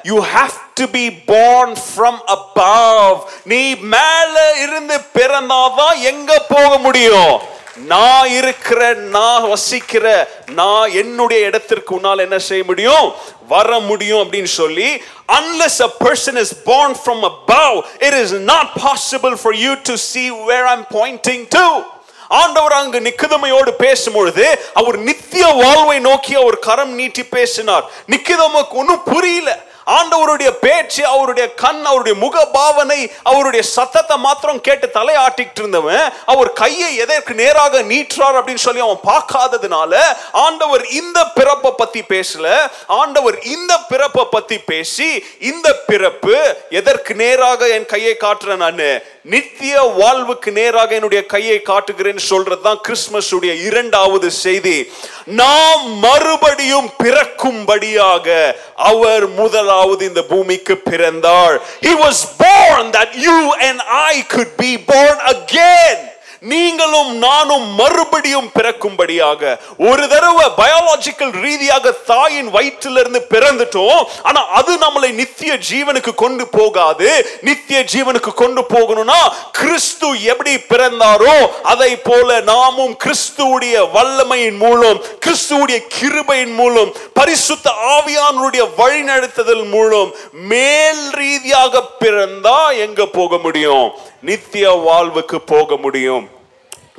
you 0.02 0.18
have 0.34 0.56
to 0.74 0.86
be 0.90 1.04
born 1.32 1.74
from 1.86 2.20
above 2.36 3.18
நீ 3.44 3.60
மேல 3.80 4.52
இருந்து 4.62 5.00
பிறந்தாதான் 5.14 5.98
எங்க 6.00 6.38
போக 6.48 6.78
முடியும்? 6.78 7.40
நான் 7.84 8.30
இருக்கிற 8.30 8.94
நான் 8.94 9.48
வசிக்கிற 9.48 10.30
நான் 10.46 10.90
என்னுடைய 10.90 11.46
இடத்திற்கு 11.46 11.94
உன்னால் 11.94 12.18
என்ன 12.18 12.38
செய்ய 12.38 12.64
முடியும்? 12.64 13.12
வர 13.48 13.78
முடியும் 13.78 14.18
அப்படின்னு 14.18 14.44
சொல்லி 14.44 15.02
unless 15.28 15.82
a 15.82 15.90
person 16.04 16.36
is 16.36 16.52
born 16.64 16.94
from 17.04 17.22
above 17.22 17.84
it 18.00 18.14
is 18.14 18.32
not 18.32 18.66
possible 18.84 19.36
for 19.36 19.54
you 19.54 19.80
to 19.82 19.94
see 20.14 20.30
where 20.30 20.66
i'm 20.66 20.86
pointing 20.90 21.48
to. 21.48 21.82
ஆண்டவர் 22.28 22.72
அங்கு 22.72 23.00
நிக்குதமையோடு 23.00 23.72
பேசும்பொழுது 23.78 24.58
அவர் 24.74 24.96
நித்திய 24.96 25.46
வாழ்வை 25.46 25.98
நோக்கி 25.98 26.34
அவர் 26.34 26.58
கரம் 26.58 26.94
நீட்டி 26.94 27.24
பேசினார். 27.24 27.90
நிக்கிதமுக்கு 28.08 28.68
ஒன்றும் 28.68 29.02
புரியல. 29.02 29.64
ஆண்டவருடைய 29.86 30.50
பேச்சு 30.60 31.06
அவருடைய 31.06 31.54
கண் 31.54 31.84
அவருடைய 31.84 32.18
முக 32.18 32.44
பாவனை 32.46 33.10
அவருடைய 33.22 33.66
சத்தத்தை 33.66 34.16
மாத்திரம் 34.16 34.60
கேட்டு 34.60 34.90
தலையாட்டிட்டு 34.94 35.58
இருந்தவன் 35.58 36.12
அவர் 36.26 36.52
கையை 36.52 36.96
எதற்கு 36.96 37.34
நேராக 37.34 37.82
நீற்றார் 37.82 38.44
அப்படின்னு 38.44 38.54
சொல்லி 38.54 38.80
அவன் 38.80 39.04
பார்க்காததுனால 39.06 39.92
ஆண்டவர் 40.32 40.84
இந்த 40.86 41.26
பிறப்பை 41.26 41.70
பத்தி 41.76 42.00
பேசல. 42.08 42.70
ஆண்டவர் 42.86 43.42
இந்த 43.42 43.78
பிறப்பை 43.88 44.24
பத்தி 44.30 44.58
பேசி 44.58 45.24
இந்த 45.40 45.74
பிறப்பு 45.86 46.56
எதற்கு 46.70 47.14
நேராக 47.14 47.68
என் 47.68 47.86
கையை 47.86 48.16
காட்டுறேன் 48.20 48.56
நான்? 48.56 48.82
நித்திய 49.22 49.80
வாழ்வுக்கு 49.80 50.52
நேராக 50.52 50.94
என்னுடைய 50.94 51.26
கையை 51.26 51.62
காட்டுகிறேன் 51.62 52.20
சொல்றதுதான் 52.30 52.80
கிறிஸ்துமஸ் 52.80 53.34
உடைய 53.34 53.54
இரண்டாவது 53.54 54.30
செய்தி. 54.30 54.92
நாம் 55.24 55.98
மறுபடியும் 55.98 56.90
பிறக்கும்படியாக 57.04 58.56
அவர் 58.74 59.28
முதலாவது 59.75 60.03
இந்த 60.09 60.21
பூமிக்கு 60.31 60.73
பிறந்தார் 60.89 61.55
he 61.85 61.93
was 62.03 62.17
born 62.43 62.83
that 62.97 63.09
you 63.25 63.37
and 63.67 63.77
i 64.09 64.13
could 64.33 64.51
be 64.57 64.71
born 64.91 65.17
again 65.33 65.97
நீங்களும் 66.40 67.18
நானும் 67.18 67.74
மறுபடியும் 67.74 68.50
பிறக்கும்படியாக 68.54 69.58
ஒரு 69.78 70.08
தடவை 70.08 70.46
பயாலஜிக்கல் 70.56 71.40
ரீதியாக 71.40 71.90
தாயின் 71.90 72.48
வயிற்றிலிருந்து 72.54 73.20
பிறந்துட்டோம். 73.30 74.06
ஆனா 74.22 74.46
அது 74.48 74.76
நம்மளை 74.76 75.10
நித்திய 75.10 75.58
ஜீவனுக்கு 75.70 76.14
கொண்டு 76.14 76.46
போகாது. 76.46 77.38
நித்திய 77.42 77.84
ஜீவனுக்கு 77.92 78.34
கொண்டு 78.34 78.64
போகணும்னா 78.74 79.20
கிறிஸ்து 79.52 80.22
எப்படி 80.22 80.54
பிறந்தாரோ 80.54 81.46
அதை 81.62 81.96
போல 81.96 82.40
நாமும் 82.40 82.96
கிறிஸ்துவுடைய 83.04 83.88
வல்லமையின் 83.94 84.56
மூலம் 84.56 85.02
கிறிஸ்துவுடைய 85.26 85.78
கிருபையின் 86.00 86.54
மூலம் 86.54 86.94
பரிசுத்த 87.12 87.70
ஆவியானுடைய 87.70 88.68
வழிநடத்துதல் 88.78 89.68
மூலம் 89.68 90.14
மேல் 90.32 91.10
ரீதியாக 91.10 91.82
பிறந்தா 92.00 92.76
எங்க 92.76 93.06
போக 93.06 93.36
முடியும்? 93.36 93.92
நித்திய 94.26 94.70
வாழ்வுக்கு 94.86 95.38
போக 95.40 95.76
முடியும். 95.76 96.24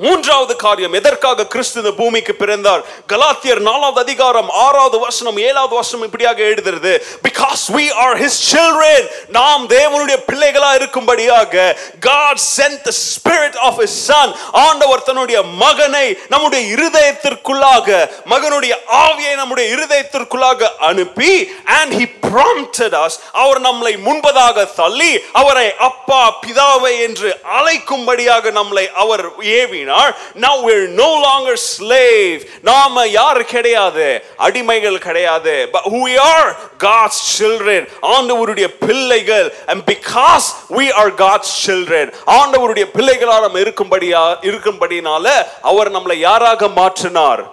மூன்றாவது 0.00 0.54
காரியம் 0.56 0.96
எதற்காக 0.98 1.46
கிறிஸ்து 1.52 1.78
இந்த 1.80 1.92
பூமிக்கு 2.00 2.32
பிறந்தார்? 2.34 2.82
கலாத்தியர் 3.12 3.60
நாலாவது 3.68 4.00
அதிகாரம் 4.04 4.50
ஆறாவது 4.64 4.98
வசனம் 5.04 5.38
ஏழாவது 5.46 5.74
வசனம் 5.80 6.04
இப்படியாக 6.08 6.38
எழுதுறது 6.50 6.92
because 7.26 7.62
we 7.76 7.86
are 8.04 8.14
his 8.22 8.38
children 8.50 9.06
நாம் 9.38 9.64
தேவனுடைய 9.74 10.18
பிள்ளைகளா 10.28 10.70
இருக்கும்படியாக 10.80 11.64
God 12.08 12.42
sent 12.56 12.80
the 12.88 12.94
spirit 13.14 13.58
of 13.68 13.80
his 13.82 13.98
son 14.10 14.32
ஆண்டவர் 14.64 15.06
தன்னுடைய 15.08 15.40
மகனை 15.64 16.06
நம்முடைய 16.34 16.62
இருதயத்திற்குள்ளாக 16.76 17.98
மகனுடைய 18.34 18.74
ஆவியை 19.04 19.34
நம்முடைய 19.34 19.66
இருதயத்திற்குள்ளாக 19.76 20.70
அனுப்பி 20.90 21.32
அண்ட் 21.78 21.92
ஹி 22.00 22.08
ப்ராம்ப்டட் 22.28 22.96
அஸ் 23.02 23.18
அவர் 23.42 23.60
நம்மளை 23.60 23.94
முன்பதாக 24.06 24.68
தள்ளி 24.80 25.12
அவரை 25.42 25.68
அப்பா 25.90 26.22
பிதாவை 26.46 26.94
என்று 27.08 27.28
அழைக்கும்படியாக 27.58 28.50
நம்மளை 28.60 28.86
அவர் 29.02 29.24
ஏவினார். 29.58 29.86
Now 30.34 30.54
we're 30.66 30.88
no 31.04 31.10
longer 31.26 31.56
slave. 31.56 32.40
நாம 32.62 33.06
யார் 33.06 33.44
கிடையாது? 33.44 34.24
அடிமைகள் 34.38 34.98
கிடையாது. 34.98 35.68
But 35.72 35.82
who 35.82 35.98
we 36.08 36.16
are? 36.18 36.56
God's 36.78 37.18
children. 37.38 37.88
ஆண்டவருடைய 38.02 38.66
பிள்ளைகள். 38.86 39.54
And 39.66 39.82
because 39.90 40.46
we 40.70 40.86
are 40.92 41.10
God's 41.10 41.50
children 41.66 42.14
ஆண்டவருடைய 42.26 42.84
பிள்ளைகளாக 42.84 43.40
நம்ம 43.40 43.58
இருக்கும்படியா 43.58 44.22
இருக்கும்படினால 44.48 45.46
அவர் 45.62 45.92
நம்மளை 45.92 46.14
யாராக 46.14 46.66
மாற்றினார்? 46.66 47.48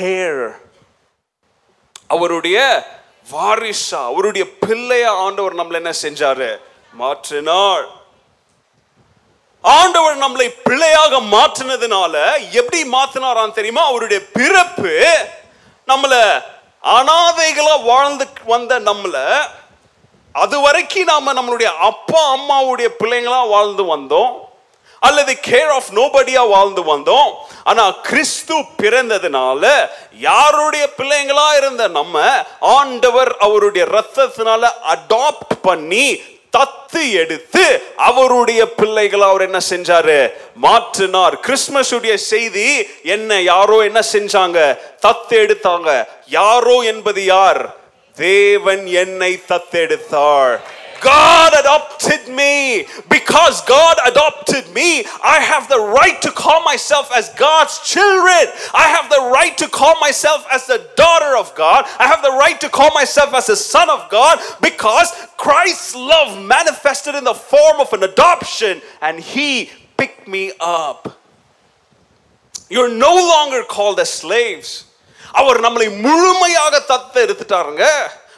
ஹேர் 0.00 0.56
அவருடைய 2.06 2.86
வாரிசா 3.32 4.04
அவருடைய 4.04 4.46
பிள்ளைய 4.66 5.06
ஆண்டவர் 5.06 5.54
நம்மள 5.54 5.72
என்ன 5.72 5.92
செஞ்சாரு? 6.02 6.58
மாற்றினார். 6.98 7.84
ஆண்டவர் 9.64 10.16
நம்மளை 10.18 10.54
பிள்ளையாக 10.64 11.20
மாற்றினதுனால 11.20 12.14
எப்படி 12.50 12.84
மாத்தினாராம் 12.84 13.52
தெரியுமா? 13.52 13.86
அவருடைய 13.86 14.22
பிறப்பு 14.32 14.94
நம்மள 15.88 16.42
அனாதைகளா 16.82 17.84
வாழ்ந்து 17.84 18.26
வந்த 18.44 18.80
நம்மள 18.80 19.36
அது 20.32 20.60
வரைக்கும் 20.60 21.04
நாம 21.04 21.32
நம்மளுடைய 21.32 21.76
அப்பா 21.78 22.36
அம்மாவுடைய 22.36 22.88
பிள்ளைங்களா 22.98 23.48
வாழ்ந்து 23.48 23.96
வந்தோம். 23.96 24.32
அல்லது 24.98 25.38
கேர் 25.46 25.72
ஆஃப் 25.72 25.90
நோபடியா 25.94 26.48
வாழ்ந்து 26.48 26.82
வந்தோம். 26.82 27.34
ஆனா 27.64 27.90
கிறிஸ்து 27.90 28.54
பிறந்ததுனால 28.82 29.90
யாருடைய 30.12 30.88
பிள்ளைங்களா 30.98 31.56
இருந்த 31.56 31.88
நம்ம 31.88 32.22
ஆண்டவர் 32.60 33.36
அவருடைய 33.36 33.86
ரத்தத்தினால 33.86 34.70
அடாப்ட் 34.94 35.54
பண்ணி 35.62 36.22
தத்து 36.56 37.12
எடுத்து 37.12 37.82
அவருடைய 37.96 38.74
பிள்ளைகளை 38.74 39.28
அவர் 39.28 39.42
என்ன 39.42 39.58
செஞ்சாரு? 39.70 40.32
மாற்றினார். 40.62 41.34
கிறிஸ்துமஸ் 41.40 41.94
உடைய 41.94 42.16
செய்தி 42.16 42.88
என்ன? 43.02 43.40
யாரோ 43.40 43.78
என்ன 43.78 44.00
செஞ்சாங்க? 44.12 44.78
தத்து 45.06 45.36
எடுத்தாங்க. 45.44 46.06
யாரோ 46.26 46.80
என்பது 46.80 47.24
யார்? 47.24 47.82
தேவன் 48.16 48.86
என்னை 48.86 49.40
தத்தெடுத்தாள் 49.48 50.60
God 51.03 51.53
adopted 51.57 52.27
me. 52.33 52.85
Because 53.09 53.61
God 53.61 53.97
adopted 54.05 54.71
me, 54.73 55.05
I 55.23 55.39
have 55.39 55.69
the 55.69 55.79
right 55.79 56.21
to 56.21 56.31
call 56.31 56.63
myself 56.63 57.11
as 57.15 57.29
God's 57.33 57.79
children. 57.79 58.53
I 58.73 58.87
have 58.87 59.09
the 59.09 59.29
right 59.31 59.57
to 59.57 59.67
call 59.67 59.99
myself 59.99 60.45
as 60.51 60.67
the 60.67 60.89
daughter 60.95 61.37
of 61.37 61.53
God. 61.55 61.85
I 61.99 62.07
have 62.07 62.21
the 62.21 62.31
right 62.31 62.59
to 62.61 62.69
call 62.69 62.93
myself 62.93 63.33
as 63.33 63.49
a 63.49 63.55
son 63.55 63.89
of 63.89 64.09
God 64.09 64.39
because 64.61 65.11
Christ's 65.37 65.95
love 65.95 66.37
manifested 66.43 67.15
in 67.15 67.23
the 67.23 67.33
form 67.33 67.79
of 67.79 67.93
an 67.93 68.03
adoption 68.03 68.81
and 69.01 69.19
He 69.19 69.69
picked 69.97 70.27
me 70.27 70.51
up. 70.59 71.17
You're 72.69 72.93
no 72.93 73.15
longer 73.15 73.63
called 73.63 73.99
as 73.99 74.11
slaves. 74.11 74.85
அவர் 75.39 75.59
நம்மளை 75.65 75.87
முழுமையாக 76.05 76.75
தத்து 76.91 77.19
எடுத்துட்டாருங்க 77.25 77.85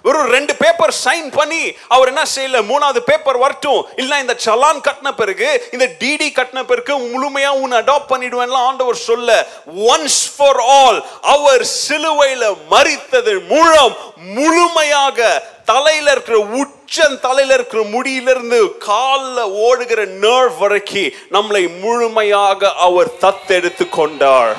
வெறும் 0.07 0.32
ரெண்டு 0.36 0.54
paper 0.62 0.94
sign 1.04 1.28
பண்ணி 1.38 1.62
அவர் 1.94 2.11
என்ன 2.12 2.22
செய்யல? 2.34 2.59
மூணாவது 2.70 3.00
paper 3.11 3.38
வரட்டும். 3.44 3.80
இல்லை 3.96 4.16
இந்த 4.24 4.34
சலான் 4.44 4.80
கட்டின 4.86 5.11
பிறகு 5.20 5.48
இந்த 5.72 5.86
டிடி 6.00 6.28
கட்டின 6.38 6.62
பிறகு 6.62 6.92
முழுமையா 7.12 7.50
உன்னை 7.62 7.78
அடாப்ட் 7.78 8.11
பண்ணிடுவேன்லாம் 8.12 8.68
ஆண்டவர் 8.70 9.04
சொல்ல 9.09 9.46
ஒன்ஸ் 9.88 10.22
ஃபார் 10.36 10.61
ஆல் 10.78 10.98
அவர் 11.34 11.64
சிலுவையில 11.88 12.44
மறித்தது 12.70 13.34
மூலம் 13.48 13.96
முழுமையாக 14.36 15.28
தலையில 15.64 16.11
இருக்கிற 16.11 16.38
உச்சன் 16.62 17.20
தலையில 17.20 17.54
இருக்கிற 17.54 17.82
முடியிலிருந்து 17.94 18.59
காலில் 18.88 19.52
ஓடுகிற 19.66 20.00
நர்வ் 20.04 20.59
வரைக்கும் 20.59 21.14
நம்மளை 21.36 21.62
முழுமையாக 21.80 22.72
அவர் 22.86 23.11
தத்தெடுத்து 23.20 23.86
கொண்டார். 23.88 24.57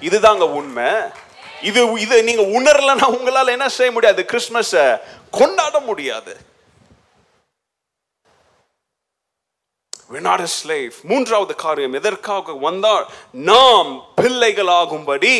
இதுதாங்க 0.00 0.46
உண்மை. 0.58 0.90
இது 1.62 2.00
இது 2.00 2.16
நீங்க 2.22 2.42
உணரலன்னா 2.58 3.06
உங்களால் 3.16 3.54
என்ன 3.56 3.68
செய்ய 3.68 3.92
முடியாது? 3.92 4.26
கிறிஸ்மஸ 4.32 5.00
கொண்டாட 5.30 5.80
முடியாது. 5.80 6.32
We're 10.12 10.20
not 10.22 10.42
a 10.42 10.48
slave. 10.52 10.94
மூன்றாவது 11.02 11.54
காரியம் 11.56 11.94
எதற்காக 11.94 12.54
வந்தார் 12.64 13.04
நாம் 13.50 13.90
பிள்ளைகளாகும்படி 14.20 15.34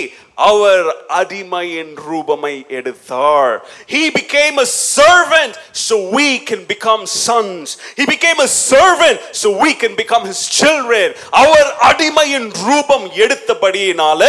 அவர் 0.49 0.87
அடிமையின் 1.19 1.91
ரூபமை 2.07 2.53
எடுத்தார் 2.79 3.53
He 3.87 4.03
became 4.13 4.57
a 4.59 4.69
servant 4.97 5.55
so 5.83 5.97
we 6.11 6.29
can 6.51 6.63
become 6.65 7.03
sons. 7.27 7.67
He 7.99 8.07
became 8.07 8.41
a 8.41 8.51
servant 8.73 9.19
so 9.33 9.51
we 9.65 9.75
can 9.83 9.95
become 9.95 10.25
his 10.25 10.41
children. 10.61 11.07
அவர் 11.43 11.69
அடிமையின் 11.91 12.49
ரூபம் 12.65 13.07
எடுத்தபடியினால 13.25 14.23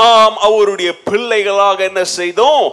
நாம் 0.00 0.36
அவருடைய 0.48 0.92
பிள்ளைகளாக 1.02 1.78
என்ன 1.84 2.04
செய்தோம் 2.18 2.66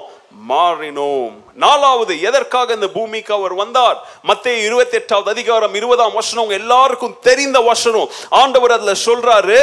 மாறினோம் 0.49 1.35
நாலாவது 1.63 2.13
எதற்காக 2.29 2.73
இந்த 2.77 2.87
பூமிக்கு 2.97 3.31
அவர் 3.37 3.53
வந்தார்? 3.61 3.97
மத்திய 4.29 4.65
இருபத்தி 4.67 4.95
எட்டாவது 4.99 5.29
அதிகாரம் 5.35 5.73
இருபதாம் 5.79 6.17
வசனம் 6.19 6.53
எல்லாருக்கும் 6.59 7.17
தெரிந்த 7.27 7.59
வசனம். 7.71 8.09
ஆண்டவர் 8.41 8.75
அதுல 8.77 8.95
சொல்றாரு 9.07 9.59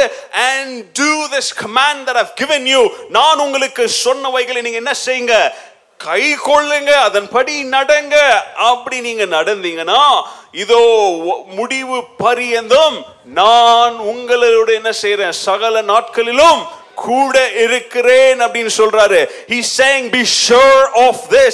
and 0.49 0.75
do 0.99 1.11
this 1.35 1.51
command 1.63 2.03
that 2.09 2.21
have 2.21 2.35
given 2.41 2.65
you 2.73 2.83
நான் 3.09 3.43
உங்களுக்கு 3.45 3.85
சொன்னவைகளை 4.05 4.61
நீங்க 4.67 4.81
என்ன 4.83 4.93
செய்யுங்க? 5.05 5.37
கை 5.97 6.23
கொள்ளுங்க 6.47 6.91
அதன்படி 7.07 7.53
நடங்க. 7.75 8.15
அப்படி 8.71 8.97
நீங்க 9.01 9.25
நடந்தீங்கன்னா 9.37 10.01
இதோ 10.63 10.81
முடிவு 11.59 11.97
பரியந்தும். 12.17 12.97
நான் 13.39 13.95
உங்களோட 14.11 14.69
என்ன 14.79 14.91
செய்யறேன் 15.01 15.37
சகல 15.45 15.81
நாட்களிலும் 15.91 16.61
கூட 17.05 17.35
இருக்கிறேன் 17.65 18.39
அப்படின்னு 18.45 18.73
சொல்றாரு. 18.77 19.19
He 19.51 19.59
saying 19.77 20.05
be 20.17 20.23
sure 20.45 20.83
of 21.07 21.15
this. 21.35 21.53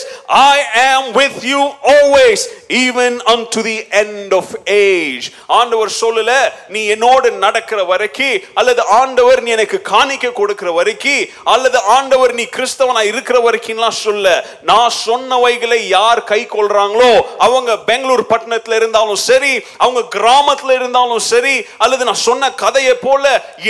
I 0.52 0.58
am 0.92 1.04
with 1.20 1.38
you 1.52 1.62
always 1.94 2.42
even 2.84 3.14
unto 3.34 3.60
the 3.70 3.78
end 4.02 4.30
of 4.40 4.48
age. 4.76 5.26
ஆண்டவர் 5.60 5.92
சொல்லல 6.02 6.32
நீ 6.76 6.82
என்னோடு 6.96 7.32
நடக்கிற 7.46 7.80
வரைக்கும் 7.92 8.38
அல்லது 8.60 8.82
ஆண்டவர் 9.00 9.42
நீ 9.46 9.52
எனக்கு 9.58 9.80
காணிக்க 9.92 10.32
கொடுக்கிற 10.40 10.72
வரைக்கும் 10.80 11.24
அல்லது 11.54 11.80
ஆண்டவர் 11.98 12.34
நீ 12.40 12.46
கிறிஸ்தவனா 12.56 13.04
இருக்கிற 13.12 13.38
வரைக்கும்லாம் 13.48 14.00
சொல்ல. 14.06 14.28
நான் 14.72 14.92
சொன்னவைகளை 15.08 15.80
யார் 15.98 16.24
கை 16.32 16.42
கொள்றாங்களோ 16.56 17.12
அவங்க 17.48 17.72
பெங்களூர் 17.90 18.26
பட்டணத்துல 18.32 18.78
இருந்தாலும் 18.82 19.22
சரி 19.30 19.54
அவங்க 19.84 20.02
கிராமத்துல 20.18 20.76
இருந்தாலும் 20.80 21.24
சரி 21.32 21.56
அல்லது 21.78 22.04
நான் 22.10 22.24
சொன்ன 22.28 22.52
கதையை 22.64 22.96
போல 23.06 23.24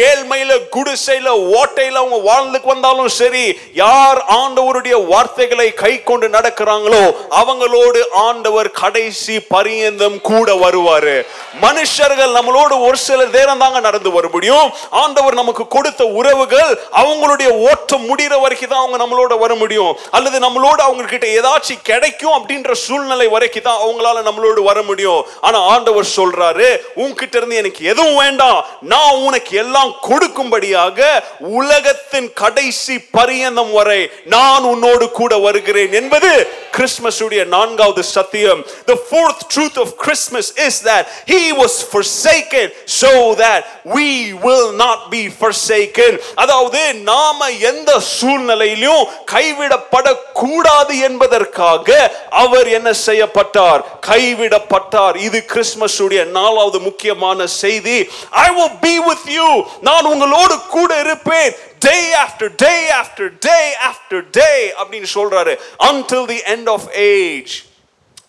ஏழ்மையில 0.09 0.51
குடிசையில 0.75 1.29
கோட்டையில் 1.63 1.99
அவங்க 1.99 2.17
வாழ்ந்துக்கு 2.29 2.67
வந்தாலும் 2.71 3.11
சரி 3.17 3.43
யார் 3.81 4.19
ஆண்டவருடைய 4.37 4.95
வார்த்தைகளை 5.11 5.67
கை 5.81 5.91
கொண்டு 6.09 6.27
நடக்கிறாங்களோ 6.35 7.01
அவங்களோடு 7.41 7.99
ஆண்டவர் 8.27 8.69
கடைசி 8.79 9.35
பரியந்தம் 9.53 10.17
கூட 10.29 10.47
வருவாரு. 10.63 11.15
மனுஷர்கள் 11.63 12.33
நம்மளோடு 12.37 12.75
ஒரு 12.87 12.97
சில 13.05 13.19
நேரம் 13.35 13.61
தாங்க 13.63 13.79
நடந்து 13.87 14.09
வர 14.15 14.25
முடியும். 14.33 14.67
ஆண்டவர் 15.01 15.39
நமக்கு 15.41 15.63
கொடுத்த 15.75 16.01
உறவுகள் 16.19 16.71
அவங்களுடைய 17.01 17.49
ஓட்டம் 17.69 18.07
முடிகிற 18.09 18.33
வரைக்கும் 18.43 18.71
தான் 18.73 18.83
அவங்க 18.83 18.99
நம்மளோட 19.03 19.37
வர 19.43 19.53
முடியும். 19.61 19.93
அல்லது 20.17 20.39
நம்மளோட 20.45 20.79
அவங்க 20.87 21.05
கிட்ட 21.13 21.27
ஏதாச்சும் 21.39 21.83
கிடைக்கும் 21.91 22.35
அப்படின்ற 22.39 22.71
சூழ்நிலை 22.85 23.29
வரைக்கும் 23.35 23.67
தான் 23.69 23.81
அவங்களால 23.85 24.25
நம்மளோடு 24.29 24.63
வர 24.69 24.81
முடியும். 24.89 25.21
ஆனா 25.47 25.61
ஆண்டவர் 25.75 26.13
சொல்றாரு 26.17 26.69
உன்கிட்ட 27.03 27.35
இருந்து 27.39 27.61
எனக்கு 27.63 27.81
எதுவும் 27.93 28.19
வேண்டாம். 28.23 28.59
நான் 28.93 29.21
உனக்கு 29.29 29.53
எல்லாம் 29.63 29.93
கொடுக்கும்படியாக 30.09 30.99
உலகத்தின் 31.59 32.29
கடைசி 32.41 32.95
பரியந்தம் 33.17 33.71
வரை 33.77 34.01
நான் 34.35 34.63
உன்னோடு 34.71 35.05
கூட 35.19 35.31
வருகிறேன் 35.45 35.93
என்பது 36.01 36.31
கிறிஸ்துமஸ் 36.75 37.19
உடைய 37.25 37.43
நான்காவது 37.55 38.03
சத்தியம். 38.15 38.61
The 38.91 38.97
fourth 39.11 39.41
truth 39.53 39.75
of 39.83 39.89
christmas 40.03 40.47
is 40.67 40.75
that 40.89 41.03
he 41.33 41.41
was 41.61 41.73
forsaken 41.93 42.67
so 42.85 43.11
that 43.43 43.61
we 43.95 44.09
will 44.45 44.69
not 44.83 44.99
be 45.15 45.23
forsaken. 45.41 46.11
அதாவது 46.43 46.81
நாம 47.11 47.49
எந்த 47.71 47.91
சூழ்நிலையிலும் 48.17 49.03
கைவிடப்படக்கூடாது 49.31 50.95
என்பதற்காக 51.09 51.87
அவர் 52.43 52.69
என்ன 52.77 52.89
செய்யப்பட்டார்? 53.07 53.83
கைவிடப்பட்டார். 54.09 55.15
இது 55.27 55.39
கிறிஸ்துமஸ் 55.53 55.99
உடைய 56.05 56.23
நாலாவது 56.39 56.79
முக்கியமான 56.89 57.47
செய்தி. 57.61 57.97
I 58.45 58.49
will 58.57 58.73
be 58.87 58.95
with 59.09 59.25
you. 59.37 59.49
நான் 59.89 60.09
உங்களோடு 60.13 60.57
கூட 60.75 60.91
இருப்பேன். 61.05 61.42
Day 61.79 62.13
after 62.13 62.55
day 62.55 62.89
after 62.89 63.37
day 63.39 63.73
after 63.89 64.29
day 64.29 64.73
அப்படின்னு 64.83 65.05
சொல்றாரு. 65.13 65.59
Until 65.79 66.27
the 66.27 66.41
end 66.55 66.67
of 66.67 66.81
age. 66.93 67.65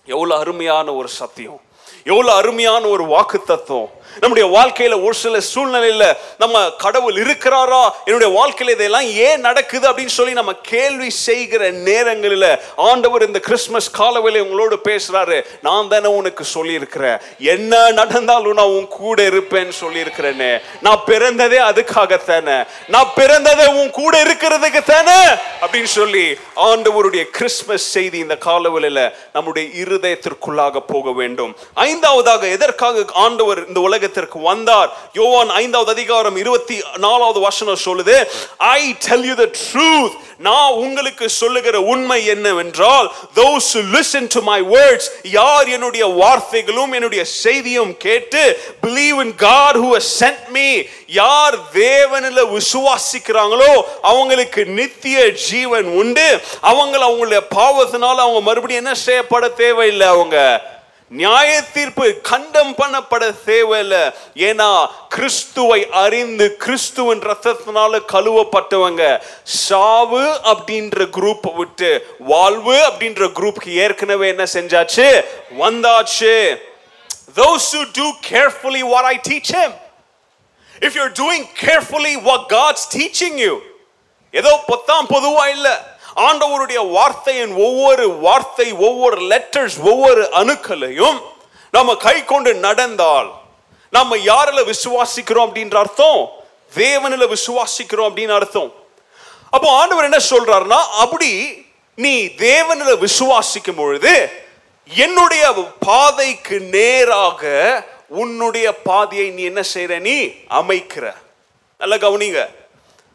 எவ்வளவு 0.06 0.40
அருமையான 0.40 0.94
ஒரு 0.94 1.08
சத்தியம். 1.08 1.60
எவ்வளவு 2.04 2.36
அருமையான 2.36 2.86
ஒரு 2.86 3.04
வாக்கு 3.06 3.42
தத்துவம் 3.42 3.90
நம்முடைய 4.20 4.48
வாழ்க்கையில 4.58 5.04
ஒரு 5.04 5.14
சில 5.14 5.38
சூழ்நிலையில 5.54 6.16
நம்ம 6.38 6.70
கடவுள் 6.70 7.14
இருக்கிறாரா? 7.14 7.90
என்னுடைய 8.04 8.32
வாழ்க்கையில 8.38 8.70
இதெல்லாம் 8.70 9.02
ஏன் 9.02 9.40
நடக்குது 9.40 9.90
அப்படின்னு 9.90 10.06
சொல்லி 10.06 10.32
நம்ம 10.32 10.52
கேள்வி 10.62 11.10
செய்கிற 11.10 11.70
நேரங்களில் 11.70 12.58
ஆண்டவர் 12.76 13.26
இந்த 13.26 13.38
கிறிஸ்மஸ் 13.38 13.90
காலவேளை 13.98 14.40
உங்களோடு 14.40 14.78
பேசுறாரு. 14.84 15.44
நான் 15.62 15.88
தானே 15.88 16.08
உனக்கு 16.08 16.44
சொல்லியிருக்கிறேன். 16.44 17.18
என்ன 17.38 17.90
நடந்தாலும் 17.90 18.52
நான் 18.52 18.66
உன் 18.66 18.88
கூட 18.88 19.22
இருப்பேன்னு 19.22 19.72
சொல்லியிருக்கிறேனே. 19.80 20.60
நான் 20.80 21.00
பிறந்ததே 21.06 21.58
அதுக்காகத்தானே. 21.70 22.66
நான் 22.88 23.12
பிறந்ததே 23.16 23.66
உன் 23.66 23.90
கூட 23.90 24.22
இருக்கிறதுக்கு 24.22 24.82
தானே 24.84 25.24
அப்படின்னு 25.60 25.82
சொல்லி 25.82 26.36
ஆண்டவருடைய 26.56 27.24
கிறிஸ்மஸ் 27.24 27.90
செய்தி 27.90 28.18
இந்த 28.18 28.36
காலவெளியில 28.44 29.12
நம்முடைய 29.32 29.84
இருதயத்திற்குள்ளாக 29.84 30.76
போக 30.86 31.12
வேண்டும். 31.12 31.56
ஐந்தாவதாக 31.74 32.46
எதற்காக 32.46 33.04
ஆண்டவர் 33.12 33.66
இந்த 33.68 33.80
உலக 33.80 34.03
உலகத்திற்கு 34.04 34.38
வந்தார். 34.40 34.90
யோவான் 35.12 35.48
ஐந்தாவது 35.48 35.90
அதிகாரம் 35.90 36.36
இருபத்தி 36.36 36.76
நாலாவது 36.96 37.40
வசனம் 37.40 37.82
சொல்லுது 37.84 38.16
I 38.56 38.92
tell 38.92 39.24
you 39.24 39.34
the 39.34 39.46
truth 39.60 40.16
நான் 40.38 40.72
உங்களுக்கு 40.72 41.28
சொல்லுகிற 41.30 41.80
உண்மை 41.80 42.26
என்னவென்றால் 42.26 43.06
those 43.34 43.70
listen 43.94 44.28
to 44.28 44.40
my 44.40 44.62
words 44.62 45.08
யார் 45.22 45.68
என்னுடைய 45.68 46.06
வார்த்தைகளும் 46.06 46.92
என்னுடைய 46.92 47.24
செய்தியும் 47.24 47.96
கேட்டு 47.96 48.42
believe 48.82 49.20
in 49.24 49.34
God 49.34 49.76
who 49.76 49.88
has 49.98 50.08
sent 50.20 50.76
யார் 51.06 51.56
தேவனில் 51.72 52.42
விசுவாசிக்கிறாங்களோ 52.56 53.72
அவங்களுக்கு 54.02 54.64
நித்திய 54.64 55.32
ஜீவன் 55.32 55.84
உண்டு. 55.84 56.28
அவங்க 56.60 56.98
அவங்களுடைய 57.08 57.40
பாவத்தினால 57.54 58.20
அவங்க 58.26 58.40
மறுபடியும் 58.40 58.84
என்ன 58.84 58.96
செய்யப்பட 59.06 59.48
தேவையில்லை 59.48 60.06
அவங்க. 60.06 60.36
நியாய 61.14 61.62
தீர்ப்பு 61.62 62.20
கண்டம் 62.22 62.74
பண்ணப்பட 62.74 63.44
தேவையில்லை. 63.44 64.04
ஏன்னா 64.34 64.70
கிறிஸ்துவை 65.08 65.88
அறிந்து 65.88 66.56
கிறிஸ்துவின் 66.56 67.20
ரத்தத்தினால 67.20 68.00
கழுவப்பட்டவங்க 68.12 69.22
சாவு 69.42 70.24
அப்படின்ற 70.44 71.06
குரூப் 71.16 71.54
விட்டு 71.54 71.90
வாழ்வு 72.18 72.74
அப்படின்ற 72.74 73.28
குரூப்க்கு 73.38 73.72
ஏற்கனவே 73.84 74.28
என்ன 74.28 74.44
செஞ்சாச்சு? 74.52 75.08
வந்தாச்சு. 75.58 76.56
Those 77.36 77.64
who 77.72 77.82
do 78.00 78.08
carefully 78.30 78.82
what 78.82 79.04
I 79.12 79.20
teach 79.28 79.50
him. 79.52 79.72
If 80.80 80.92
you're 80.94 81.16
doing 81.24 81.44
carefully 81.60 82.14
what 82.28 82.40
God's 82.48 82.84
teaching 82.96 83.36
you, 83.36 83.54
ஏதோ 84.30 84.60
பொத்தாம் 84.68 85.06
பொதுவா 85.08 85.46
இல்லை. 85.46 85.72
ஆண்டவருடைய 86.16 86.90
வார்த்தையின் 86.90 87.54
ஒவ்வொரு 87.54 88.10
வார்த்தை 88.10 88.72
ஒவ்வொரு 88.72 89.20
லெட்டர்ஸ் 89.20 89.82
ஒவ்வொரு 89.82 90.28
அணுக்களையும் 90.32 91.20
நம்ம 91.70 91.94
கை 91.94 92.24
கொண்டு 92.24 92.54
நடந்தால் 92.54 93.32
நம்ம 93.90 94.16
யாரில் 94.16 94.64
விசுவாசிக்கிறோம் 94.64 95.46
அப்படின்ற 95.50 95.76
அர்த்தம்? 95.76 96.30
தேவனில் 96.74 97.34
விசுவாசிக்கிறோம் 97.34 98.08
அப்படின்னு 98.08 98.34
அர்த்தம். 98.34 98.72
அப்போ 99.50 99.70
ஆண்டவர் 99.70 100.04
என்ன 100.04 100.16
சொல்றாருன்னா 100.30 100.78
அப்படி 100.98 101.62
நீ 101.96 102.24
தேவனில் 102.24 103.06
விசுவாசிக்கும் 103.06 103.76
பொழுது 103.76 104.30
என்னுடைய 104.84 105.68
பாதைக்கு 105.78 106.60
நேராக 106.60 107.42
உன்னுடைய 108.08 108.76
பாதையை 108.76 109.30
நீ 109.30 109.42
என்ன 109.42 109.60
செய்யற 109.74 110.00
நீ 110.00 110.24
அமைக்கிற. 110.50 111.14
நல்ல 111.78 111.96
கவனிங்க. 111.96 112.48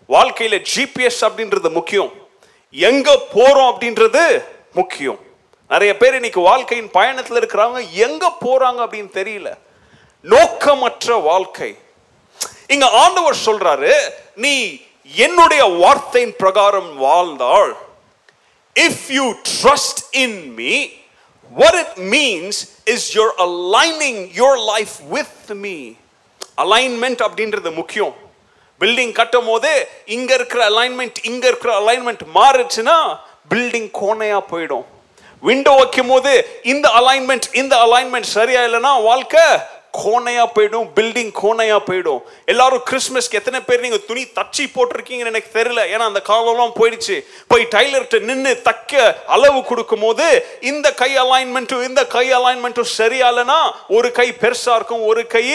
வாழ்க்கையில 0.10 0.66
ஜிபிஎஸ் 0.76 1.22
அப்படின்றது 1.22 1.72
முக்கியம். 1.72 2.28
எங்க 2.72 3.20
போறோம் 3.34 3.74
அப்படின்றது 3.74 4.44
முக்கியம். 4.74 5.20
நிறைய 5.70 5.98
பேர் 5.98 6.14
இன்னைக்கு 6.14 6.40
வாழ்க்கையின் 6.40 6.92
பயணத்தில் 6.92 7.46
இருக்கிறாங்க 7.46 7.92
எங்க 7.92 8.32
போறாங்க 8.46 8.86
அப்படின்னு 8.86 9.10
தெரியல. 9.14 9.58
நோக்கமற்ற 10.22 11.16
வாழ்க்கை. 11.16 11.78
இங்க 12.68 12.90
ஆண்டவர் 12.90 13.36
சொல்றாரு 13.46 13.94
நீ 14.36 14.82
என்னுடைய 15.16 15.64
வார்த்தையின் 15.64 16.36
பிரகாரம் 16.36 16.96
வாழ்ந்தால் 16.96 17.78
if 18.80 19.08
you 19.08 19.34
trust 19.64 20.02
in 20.12 20.54
me 20.54 20.90
what 21.58 21.82
it 21.82 21.98
means 21.98 22.52
is 22.86 23.18
you're 23.18 23.32
aligning 23.38 24.30
your 24.34 24.58
life 24.58 24.96
with 25.12 25.54
me. 25.54 25.98
Alignment 26.58 27.22
அப்படின்றது 27.22 27.74
முக்கியம். 27.74 28.16
பில்டிங் 28.80 29.12
கட்டும் 29.12 29.46
போது 29.46 29.90
இங்க 30.06 30.34
இருக்கிற 30.34 30.70
அலைன்மெண்ட் 30.70 31.20
இங்க 31.22 31.48
இருக்கிற 31.48 31.80
அலைன்மெண்ட் 31.80 32.24
மாறுச்சுன்னா 32.36 33.20
பில்டிங் 33.50 33.90
கோணையா 34.02 34.40
போயிடும். 34.52 34.86
விண்டோ 35.40 35.72
வைக்கும் 35.76 36.08
போது 36.08 36.62
இந்த 36.64 36.90
அலைன்மெண்ட் 36.90 37.48
இந்த 37.54 37.76
அலைன்மெண்ட் 37.78 38.30
சரியா 38.38 38.62
இல்லைன்னா 38.62 39.04
வாழ்க்கை 39.04 39.44
கோணையா 40.04 40.45
போயிடும் 40.56 40.88
பில்டிங் 40.97 41.32
கோணையா 41.41 41.78
போயிடும். 41.89 42.22
எல்லாரும் 42.52 42.84
கிறிஸ்மஸ்க்கு 42.89 43.39
எத்தனை 43.39 43.60
பேர் 43.68 43.84
நீங்க 43.86 44.00
துணி 44.10 44.24
தச்சு 44.38 44.64
போட்டிருக்கீங்கன்னு 44.76 45.34
எனக்கு 45.34 45.52
தெரியல. 45.60 45.82
ஏன்னா 45.93 46.06
அந்த 46.12 46.22
காலம்லாம் 46.32 46.76
போயிடுச்சு. 46.80 47.18
போய் 47.52 47.68
டைலர்கிட்ட 47.76 48.20
நின்று 48.30 48.54
தக்க 48.70 49.16
அளவு 49.36 49.60
கொடுக்கும் 49.72 50.06
போது 50.06 50.28
இந்த 50.72 50.88
கை 51.02 51.12
அலைன்மெண்ட்டும் 51.26 51.86
இந்த 51.89 52.02
கை 52.16 52.26
அலைன்மெண்ட்டும் 52.39 52.91
சரியா 52.97 53.30
இல்லைன்னா 53.32 53.60
ஒரு 53.97 54.12
கை 54.12 54.28
பெருசா 54.41 54.76
இருக்கும் 54.76 55.06
ஒரு 55.12 55.28
கை 55.36 55.45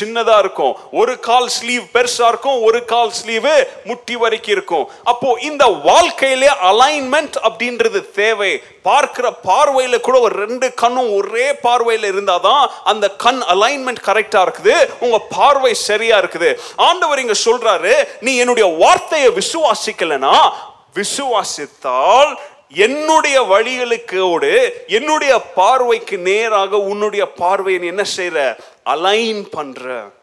சின்னதா 0.00 0.38
இருக்கும். 0.38 0.74
ஒரு 1.00 1.14
கால் 1.28 1.50
ஸ்லீவ் 1.58 1.84
பெருசா 1.96 2.26
இருக்கும் 2.32 2.60
ஒரு 2.68 2.84
கால் 2.84 3.12
ஸ்லீவ் 3.20 3.50
முட்டி 3.84 4.16
வரைக்கும் 4.16 4.54
இருக்கும். 4.56 4.86
அப்போ 5.12 5.28
இந்த 5.50 5.64
வாழ்க்கையிலே 5.90 6.50
அலைன்மெண்ட் 6.70 7.36
அப்படின்றது 7.48 8.00
தேவை. 8.20 8.52
பார்க்கிற 8.88 9.26
பார்வையில 9.46 9.96
கூட 10.00 10.16
ஒரு 10.26 10.34
ரெண்டு 10.44 10.66
கண்ணும் 10.80 11.08
ஒரே 11.16 11.46
பார்வையில 11.64 12.10
இருந்தாதான் 12.12 12.64
அந்த 12.90 13.06
கண் 13.24 13.40
அலைன்மெண்ட் 13.54 13.84
கரெக்டா 13.94 14.40
இருக்குது 14.46 14.88
உங்க 15.00 15.18
பார்வை 15.18 15.74
சரியா 15.74 16.18
இருக்குது. 16.18 16.58
ஆண்டவர் 16.76 17.18
இங்க 17.18 17.32
சொல்றாரு 17.44 18.08
நீ 18.20 18.36
என்னுடைய 18.36 18.76
வார்த்தையை 18.78 19.30
விசுவாசிக்கலனா 19.30 20.50
விசுவாசித்தால் 20.94 22.38
என்னுடைய 22.68 23.42
வழிகளுக்கோடு 23.42 24.72
என்னுடைய 24.86 25.38
பார்வைக்கு 25.54 26.18
நேராக 26.18 26.78
உன்னுடைய 26.78 27.26
பார்வையை 27.32 27.82
நீ 27.82 27.86
என்ன 27.86 28.04
செய்யற 28.16 28.56
அலைன் 28.82 29.48
பண்ற. 29.48 30.14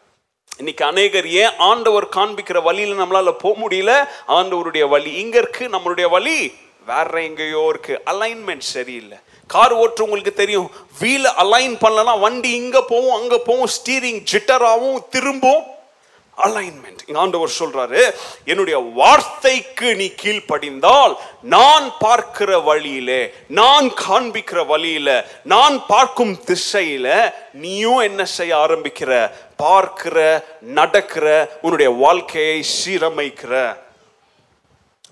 இன்னைக்கு 0.56 0.84
அநேகர் 0.84 1.28
ஏன் 1.28 1.52
ஆண்டவர் 1.58 2.08
காண்பிக்கிற 2.08 2.62
வழியில 2.62 3.04
நம்மளால 3.04 3.32
போக 3.32 3.68
முடியல? 3.68 4.08
ஆண்டவருடைய 4.28 4.88
வழி 4.88 5.12
இங்க 5.12 5.38
இருக்கு 5.38 5.68
நம்மளுடைய 5.68 6.08
வழி 6.08 6.54
வேற 6.86 7.22
எங்கேயோ 7.22 7.66
இருக்கு. 7.68 8.02
அலைன்மெண்ட் 8.10 8.58
சரியில்லை. 8.58 9.23
கார் 9.46 9.74
ஓட்டுறவங்களுக்கு 9.74 10.32
தெரியும். 10.32 10.70
வீல 11.00 11.24
அலைன் 11.42 11.78
பண்ணலாம் 11.78 12.20
வண்டி 12.20 12.50
இங்க 12.50 12.82
போகும் 12.82 13.20
அங்க 13.20 13.38
போகும் 13.38 13.70
ஸ்டீரிங் 13.76 14.24
ஜிட்டராகவும் 14.32 15.08
திரும்பும் 15.10 15.64
அலைன்மெண்ட் 16.36 17.14
ஆண்டவர் 17.14 17.50
சொல்றாரு 17.58 18.14
என்னுடைய 18.44 18.78
வார்த்தைக்கு 18.78 19.94
நீ 19.96 20.12
கீழ்ப்படிந்தால் 20.22 21.16
நான் 21.42 21.92
பார்க்கிற 21.98 22.58
வழியிலே 22.58 23.32
நான் 23.48 23.90
காண்பிக்கிற 24.08 24.66
வழியில 24.66 25.26
நான் 25.44 25.86
பார்க்கும் 25.86 26.40
திசையில 26.46 27.32
நீயும் 27.52 27.98
என்ன 27.98 28.24
செய்ய 28.24 28.56
ஆரம்பிக்கிற? 28.56 29.30
பார்க்கிற 29.56 30.44
நடக்கிற 30.60 31.58
உன்னுடைய 31.62 31.90
வாழ்க்கையை 31.90 32.64
சீரமைக்கிற. 32.84 33.76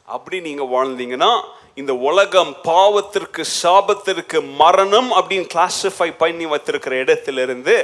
அப்படி 0.05 0.41
நீங்க 0.41 0.63
வாழ்ந்தீங்கன்னா 0.63 1.45
இந்த 1.77 1.93
உலகம் 2.09 2.51
பாவத்திற்கு 2.65 3.43
சாபத்திற்கு 3.63 4.39
மரணம் 4.57 5.11
அப்படின்னு 5.19 5.47
கிளாசிஃபை 5.55 6.09
பண்ணி 6.17 6.47
வச்சிருக்கிற 6.47 6.95
இடத்துல 7.05 7.43
இருந்து 7.43 7.75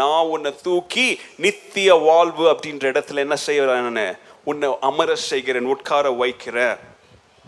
நான் 0.00 0.30
உன்னை 0.34 0.52
தூக்கி 0.62 1.06
நித்திய 1.36 1.94
வாழ்வு 2.08 2.44
அப்படின்ற 2.52 2.92
இடத்துல 2.92 3.24
என்ன 3.26 3.36
செய்யறேன் 3.46 4.18
உன்னை 4.44 4.68
அமர 4.80 5.16
செய்கிறேன் 5.30 5.72
உட்கார 5.74 6.10
வைக்கிறேன். 6.10 6.76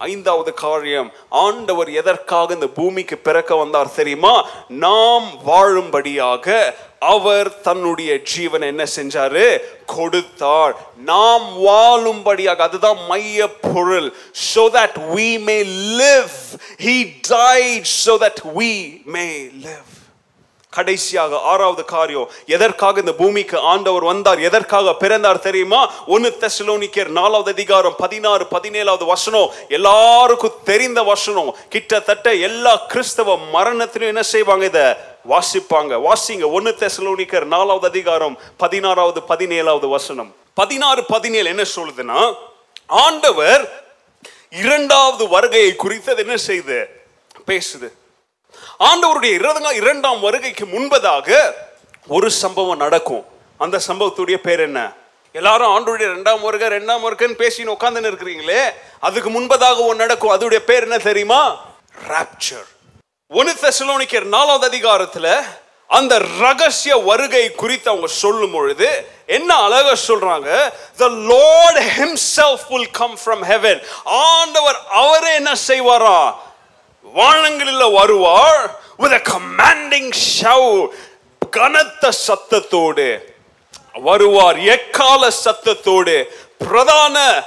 ஐந்தாவது 0.00 0.54
காரியம் 0.54 1.12
ஆண்டவர் 1.28 1.90
எதற்காக 1.90 2.54
இந்த 2.54 2.66
பூமிக்கு 2.66 3.16
பிறக்க 3.18 3.54
வந்தார் 3.54 3.94
தெரியுமா? 3.94 4.48
நாம் 4.68 5.28
வாழும்படியாக 5.46 6.74
அவர் 6.98 7.60
தன்னுடைய 7.60 8.20
ஜீவனை 8.36 8.62
என்ன 8.62 8.86
செஞ்சாரு? 8.96 9.58
கொடுத்தார். 9.86 10.74
நாம் 10.96 11.66
வாழும்படியாக 11.66 12.56
அதுதான் 12.56 13.06
மைய 13.08 13.48
பொருள் 13.48 14.14
so 14.32 14.68
that 14.68 14.98
we 15.14 15.38
may 15.38 15.64
live. 16.02 16.58
He 16.78 17.20
died 17.28 17.86
so 17.86 18.18
that 18.18 18.38
we 18.54 19.02
may 19.06 19.50
live. 19.52 19.99
கடைசியாக 20.70 21.38
ஆறாவது 21.40 21.84
காரியம் 21.84 22.30
எதற்காக 22.46 23.00
இந்த 23.00 23.12
பூமிக்கு 23.12 23.58
ஆண்டவர் 23.58 24.04
வந்தார் 24.04 24.38
எதற்காக 24.38 24.94
பிறந்தார் 24.94 25.38
தெரியுமா? 25.38 25.92
ஒன்னு 26.06 26.36
தெசலோனிக்கர் 26.40 27.06
நாலாவது 27.06 27.50
அதிகாரம் 27.50 27.94
பதினாறு 27.98 28.46
பதினேழாவது 28.50 29.04
வசனம். 29.04 29.50
எல்லாருக்கும் 29.68 30.54
தெரிந்த 30.64 31.02
வசனம். 31.02 31.56
கிட்டத்தட்ட 31.68 32.34
எல்லா 32.34 32.76
கிறிஸ்தவ 32.76 33.38
மரணத்திலும் 33.52 34.06
என்ன 34.06 34.22
செய்வாங்க 34.22 34.64
இத? 34.64 35.06
வாசிப்பாங்க. 35.28 36.02
வாசிங்க. 36.02 36.50
ஒன்னு 36.50 36.76
தெசலோனிக்கர் 36.78 37.44
நாலாவது 37.44 37.86
அதிகாரம் 37.86 38.38
பதினாறாவது 38.56 39.20
பதினேழாவது 39.28 39.88
வசனம். 39.88 40.34
பதினாறு 40.54 41.04
பதினேழு 41.04 41.48
என்ன 41.48 41.62
சொல்லுதுன்னா 41.76 42.34
ஆண்டவர் 42.86 43.82
இரண்டாவது 44.50 45.28
வருகையை 45.28 45.76
குறித்து 45.76 46.12
அது 46.12 46.26
என்ன 46.26 46.42
செய்யுது 46.46 46.84
பேசுது. 47.46 47.99
ஆண்டவருடைய 48.78 49.32
இரண்டாம் 49.34 49.74
இரண்டாம் 49.74 50.20
வருகைக்கு 50.20 50.64
முன்பதாக 50.64 51.52
ஒரு 52.08 52.30
சம்பவம் 52.30 52.76
நடக்கும். 52.76 53.24
அந்த 53.58 53.80
சம்பவத்துடைய 53.88 54.36
பேர் 54.36 54.60
என்ன? 54.60 54.92
எல்லாரும் 55.32 55.68
ஆண்டவருடைய 55.68 56.00
ரெண்டாம் 56.00 56.40
வருகை 56.40 56.68
ரெண்டாம் 56.68 57.04
வருகைன்னு 57.04 57.40
பேசின்னு 57.42 57.74
உட்காந்துன்னு 57.80 58.10
இருக்கிறீங்களே? 58.10 58.70
அதுக்கு 59.00 59.30
முன்பதாக 59.30 59.78
ஒன்று 59.78 59.94
நடக்கும். 59.94 60.40
அதோடைய 60.40 60.58
பேர் 60.58 60.82
என்ன 60.82 60.96
தெரியுமா? 60.96 61.56
ராப்சர் 62.08 62.68
ஒன்னு 63.28 63.54
தெசலோனிக்கர் 63.60 64.24
நாலாவது 64.24 64.66
அதிகாரத்தில் 64.66 65.40
அந்த 65.86 66.18
ரகசிய 66.18 66.96
வருகை 66.96 67.50
குறித்து 67.50 67.90
அவங்க 67.90 68.06
சொல்லும் 68.06 68.50
பொழுது 68.50 69.10
என்ன 69.26 69.54
அழகா 69.54 69.92
சொல்றாங்க? 70.08 70.72
The 70.98 71.08
lord 71.08 71.76
himself 71.76 72.58
will 72.70 72.86
come 72.98 73.16
from 73.24 73.42
heaven. 73.42 73.80
ஆண்டவர் 74.04 74.76
அவரே 74.90 75.34
என்ன 75.34 75.52
செய்வாரா? 75.68 76.34
வானங்களில் 77.14 77.92
வருவார் 77.92 78.80
வித் 78.96 79.12
அ 79.12 79.22
கமாண்டிங் 79.32 80.12
ஷவ் 80.40 80.88
கனத்த 81.56 82.12
சத்தத்தோடு. 82.28 83.08
வருவார் 83.92 84.58
எக்கால 84.58 85.28
சத்தத்தோடு. 85.44 86.24
பிரதான 86.58 87.44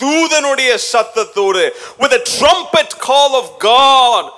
தூதனுடைய 0.00 0.78
சத்தத்தோடு. 0.92 1.70
With 1.98 2.12
a 2.12 2.22
trumpet 2.40 2.96
call 2.98 3.32
of 3.32 3.58
God 3.58 4.32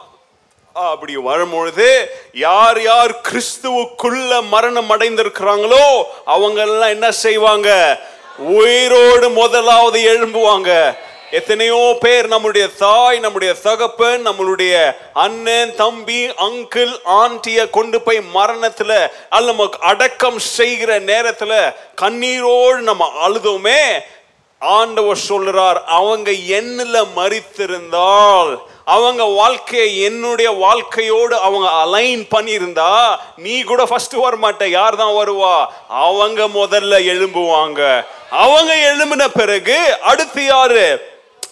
அப்படி 0.72 1.16
வரும்பொழுது 1.16 2.10
யார் 2.32 2.82
யார் 2.82 3.20
கிறிஸ்துவுக்குள்ள 3.20 4.42
மரணம் 4.42 4.90
அடைந்திருக்கிறாங்களோ 4.90 6.02
அவங்க 6.24 6.60
எல்லாம் 6.60 6.88
என்ன 6.88 7.12
செய்வாங்க? 7.12 7.98
உயிரோடு 8.38 9.30
முதலாவது 9.30 10.00
எழும்புவாங்க. 10.00 10.96
எத்தனையோ 11.36 11.96
பேர் 12.00 12.26
நம்முடைய 12.26 12.68
தாய் 12.78 13.18
நம்முடைய 13.18 13.52
தகப்பன் 13.62 14.26
நம்மளுடைய 14.26 14.74
அண்ணன் 15.12 15.74
தம்பி 15.74 16.20
அங்கிள் 16.46 16.92
ஆண்டிய 17.04 17.70
கொண்டு 17.70 18.00
போய் 18.00 18.20
மரணத்துல 18.34 18.92
அல்ல 19.28 19.52
நமக்கு 19.52 19.78
அடக்கம் 19.80 20.38
செய்கிற 20.38 21.00
நேரத்துல 21.00 21.52
கண்ணீரோடு 22.00 22.78
நம்ம 22.80 23.08
அழுதோமே. 23.28 23.82
ஆண்டவர் 24.60 25.18
சொல்றார் 25.28 25.78
அவங்க 25.96 26.30
எண்ணில் 26.30 26.98
மறித்திருந்தால் 27.16 28.52
அவங்க 28.84 29.22
வாழ்க்கையை 29.24 29.88
என்னுடைய 30.02 30.50
வாழ்க்கையோடு 30.50 31.34
அவங்க 31.38 31.68
அலைன் 31.82 32.22
பண்ணியிருந்தா 32.34 32.92
நீ 33.36 33.62
கூட 33.62 33.84
ஃபர்ஸ்ட் 33.84 34.16
வர 34.24 34.36
மாட்ட 34.36 34.64
யார் 34.68 34.96
தான் 34.96 35.16
வருவா? 35.16 35.56
அவங்க 35.88 36.40
முதல்ல 36.60 36.94
எழும்புவாங்க. 37.12 37.80
அவங்க 38.44 38.72
எழும்பின 38.90 39.26
பிறகு 39.34 39.78
அடுத்து 40.02 40.44
யாரு? 40.44 40.86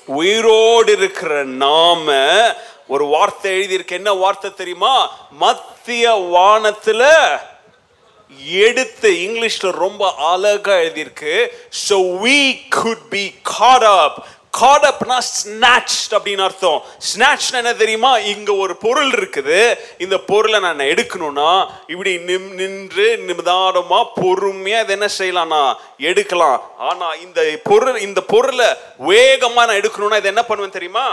உயிரோடு 0.06 0.92
இருக்கிற 0.92 1.44
நாம 1.44 2.12
ஒரு 2.88 3.04
வார்த்தை 3.04 3.60
எழுதியிருக்கு. 3.60 3.90
என்ன 3.90 4.12
வார்த்தை 4.12 4.54
தெரியுமா? 4.54 5.10
மத்திய 5.30 6.14
வானத்துல 6.14 7.10
எடுத்து 8.46 9.10
இங்கிலீஷ்ல 9.10 9.70
ரொம்ப 9.70 10.14
அழகா 10.14 10.72
எழுதியிருக்கு. 10.72 11.48
So 11.68 12.00
we 12.00 12.60
could 12.76 13.00
be 13.10 13.34
caught 13.58 13.82
up 13.82 14.12
caught 14.60 14.84
up and 14.90 15.16
snatched 15.36 16.10
அப்படின்னு 16.16 16.44
அர்த்தம். 16.46 16.82
Snatched 17.08 17.54
என்ன 17.60 17.72
தெரியுமா? 17.80 18.12
இங்க 18.32 18.50
ஒரு 18.64 18.74
பொருள் 18.84 19.10
இருக்குது. 19.10 19.58
இந்த 19.98 20.16
பொருளை 20.30 20.58
நான் 20.60 20.88
எடுக்கணும்னா 20.92 21.50
இப்படி 21.86 22.12
நிம் 22.28 22.48
நின்று 22.60 23.06
நிதானமா 23.28 24.00
பொறுமையா 24.20 24.80
இதை 24.84 24.94
என்ன 24.98 25.08
செய்யலாம்னா 25.18 25.62
எடுக்கலாம். 26.10 26.60
ஆனா 26.90 27.08
இந்த 27.26 27.40
பொருள் 27.62 28.00
இந்த 28.08 28.20
பொருளை 28.32 28.68
வேகமா 29.10 29.62
நான் 29.68 29.80
எடுக்கணும்னா 29.82 30.20
இதை 30.22 30.32
என்ன 30.34 30.44
பண்ணுவேன் 30.50 30.76
தெரியுமா? 30.78 31.06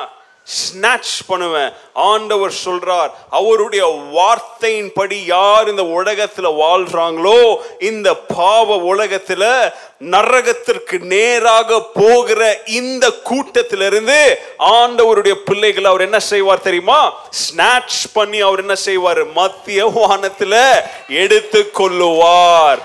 ஸ்நாச் 0.48 1.12
பண்ணுவேன். 1.28 1.72
ஆண்டவர் 1.94 2.54
சொல்றார் 2.66 3.12
அவருடைய 3.30 3.84
வார்த்தையின்படி 4.14 5.26
யார் 5.26 5.70
இந்த 5.70 5.84
உலகத்துல 5.84 6.48
வாழ்றாங்களோ 6.62 7.56
இந்த 7.80 8.14
பாவ 8.14 8.96
உலகத்துல 8.96 9.74
நரகத்திற்கு 10.00 11.00
நேராக 11.00 11.82
போகிற 11.94 12.62
இந்த 12.66 13.08
கூட்டத்திலிருந்து 13.24 14.38
ஆண்டவருடைய 14.60 15.34
பிள்ளைகள் 15.34 15.86
அவர் 15.86 16.02
என்ன 16.02 16.20
செய்வார் 16.20 16.62
தெரியுமா? 16.62 17.14
ஸ்நாச் 17.44 18.00
பண்ணி 18.14 18.40
அவர் 18.40 18.60
என்ன 18.60 18.76
செய்வார்? 18.76 19.32
மத்திய 19.32 19.88
வானத்துல 19.88 20.84
எடுத்து 21.08 21.72
கொள்ளுவார் 21.74 22.78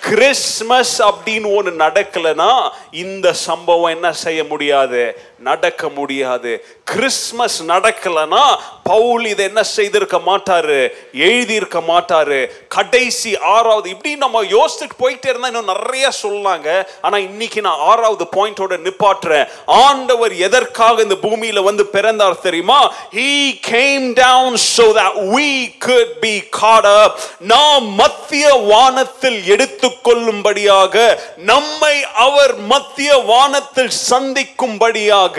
கிறிஸ்மஸ் 0.00 1.02
அப்படின்னு 1.02 1.54
ஒன்று 1.56 1.70
நடக்கலைன்னா 1.70 2.70
இந்த 2.90 3.32
சம்பவம் 3.32 3.94
என்ன 3.94 4.12
செய்ய 4.12 4.44
முடியாது? 4.44 5.18
நடக்க 5.44 5.88
முடியாது. 5.88 6.52
கிறிஸ்மஸ் 6.84 7.58
நடக்கலைன்னா 7.62 8.44
பவுல் 8.84 9.24
இதை 9.24 9.44
என்ன 9.44 9.62
செய்திருக்க 9.62 10.16
மாட்டாரு? 10.26 10.78
எழுதியிருக்க 11.12 11.78
மாட்டாரு. 11.88 12.40
கடைசி 12.68 13.30
ஆறாவது 13.38 13.88
இப்படி 13.90 14.16
நம்ம 14.16 14.42
யோசிச்சுட்டு 14.44 14.96
போயிட்டே 14.98 15.28
இருந்தா 15.28 15.46
இன்னும் 15.46 15.70
நிறைய 15.74 16.08
சொல்லாங்க. 16.22 16.68
ஆனா 17.00 17.18
இன்னைக்கு 17.18 17.60
நான் 17.60 17.82
ஆறாவது 17.92 18.24
பாயிண்டோட 18.36 18.74
நிப்பாட்டுறேன். 18.86 19.48
ஆண்டவர் 19.66 20.34
எதற்காக 20.48 21.02
இந்த 21.02 21.16
பூமியில 21.22 21.62
வந்து 21.62 21.86
பிறந்தார் 21.86 22.40
தெரியுமா? 22.46 22.80
He 23.12 23.60
came 23.70 24.06
down 24.24 24.56
so 24.56 24.86
that 25.00 25.12
we 25.36 25.48
could 25.86 26.12
be 26.20 26.34
caught 26.60 26.88
up. 27.02 27.12
நாம் 27.38 27.86
மத்திய 28.02 28.52
வானத்தில் 28.72 29.40
எடுத்துக்கொள்ளும்படியாக 29.54 31.18
நம்மை 31.36 32.04
அவர் 32.14 32.56
மத்திய 32.72 33.14
வானத்தில் 33.16 33.90
சந்திக்கும்படியாக 34.10 35.33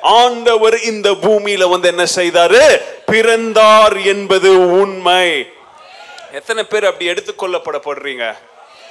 ஆண்டவர் 0.00 0.80
இந்த 0.82 1.10
பூமியில 1.10 1.68
வந்து 1.68 1.88
என்ன 1.88 2.04
செய்தாரு? 2.14 2.80
பிறந்தார் 3.06 3.96
என்பது 3.96 4.78
உண்மை. 4.80 5.46
எத்தனை 6.32 6.62
பேர் 6.64 6.84
அப்படி 6.84 7.10
எடுத்துக்கொள்ளப்படப்படுறீங்க 7.10 8.36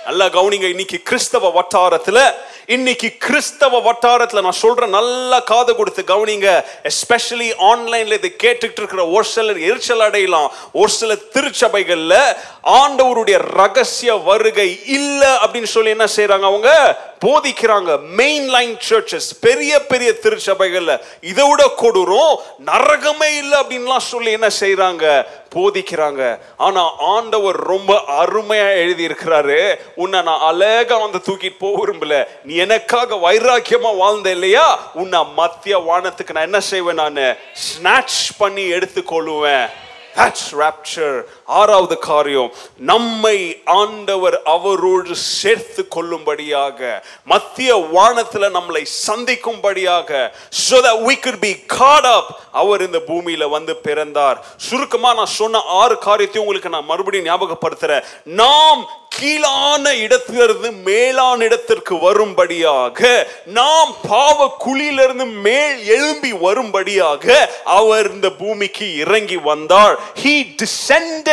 நல்லா 0.06 0.26
கவனிங்க 0.26 0.64
இன்னைக்கு 0.64 1.02
கிறிஸ்தவ 1.04 1.62
வட்டாரத்துல 1.62 2.34
இன்னைக்கு 2.66 3.12
கிறிஸ்தவ 3.20 3.80
வட்டாரத்துல 3.80 4.42
நான் 4.42 4.52
சொல்றேன் 4.52 4.90
நல்லா 4.90 5.40
காது 5.40 5.76
கொடுத்து 5.76 6.04
கவனிங்க 6.08 6.64
எஸ்பெஷலி 6.84 7.50
ஆன்லைன்ல 7.60 8.14
இதை 8.14 8.36
கேட்டுக்கிட்டு 8.44 8.78
இருக்கிற 8.78 9.08
ஒரு 9.08 9.24
சிலர் 9.24 9.60
எரிச்சல் 9.60 10.00
அடையலாம். 10.00 10.52
ஒரு 10.72 10.90
சில 10.90 11.14
திருச்சபைகள்ல 11.14 12.36
ஆண்டவருடைய 12.64 13.38
ரகசிய 13.38 14.16
வருகை 14.16 14.80
இல்ல 14.86 15.36
அப்படின்னு 15.36 15.64
சொல்லி 15.64 15.90
என்ன 15.90 16.06
செய்யறாங்க 16.16 16.46
அவங்க? 16.46 17.00
போதிக்கிறாங்க. 17.26 18.02
மெயின் 18.02 18.50
லைன் 18.50 18.78
சர்ச்சஸ் 18.90 19.30
பெரிய 19.40 19.86
பெரிய 19.86 20.16
திருச்சபைகள்ல. 20.22 21.00
இதை 21.22 21.50
விட 21.50 21.72
கொடூரம் 21.78 22.36
நரகமே 22.66 23.38
இல்லை 23.38 23.60
அப்படின்லாம் 23.60 23.98
சொல்லி 23.98 24.32
என்ன 24.32 24.48
செய்யறாங்க 24.60 25.26
போதிக்கிறாங்க. 25.56 26.40
ஆனா 26.58 26.92
ஆண்டவர் 27.00 27.56
ரொம்ப 27.56 28.02
அருமையா 28.08 28.70
எழுதி 28.70 29.08
இருக்கிறாரு 29.08 29.76
உன்னை 29.96 30.22
நான் 30.22 30.40
அழகா 30.40 30.98
வந்து 30.98 31.22
தூக்கிட்டு 31.26 31.56
போக 31.60 31.86
விரும்பல. 31.86 32.28
நீ 32.44 32.56
எனக்காக 32.56 33.16
வைராக்கியமா 33.16 33.98
வாழ்ந்த 33.98 34.32
இல்லையா? 34.32 34.92
உன்னை 34.94 35.20
மத்திய 35.36 35.80
வானத்துக்கு 35.80 36.32
நான் 36.34 36.44
என்ன 36.44 36.60
செய்வேன் 36.60 36.94
நான்? 36.94 37.16
ஸ்நாட்ச் 37.16 38.30
பண்ணி 38.38 38.72
எடுத்துக்கொள்ளுவேன். 38.72 39.70
That's 40.16 40.44
rapture. 40.52 41.24
ஆறாவது 41.46 41.98
காரியம் 41.98 42.52
நம்மை 42.78 43.62
ஆண்டவர் 43.66 44.42
அவரோடு 44.44 45.16
சேர்த்து 45.16 45.88
கொள்ளும்படியாக 45.88 47.04
மத்திய 47.24 47.76
வானத்துல 47.94 48.50
நம்மளை 48.58 48.86
சந்திக்கும்படியாக 49.08 50.32
so 50.50 50.82
that 50.82 50.98
we 51.08 51.16
could 51.16 51.40
be 51.40 51.54
caught 51.68 52.06
up. 52.06 52.26
அவர் 52.52 52.82
இந்த 52.82 53.02
பூமியில 53.08 53.50
வந்து 53.50 53.76
பிறந்தார். 53.76 54.46
சுருக்கமா 54.58 55.14
நான் 55.14 55.26
சொன்ன 55.26 55.60
ஆறு 55.60 55.98
காரியத்தையும் 55.98 56.46
உங்களுக்கு 56.46 56.76
நான் 56.76 56.92
மறுபடியும் 56.92 57.26
ஞாபகப்படுத்துறேன். 57.26 58.04
நாம் 58.24 59.04
கீழான 59.20 59.94
இடத்திலிருந்து 59.96 60.72
மேலான 60.72 61.44
இடத்திற்கு 61.44 62.00
வரும்படியாக 62.00 63.28
நாம் 63.46 63.96
பாவ 64.10 64.58
குழியிலிருந்து 64.66 65.26
மேல் 65.26 65.86
எழும்பி 65.86 66.32
வரும்படியாக 66.34 67.50
அவர் 67.64 68.12
இந்த 68.12 68.30
பூமிக்கு 68.30 68.98
இறங்கி 68.98 69.38
வந்தார். 69.38 70.00
He 70.24 70.56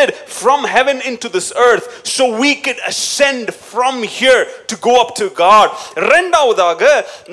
descended 0.02 0.16
from 0.16 0.64
heaven 0.64 1.02
into 1.06 1.30
this 1.30 1.54
earth 1.58 2.06
so 2.06 2.40
we 2.40 2.56
could 2.56 2.78
ascend 2.88 3.54
from 3.54 4.04
here 4.04 4.48
to 4.68 4.76
go 4.78 4.94
up 5.02 5.12
to 5.16 5.30
god 5.46 5.68
இரண்டாவதாக 6.02 6.82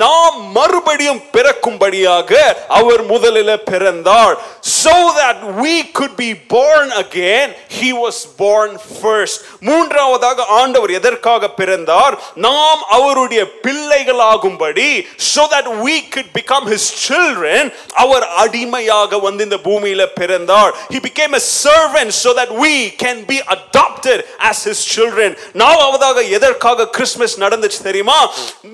நாம் 0.02 0.36
மறுபடியும் 0.56 1.22
பிறக்கும்படியாக 1.36 2.30
அவர் 2.78 3.02
முதலில் 3.12 3.62
பிறந்தார் 3.70 4.36
so 4.82 4.96
that 5.20 5.38
we 5.62 5.74
could 5.98 6.14
be 6.16 6.32
born 6.56 6.88
again 7.04 7.48
he 7.80 7.90
was 8.04 8.18
born 8.42 8.70
first 9.02 9.36
மூன்றாவதாக 9.68 10.46
ஆண்டவர் 10.60 10.94
எதற்காக 11.00 11.50
பிறந்தார் 11.60 12.16
நாம் 12.46 12.82
அவருடைய 12.98 13.42
பிள்ளைகளாகும்படி 13.66 14.88
so 15.34 15.42
that 15.54 15.66
we 15.86 15.96
could 16.14 16.30
become 16.40 16.64
his 16.74 16.84
children 17.06 17.62
அவர் 18.04 18.26
அடிமையாக 18.44 19.18
வந்து 19.26 19.44
இந்த 19.48 19.60
பூமியில 19.68 20.02
பிறந்தார் 20.20 20.72
he 20.94 21.00
became 21.10 21.34
a 21.34 21.44
servant 21.64 22.10
so 22.24 22.30
that 22.38 22.50
we 22.58 22.74
can 22.94 23.24
be 23.24 23.38
adopted 23.48 24.18
as 24.40 24.64
his 24.64 24.84
children 24.84 25.30
நாலாவதாக 25.54 26.28
எதற்காக 26.30 26.88
கிறிஸ்மஸ் 26.88 27.38
நடந்துச்சு 27.38 27.80
தெரியுமா 27.82 28.18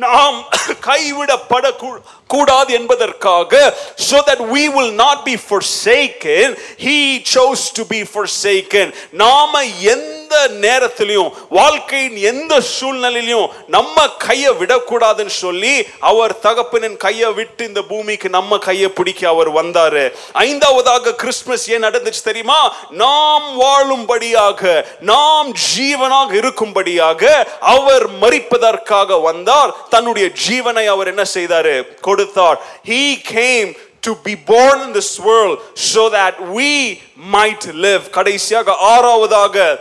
நாம் 0.04 0.38
கைவிடப்பட 0.84 1.66
கூ- 1.82 2.00
கூடாது 2.26 2.72
என்பதற்காக 2.72 3.52
so 4.00 4.18
that 4.20 4.40
we 4.52 4.68
will 4.68 4.92
not 4.96 5.24
be 5.24 5.36
forsaken 5.50 6.46
he 6.78 6.98
chose 7.26 7.70
to 7.70 7.84
be 7.84 8.04
forsaken 8.06 8.86
நாம 9.24 9.52
எந்த 9.94 10.23
நேரத்திலையும் 10.33 11.31
வாழ்க்கையின் 11.49 12.17
எந்த 12.17 12.61
சூழ்நிலையிலும் 12.61 13.51
நம்ம 13.67 14.07
கையை 14.07 14.51
விடக்கூடாதுன்னு 14.51 15.27
சொல்லி 15.27 15.87
அவர் 15.99 16.39
தகப்பனின் 16.43 16.97
கையை 16.97 17.33
விட்டு 17.33 17.65
இந்த 17.65 17.81
பூமிக்கு 17.81 18.29
நம்ம 18.29 18.57
கையை 18.57 18.89
பிடிக்க 18.89 19.27
அவர் 19.27 19.53
வந்தாரு. 19.53 20.13
ஐந்தாவதாக 20.33 21.15
கிறிஸ்துமஸ் 21.15 21.69
ஏன் 21.69 21.83
நடந்துச்சு 21.83 22.23
தெரியுமா? 22.23 22.73
நாம் 22.89 23.61
வாழும்படியாக 23.61 24.85
நாம் 24.99 25.51
ஜீவனாக 25.51 26.33
இருக்கும்படியாக 26.35 27.47
அவர் 27.59 28.09
மறிப்பதற்காக 28.19 29.21
வந்தார். 29.21 29.73
தன்னுடைய 29.89 30.31
ஜீவனை 30.49 30.85
அவர் 30.85 31.07
என்ன 31.07 31.23
செய்தாரு? 31.33 31.95
கொடுத்தார். 32.01 32.61
He 32.87 33.21
came 33.21 33.75
to 33.99 34.15
be 34.23 34.33
born 34.45 34.81
in 34.87 34.93
this 34.93 35.15
world 35.23 35.59
so 35.93 36.03
that 36.15 36.33
we 36.55 36.99
might 37.33 37.67
live 37.73 38.09
கடைசியாக 38.09 38.71
ஆறாவதாக 38.71 39.79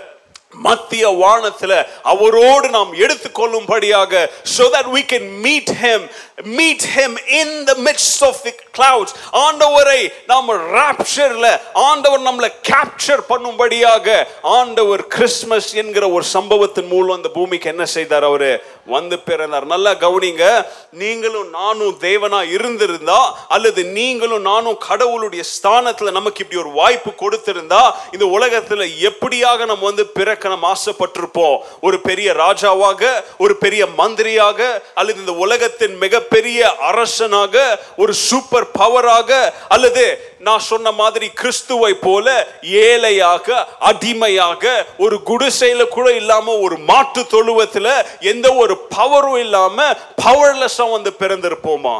மத்திய 0.54 1.08
வானத்துல 1.08 1.86
அவரோடு 2.02 2.68
நாம் 2.68 2.92
எடுத்துக்கொள்ளும்படியாக 2.94 4.30
so 4.42 4.70
that 4.70 4.86
we 4.90 5.02
can 5.02 5.42
meet 5.42 5.68
him 5.70 6.08
meet 6.36 6.82
him 6.82 7.18
in 7.26 7.64
the 7.64 7.74
midst 7.74 8.22
of 8.22 8.42
the 8.42 8.52
clouds. 8.72 9.14
ஆண்டவரை 9.32 10.12
நாம் 10.26 10.48
ராப்சர்ல 10.48 11.60
ஆண்டவர் 11.72 12.20
நம்மளை 12.20 12.50
கேப்சர் 12.62 13.20
பண்ணும்படியாக 13.28 14.26
ஆண்டவர் 14.42 15.06
கிறிஸ்மஸ் 15.06 15.74
என்கிற 15.74 16.10
ஒரு 16.10 16.24
சம்பவத்தின் 16.24 16.86
மூலம் 16.86 17.16
அந்த 17.16 17.28
பூமிக்கு 17.28 17.68
என்ன 17.68 17.86
செய்தார் 17.86 18.24
அவரு? 18.24 18.64
வந்து 18.86 19.18
பிறந்தார். 19.18 19.66
நல்லா 19.66 19.90
கவனிங்க. 19.90 20.66
நீங்களும் 20.90 21.50
நானும் 21.50 21.96
தேவனா 22.00 22.50
இருந்திருந்தா 22.52 23.46
அல்லது 23.48 23.84
நீங்களும் 23.84 24.40
நானும் 24.40 24.78
கடவுளுடைய 24.78 25.44
ஸ்தானத்துல 25.44 26.10
நமக்கு 26.10 26.44
இப்படி 26.44 26.60
ஒரு 26.60 26.70
வாய்ப்பு 26.70 27.10
கொடுத்திருந்தா 27.10 27.92
இந்த 28.12 28.38
உலகத்துல 28.38 28.88
எப்படியாக 29.00 29.56
நம்ம 29.56 29.84
வந்து 29.84 30.06
பிறக்க 30.06 30.48
நம்ம 30.48 30.72
ஆசைப்பட்டிருப்போம்? 30.72 31.58
ஒரு 31.80 32.00
பெரிய 32.00 32.32
ராஜாவாக 32.32 33.24
ஒரு 33.38 33.56
பெரிய 33.56 33.86
மந்திரியாக 33.86 34.82
அல்லது 34.94 35.18
இந்த 35.18 35.32
உலகத்தின் 35.32 35.96
மிகப்பெரிய 35.96 36.76
அரசனாக 36.76 37.82
ஒரு 37.96 38.14
சூப்பர் 38.14 38.66
பவராக 38.78 39.52
அல்லது 39.68 40.33
நான் 40.44 40.58
சொன்ன 40.58 40.92
மாதிரி 40.92 41.30
கிறிஸ்துவை 41.30 41.94
போல 41.94 42.26
ஏழையாக 42.62 43.46
அடிமையாக 43.80 44.86
ஒரு 44.98 45.20
குடிசையில 45.26 45.88
கூட 45.88 46.12
இல்லாம 46.14 46.52
ஒரு 46.56 46.78
மாட்டு 46.78 47.20
தொழுவத்துல 47.22 47.88
எந்த 48.20 48.54
ஒரு 48.54 48.86
பவரும் 48.96 49.38
இல்லாம 49.38 49.90
பவர்லெஸ்ஸா 50.24 50.90
வந்து 50.90 51.10
பிறந்திருப்போமா? 51.18 51.96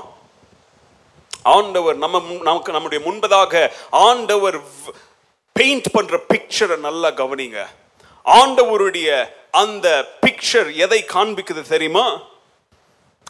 ஆண்டவர் 1.43 1.97
நம்ம 1.97 2.19
முன்- 2.19 2.43
நமக்கு 2.43 2.73
நம்முடைய 2.73 3.11
முன்பதாக 3.11 3.71
ஆண்டவர் 3.91 4.61
பெயிண்ட் 5.53 5.91
பண்ற 5.93 6.21
பிக்சரை 6.35 6.77
நல்லா 6.79 7.09
கவனிங்க. 7.09 7.67
ஆண்டவருடைய 8.25 9.09
அந்த 9.51 10.09
பிக்சர் 10.21 10.75
எதை 10.75 11.05
காண்பிக்குது 11.05 11.63
தெரியுமா? 11.63 12.21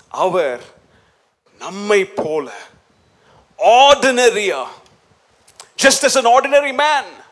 அவர் 0.09 0.61
நம்மை 1.59 2.05
போல 2.05 2.51
ஆர்டினரியா 3.59 4.63
just 5.83 6.03
as 6.03 6.25
an 6.25 6.27
ordinary 6.27 6.73
man 6.73 7.23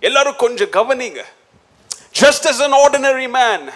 எல்லாரும் 0.00 0.36
கொஞ்சம் 0.36 0.70
கவனிங்க. 0.70 1.24
Just 2.20 2.44
as 2.44 2.62
an 2.62 2.72
ordinary 2.72 3.28
man 3.28 3.70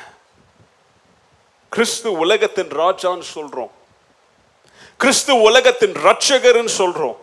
கிறிஸ்து 1.68 2.12
உலகத்தின் 2.12 2.68
ராஜான்னு 2.68 3.22
சொல்றோம். 3.34 3.70
கிறிஸ்து 4.96 5.40
உலகத்தின் 5.40 5.92
ரட்சகர்னு 5.92 6.68
சொல்றோம். 6.78 7.16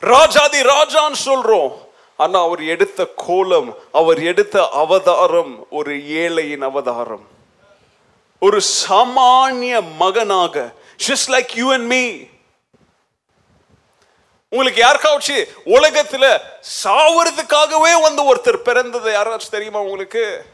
ராஜாதி 0.00 0.62
ராஜான்னு 0.62 1.14
சொல்றோம். 1.24 1.84
ஆனா 2.16 2.42
அவர் 2.42 2.64
எடுத்த 2.64 3.08
கோலம் 3.16 3.76
அவர் 3.92 4.22
எடுத்த 4.22 4.68
அவதாரம் 4.72 5.66
ஒரு 5.70 5.96
ஏழையின் 5.96 6.62
அவதாரம். 6.62 7.35
ஒரு 8.38 8.60
சாமானிய 8.88 9.94
மகனாக 9.96 10.72
just 11.08 11.28
like 11.28 11.48
you 11.54 11.72
and 11.72 11.86
me 11.86 12.12
உங்களுக்கு 14.48 14.82
யாருக்காச்சும் 14.82 15.48
உலகத்துல 15.66 16.40
சாவறதுக்காகவே 16.84 18.02
வந்து 18.02 18.34
ஒருத்தர் 18.34 18.56
பிறந்தது 18.56 19.12
யாராச்சும் 19.12 19.50
தெரியுமா 19.50 19.80
உங்களுக்கு? 19.80 20.44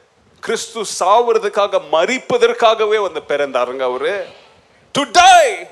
கிறிஸ்து 0.40 0.82
சாவறதுக்காக 1.00 1.80
மறிப்பதற்காகவே 1.92 2.98
வந்து 3.00 3.20
பிறந்தாருங்க 3.28 3.82
அவரு. 3.82 4.26
To 4.92 5.02
die 5.02 5.66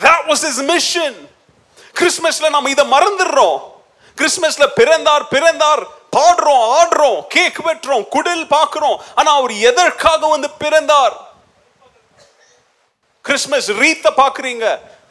that 0.00 0.24
was 0.26 0.44
his 0.44 0.60
mission 0.60 1.30
கிறிஸ்மஸ்ல 1.94 2.50
நம்ம 2.50 2.70
இதை 2.70 2.90
மறந்துடுறோம். 2.90 3.60
கிறிஸ்மஸ்ல 4.16 4.66
பிறந்தார் 4.66 5.28
பிறந்தார் 5.28 5.86
பாடுறோம் 6.16 6.78
ஆடுறோம் 6.80 7.26
கேக் 7.26 7.66
வெட்டுறோம் 7.66 8.04
குடில் 8.12 8.46
பார்க்கிறோம் 8.48 9.00
ஆனா 9.14 9.34
அவர் 9.34 9.52
எதற்காக 9.52 10.26
வந்து 10.26 10.50
பிறந்தார்? 10.50 11.27
கிறிஸ்மஸ் 13.28 13.70
ரீத்தை 13.82 14.10
பார்க்குறீங்க. 14.22 14.66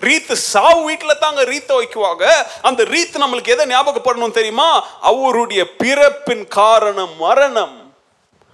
ரீத்து 0.07 0.35
சாவு 0.51 0.83
வீட்டில் 0.83 1.21
தாங்க 1.23 1.41
ரீத்த 1.43 1.71
வைக்குவாங்க. 1.79 2.25
அந்த 2.61 2.81
ரீத் 2.93 3.21
நம்மளுக்கு 3.23 3.53
எதை 3.55 3.65
ஞாபகப்படணும் 3.65 4.37
தெரியுமா? 4.37 4.69
அவருடைய 5.01 5.61
பிறப்பின் 5.83 6.45
காரணம் 6.47 7.15
மரணம். 7.17 7.75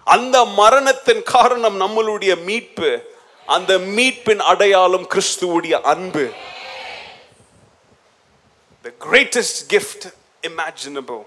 அந்த 0.03 0.38
மரணத்தின் 0.45 1.24
காரணம் 1.24 1.78
நம்மளுடைய 1.82 2.43
மீட்பு. 2.43 2.91
அந்த 3.45 3.78
மீட்பின் 3.78 4.41
அடையாளம் 4.51 5.07
கிறிஸ்துவுடைய 5.14 5.76
அன்பு. 5.93 6.26
த 8.82 8.89
கிரேட்டஸ்ட் 9.05 9.61
கிஃப்ட் 9.74 10.07
இமேஜினபிள் 10.41 11.24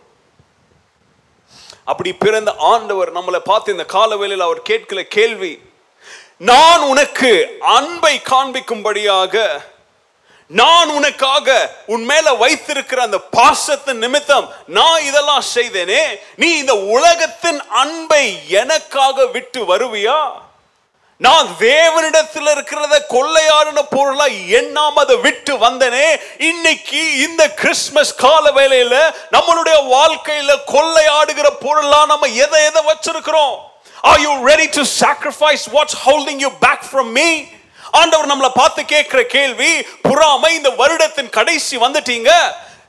அப்படி 1.84 2.10
பிறந்த 2.12 2.50
ஆண்டவர் 2.72 3.10
நம்மளை 3.16 3.40
பார்த்து 3.44 3.74
இந்த 3.74 3.84
காலவேளையில் 3.92 4.46
அவர் 4.46 4.60
கேட்கல 4.70 5.02
கேள்வி 5.16 5.52
நான் 6.40 6.80
உனக்கு 6.80 7.30
அன்பை 7.60 8.20
காண்பிக்கும்படியாக 8.30 9.44
நான் 10.50 10.88
உனக்காக 10.88 11.48
உன் 11.86 12.04
மேல 12.04 12.34
வைத்திருக்கிற 12.34 13.02
அந்த 13.02 13.18
பாசத்தின் 13.18 13.98
நிமித்தம் 13.98 14.48
நான் 14.66 15.02
இதெல்லாம் 15.02 15.42
செய்தேனே 15.54 16.02
நீ 16.36 16.58
இந்த 16.58 16.74
உலகத்தின் 16.74 17.60
அன்பை 17.68 18.24
எனக்காக 18.48 19.26
விட்டு 19.26 19.64
வருவியா? 19.64 20.18
நான் 21.20 21.56
தேவனிடத்தில் 21.60 22.46
இருக்கிறத 22.46 23.06
கொள்ளையாடின 23.08 23.82
பொருளா 23.82 24.26
எண்ணாம 24.26 25.00
அதை 25.00 25.16
விட்டு 25.16 25.56
வந்தனே? 25.56 26.08
இன்னைக்கு 26.38 27.12
இந்த 27.16 27.48
கிறிஸ்மஸ் 27.54 28.14
கால 28.14 28.50
வேலையில 28.50 28.94
நம்மளுடைய 29.32 29.76
வாழ்க்கையில 29.88 30.52
கொள்ளையாடுகிற 30.66 31.50
பொருளா 31.60 32.04
நம்ம 32.04 32.26
எதை 32.26 32.64
எதை 32.64 32.82
வச்சிருக்கிறோம்? 32.84 33.56
Are 34.02 34.18
you 34.18 34.44
ready 34.44 34.68
to 34.68 34.84
sacrifice 34.84 35.66
what's 35.68 35.94
holding 35.94 36.38
you 36.38 36.50
back 36.60 36.82
from 36.82 37.12
me? 37.12 37.48
ஆண்டவர் 37.90 38.28
நம்மளை 38.30 38.50
பார்த்து 38.54 38.84
கேட்கிற 38.84 39.22
கேள்வி 39.22 39.80
புறாமை 40.04 40.48
இந்த 40.48 40.70
வருடத்தின் 40.70 41.30
கடைசி 41.30 41.76
வந்துட்டீங்க? 41.76 42.30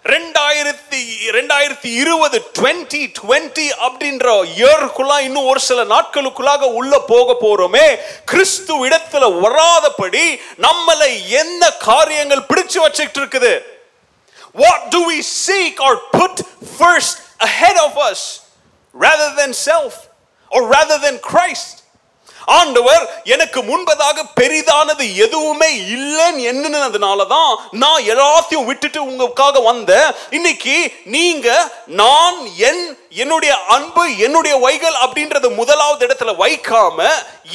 ரெண்டாயிரத்தி 0.04 1.00
ரெண்டாயிரத்தி 1.36 1.94
இருபது 1.94 2.52
டுவெண்ட்டி 2.60 3.14
டுவெண்ட்டி 3.20 3.68
அப்படின்ற 3.88 4.26
இயர்க்குள்ள 4.58 5.20
இன்னும் 5.20 5.46
ஒரு 5.46 5.60
சில 5.60 5.84
நாட்களுக்குள்ளாக 5.84 6.62
உள்ள 6.62 7.00
போக 7.00 7.36
போறோமே. 7.42 7.98
கிறிஸ்து 8.26 8.88
இடத்துல 8.88 9.30
வராதபடி 9.46 10.40
நம்மளை 10.58 11.28
என்ன 11.28 11.72
காரியங்கள் 11.72 12.48
பிடிச்சு 12.50 12.80
வச்சுக்கிட்டு 12.80 13.22
இருக்குது? 13.22 13.62
What 14.54 14.92
do 14.92 15.06
we 15.08 15.22
seek 15.22 15.80
or 15.80 15.98
put 16.12 16.42
first 16.80 17.18
ahead 17.40 17.78
of 17.78 17.98
us 17.98 18.42
rather 18.94 19.36
than 19.36 19.54
self? 19.54 20.07
Or 20.52 20.62
rather 20.76 21.00
than 21.06 21.18
Christ? 21.32 21.74
ஆண்டவர் 22.58 23.02
எனக்கு 23.24 23.60
முன்பதாக 23.70 24.24
பெரிதானது 24.40 25.06
எதுவுமே 25.24 25.68
இல்லைன்னு 25.96 26.44
எண்ணினதுனால 26.50 27.28
தான் 27.28 27.52
நான் 27.72 28.06
எல்லாத்தையும் 28.14 28.68
விட்டுட்டு 28.70 29.00
உங்களுக்காக 29.06 29.60
வந்தேன். 29.60 30.14
இன்னைக்கு 30.38 30.76
நீங்க 31.16 31.48
நான் 31.86 32.38
என் 32.70 32.84
என்னுடைய 33.24 33.54
அன்பு 33.76 34.04
என்னுடைய 34.28 34.56
வைகள் 34.68 34.98
அப்படின்றது 35.06 35.50
முதலாவது 35.56 36.08
இடத்துல 36.08 36.36
வைக்காம 36.44 37.10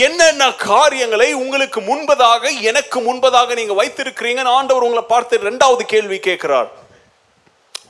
என்னென்ன 0.07 0.51
காரியங்களை 0.51 1.33
உங்களுக்கு 1.33 1.81
முன்பதாக 1.81 2.45
எனக்கு 2.61 3.01
முன்பதாக 3.09 3.55
நீங்க 3.55 3.77
வைத்திருக்கிறீங்கன்னு 3.83 4.57
ஆண்டவர் 4.59 4.89
உங்களை 4.89 5.07
பார்த்து 5.15 5.45
ரெண்டாவது 5.49 5.83
கேள்வி 5.95 6.19
கேட்கிறார். 6.29 6.71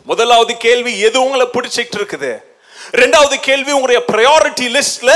முதலாவது 0.05 0.57
கேள்வி 0.57 0.95
எது 1.09 1.19
உங்களை 1.25 1.49
பிடிச்சிட்டு 1.59 1.99
இருக்குது? 2.01 2.33
ரெண்டாவது 2.91 3.41
கேள்வி 3.41 3.73
உங்களுடைய 3.73 4.05
ப்ரையாரிட்டி 4.13 4.67
லிஸ்ட்ல 4.77 5.11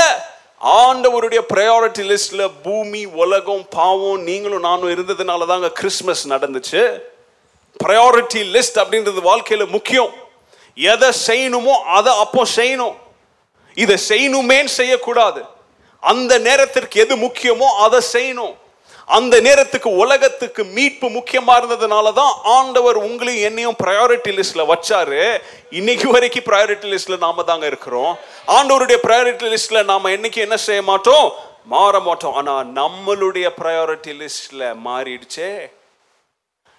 ஆண்டவருடைய 0.61 1.41
ப்ரையாரிட்டி 1.53 2.03
லிஸ்ட்ல 2.11 2.51
பூமி 2.63 3.05
உலகம் 3.05 3.67
பாவம் 3.69 4.21
நீங்களும் 4.21 4.59
நானும் 4.59 4.93
இருந்ததுனால 4.95 5.45
தாங்க 5.45 5.71
கிறிஸ்மஸ் 5.71 6.29
நடந்துச்சு. 6.29 7.01
ப்ரையாரிட்டி 7.83 8.41
லிஸ்ட் 8.55 8.79
அப்படின்றது 8.83 9.21
வாழ்க்கையில் 9.21 9.67
முக்கியம். 9.67 10.13
எதை 10.75 11.09
செய்யணுமோ 11.27 11.75
அதை 11.97 12.13
அப்போ 12.13 12.43
செய்யணும். 12.55 12.95
இதை 13.73 13.97
செய்யணுமேன்னு 14.09 14.71
செய்யக்கூடாது. 14.79 15.43
அந்த 15.99 16.37
நேரத்திற்கு 16.37 16.99
எது 16.99 17.15
முக்கியமோ 17.15 17.67
அதை 17.85 17.99
செய்யணும். 18.13 18.55
அந்த 19.07 19.39
நேரத்துக்கு 19.39 19.89
உலகத்துக்கு 19.95 20.63
மீட்பு 20.63 21.09
முக்கியமா 21.09 21.53
இருந்ததுனால 21.59 22.13
தான் 22.13 22.33
ஆண்டவர் 22.43 22.97
உங்களையும் 23.03 23.41
என்னையும் 23.41 23.75
ப்ரையாரிட்டி 23.83 24.31
லிஸ்ட்ல 24.31 24.73
வச்சாரு. 24.73 25.41
இன்னைக்கு 25.69 26.11
வரைக்கும் 26.11 26.43
ப்ரையாரிட்டி 26.43 26.87
லிஸ்ட்ல 26.93 27.17
நாம 27.17 27.43
தாங்க 27.43 27.65
இருக்கிறோம். 27.65 28.17
ஆண்டவருடைய 28.47 28.97
ப்ரையாரிட்டி 29.03 29.53
லிஸ்ட்ல 29.53 29.83
நாம 29.83 30.09
என்னைக்கு 30.09 30.35
என்ன 30.35 30.57
செய்ய 30.57 30.81
மாட்டோம்? 30.81 31.33
மாற 31.65 31.99
மாட்டோம். 31.99 32.33
ஆனா 32.33 32.59
நம்மளுடைய 32.59 33.49
ப்ரையாரிட்டி 33.61 34.13
லிஸ்ட்ல 34.21 34.75
மாறிடுச்சே. 34.85 35.71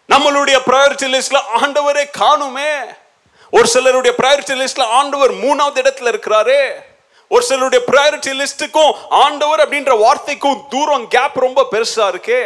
நம்மளுடைய 0.08 0.58
ப்ரையாரிட்டி 0.66 1.08
லிஸ்ட்ல 1.14 1.40
ஆண்டவரே 1.60 2.04
காணுமே. 2.18 2.72
ஒரு 3.50 3.66
சிலருடைய 3.66 4.16
ப்ரையாரிட்டி 4.22 4.54
லிஸ்ட்ல 4.60 4.82
ஆண்டவர் 4.82 5.34
மூணாவது 5.34 5.80
இடத்துல 5.84 6.08
இருக்கிறாரே. 6.08 6.62
ஒரு 7.28 7.42
சிலருடைய 7.48 7.84
ப்ரையாரிட்டி 7.90 8.32
லிஸ்ட்டுக்கும் 8.40 8.92
ஆண்டவர் 9.08 9.62
அப்படின்ற 9.64 9.98
வார்த்தைக்கும் 9.98 10.62
தூரம் 10.68 11.08
கேப் 11.08 11.36
ரொம்ப 11.46 11.66
பெருசா 11.72 12.04
இருக்கே. 12.12 12.40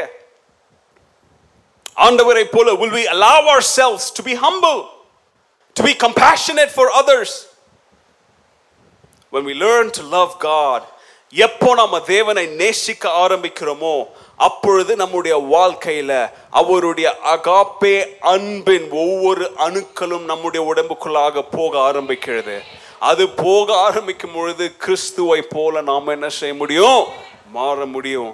ஆண்டவரை 1.96 2.44
போல 2.50 2.72
will 2.72 2.94
we 2.98 3.04
allow 3.14 3.40
ourselves 3.54 4.04
to 4.16 4.22
be 4.28 4.34
humble 4.44 4.80
to 5.76 5.82
be 5.88 5.94
compassionate 6.04 6.70
for 6.78 6.86
others. 7.00 7.30
When 9.32 9.44
we 9.48 9.54
learn 9.64 9.90
to 9.98 10.02
love 10.16 10.32
God 10.38 10.82
எப்போ 11.30 11.74
நம்ம 11.74 12.00
தேவனை 12.00 12.46
நேசிக்க 12.46 13.08
ஆரம்பிக்கிறோமோ 13.08 13.94
அப்பொழுது 14.36 14.96
நம்முடைய 14.96 15.34
வாழ்க்கையில 15.54 16.12
அவருடைய 16.50 17.08
அகாப்பே 17.34 17.96
அன்பின் 18.20 18.90
ஒவ்வொரு 18.90 19.44
அணுக்களும் 19.66 20.24
நம்முடைய 20.30 20.62
உடம்புக்குள்ளாக 20.72 21.44
போக 21.56 21.78
ஆரம்பிக்கிறது. 21.90 22.56
அது 23.10 23.28
போக 23.28 23.76
ஆரம்பிக்கும் 23.76 24.34
பொழுது 24.34 24.64
கிறிஸ்துவை 24.76 25.42
போல 25.54 25.80
நாம் 25.80 26.06
என்ன 26.06 26.28
செய்ய 26.28 26.54
முடியும்? 26.54 27.02
மாற 27.56 27.86
முடியும். 27.86 28.32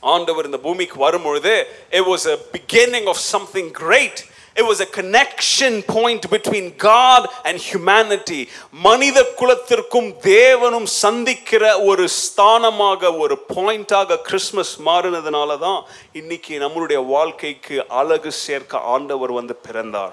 ஆண்டவர் 0.00 0.44
இந்த 0.44 0.58
பூமிக்கு 0.58 0.96
வரும்பொழுது 0.98 1.52
it 1.90 2.06
was 2.10 2.26
a 2.34 2.36
beginning 2.52 3.08
of 3.14 3.24
something 3.34 3.72
great 3.82 4.20
It 4.56 4.64
was 4.68 4.80
a 4.80 4.86
connection 4.86 5.82
point 5.82 6.22
between 6.30 6.66
God 6.76 7.22
and 7.44 7.56
humanity. 7.70 8.40
மனித 8.70 9.18
குலத்திற்கும் 9.40 10.10
தேவனும் 10.22 10.88
சந்திக்கிற 11.02 11.62
ஒரு 11.90 12.08
ஸ்தானமாக 12.08 13.16
ஒரு 13.16 13.36
பாயிண்டாக 13.54 14.20
கிறிஸ்மஸ் 14.28 14.74
மாறினதுனால 14.88 15.58
தான் 15.58 15.80
இன்னைக்கு 16.12 16.58
நம்மளுடைய 16.64 17.00
வாழ்க்கைக்கு 17.06 17.78
அழகு 18.00 18.32
சேர்க்க 18.32 18.84
ஆண்டவர் 18.94 19.32
வந்து 19.32 19.54
பிறந்தார். 19.66 20.12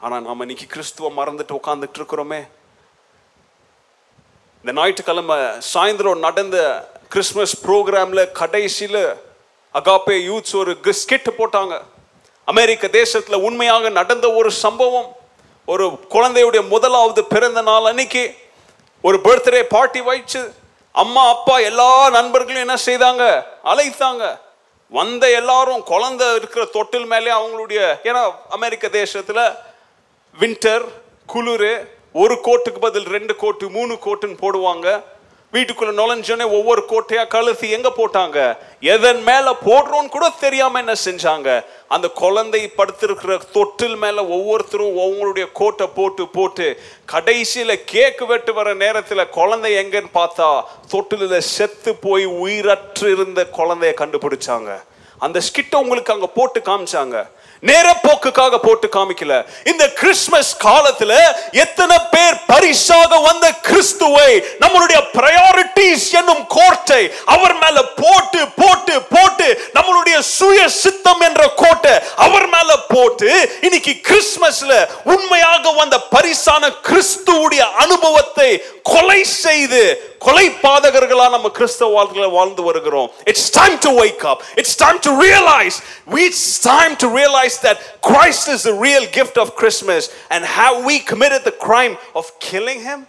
ஆனால் 0.00 0.22
நாம் 0.22 0.40
இன்னைக்கு 0.40 0.66
கிறிஸ்துவ 0.66 1.08
மறந்துட்டு 1.16 1.54
உட்காந்துட்டு 1.58 1.98
இருக்கிறோமே. 1.98 2.40
இந்த 4.60 4.72
ஞாயிற்றுக்கிழமை 4.80 5.36
சாயந்தரம் 5.74 6.24
நடந்த 6.26 6.56
கிறிஸ்மஸ் 7.08 7.54
ப்ரோக்ராம்ல 7.66 8.22
கடைசியில் 8.40 9.02
அகாப்பே 9.74 10.16
யூத்ஸ் 10.28 10.56
ஒரு 10.56 10.72
ஸ்கிட் 11.00 11.30
போட்டாங்க. 11.38 11.74
அமெரிக்க 12.44 12.88
தேசத்தில் 12.88 13.44
உண்மையாக 13.48 13.88
நடந்த 13.88 14.26
ஒரு 14.32 14.50
சம்பவம் 14.64 15.08
ஒரு 15.64 15.86
குழந்தையுடைய 16.14 16.68
முதலாவது 16.68 17.24
பிறந்த 17.24 17.62
நாள் 17.62 17.84
அன்னைக்கு 17.84 18.24
ஒரு 19.02 19.18
பர்த்டே 19.24 19.62
பார்ட்டி 19.62 20.00
வச்சு 20.00 20.42
அம்மா 20.92 21.28
அப்பா 21.28 21.58
எல்லா 21.70 22.10
நண்பர்களும் 22.10 22.64
என்ன 22.66 22.76
செய்தாங்க? 22.88 23.24
அழைத்தாங்க. 23.72 24.24
வந்த 24.98 25.30
எல்லாரும் 25.30 25.82
குழந்தை 25.92 26.26
இருக்கிற 26.34 26.64
தொட்டில் 26.64 27.08
மேலே 27.12 27.30
அவங்களுடைய 27.38 27.80
ஏன்னா 28.10 28.22
அமெரிக்க 28.48 28.88
தேசத்தில் 28.88 29.44
வின்டர் 30.40 30.84
குளிர் 31.26 31.88
ஒரு 32.12 32.38
கோட்டுக்கு 32.44 32.78
பதில் 32.80 33.04
ரெண்டு 33.04 33.36
கோட்டு 33.36 33.70
மூணு 33.70 33.94
கோட்டுன்னு 33.94 34.36
போடுவாங்க. 34.40 35.02
வீட்டுக்குள்ள 35.52 35.92
நுழைஞ்சோடனே 35.98 36.44
ஒவ்வொரு 36.50 36.84
கோட்டையா 36.88 37.26
கழுத்து 37.26 37.70
எங்க 37.70 37.92
போட்டாங்க? 37.96 38.58
எதன் 38.80 39.22
மேல 39.22 39.54
போடுறோன்னு 39.66 40.08
கூட 40.08 40.28
தெரியாம 40.40 40.78
என்ன 40.78 40.92
செஞ்சாங்க? 41.04 41.64
அந்த 41.88 42.08
குழந்தை 42.08 42.72
படுத்திருக்கிற 42.76 43.40
தொட்டில் 43.52 43.96
மேல 43.96 44.26
ஒவ்வொருத்தரும் 44.26 44.96
அவங்களுடைய 44.96 45.48
கோட்டை 45.52 45.86
போட்டு 45.86 46.28
போட்டு 46.28 46.80
கடைசியில 47.12 47.80
கேக்கு 47.92 48.26
வெட்டு 48.26 48.54
வர 48.54 48.74
நேரத்துல 48.74 49.28
குழந்தை 49.28 49.72
எங்கன்னு 49.74 50.10
பார்த்தா 50.14 50.62
தொட்டில 50.90 51.38
செத்து 51.38 51.94
போய் 51.94 52.26
உயிரற்று 52.26 53.12
இருந்த 53.12 53.46
குழந்தைய 53.56 53.94
கண்டுபிடிச்சாங்க. 54.00 54.82
அந்த 55.18 55.40
ஸ்கிட்ட 55.40 55.76
உங்களுக்கு 55.76 56.12
அங்க 56.12 56.26
போட்டு 56.26 56.60
காமிச்சாங்க. 56.60 57.26
நேரப்போக்குக்காக 57.62 58.58
போட்டு 58.58 58.88
காமிக்கல. 58.88 59.34
இந்த 59.64 59.84
கிறிஸ்துமஸ் 59.92 60.52
காலத்துல 60.64 61.12
எத்தனை 61.56 61.96
பேர் 62.10 62.36
பரிசாக 62.46 63.18
வந்த 63.18 63.46
கிறிஸ்துவை 63.60 64.30
நம்மளுடைய 64.60 65.00
பிரையாரிட்டிஸ் 65.12 66.06
என்னும் 66.12 66.46
கோட்டை 66.46 67.02
அவர் 67.24 67.56
மேல 67.56 67.82
போட்டு 67.94 68.40
போட்டு 68.56 69.02
போட்டு 69.08 69.48
நம்மளுடைய 69.74 70.18
சுய 70.30 70.68
சித்தம் 70.76 71.20
என்ற 71.20 71.42
கோட்டை 71.54 71.94
அவர் 72.16 72.48
மேல 72.48 72.76
போட்டு 72.88 73.30
இன்னைக்கு 73.60 73.94
கிறிஸ்துமஸ்ல 74.08 74.72
உண்மையாக 75.04 75.72
வந்த 75.72 75.98
பரிசான 76.10 76.72
கிறிஸ்துவுடைய 76.88 77.62
அனுபவத்தை 77.76 78.50
கொலை 78.82 79.24
செய்து 79.24 79.82
கொலை 80.26 80.46
பாதகர்களா 80.66 81.26
நம்ம 81.34 81.48
கிறிஸ்தவ 81.56 81.88
வாழ்க்கையில 81.96 82.28
வாழ்ந்து 82.36 82.62
வருகிறோம். 82.68 83.08
It's 83.30 83.50
time 83.58 83.76
to 83.86 83.90
wake 84.02 84.22
up. 84.30 84.38
It's 84.60 84.78
time 84.84 84.98
to 85.06 85.10
realise 85.24 85.76
it's 86.26 86.48
time 86.70 86.94
to 87.02 87.08
realise 87.18 87.58
that 87.66 87.76
Christ 88.08 88.46
is 88.54 88.62
the 88.68 88.76
real 88.86 89.04
gift 89.18 89.36
of 89.42 89.48
Christmas. 89.60 90.02
And 90.34 90.42
have 90.60 90.78
we 90.88 90.96
committed 91.10 91.44
the 91.50 91.56
crime 91.66 91.94
of 92.20 92.24
killing 92.48 92.80
him? 92.88 93.02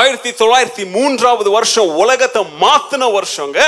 ஆயிரத்தி 0.00 0.30
தொள்ளாயிரத்தி 0.40 0.84
மூன்றாவது 0.96 1.50
வருஷம் 1.58 1.92
உலகத்தை 2.02 2.42
மாத்தின 2.64 3.04
வருஷங்க. 3.18 3.58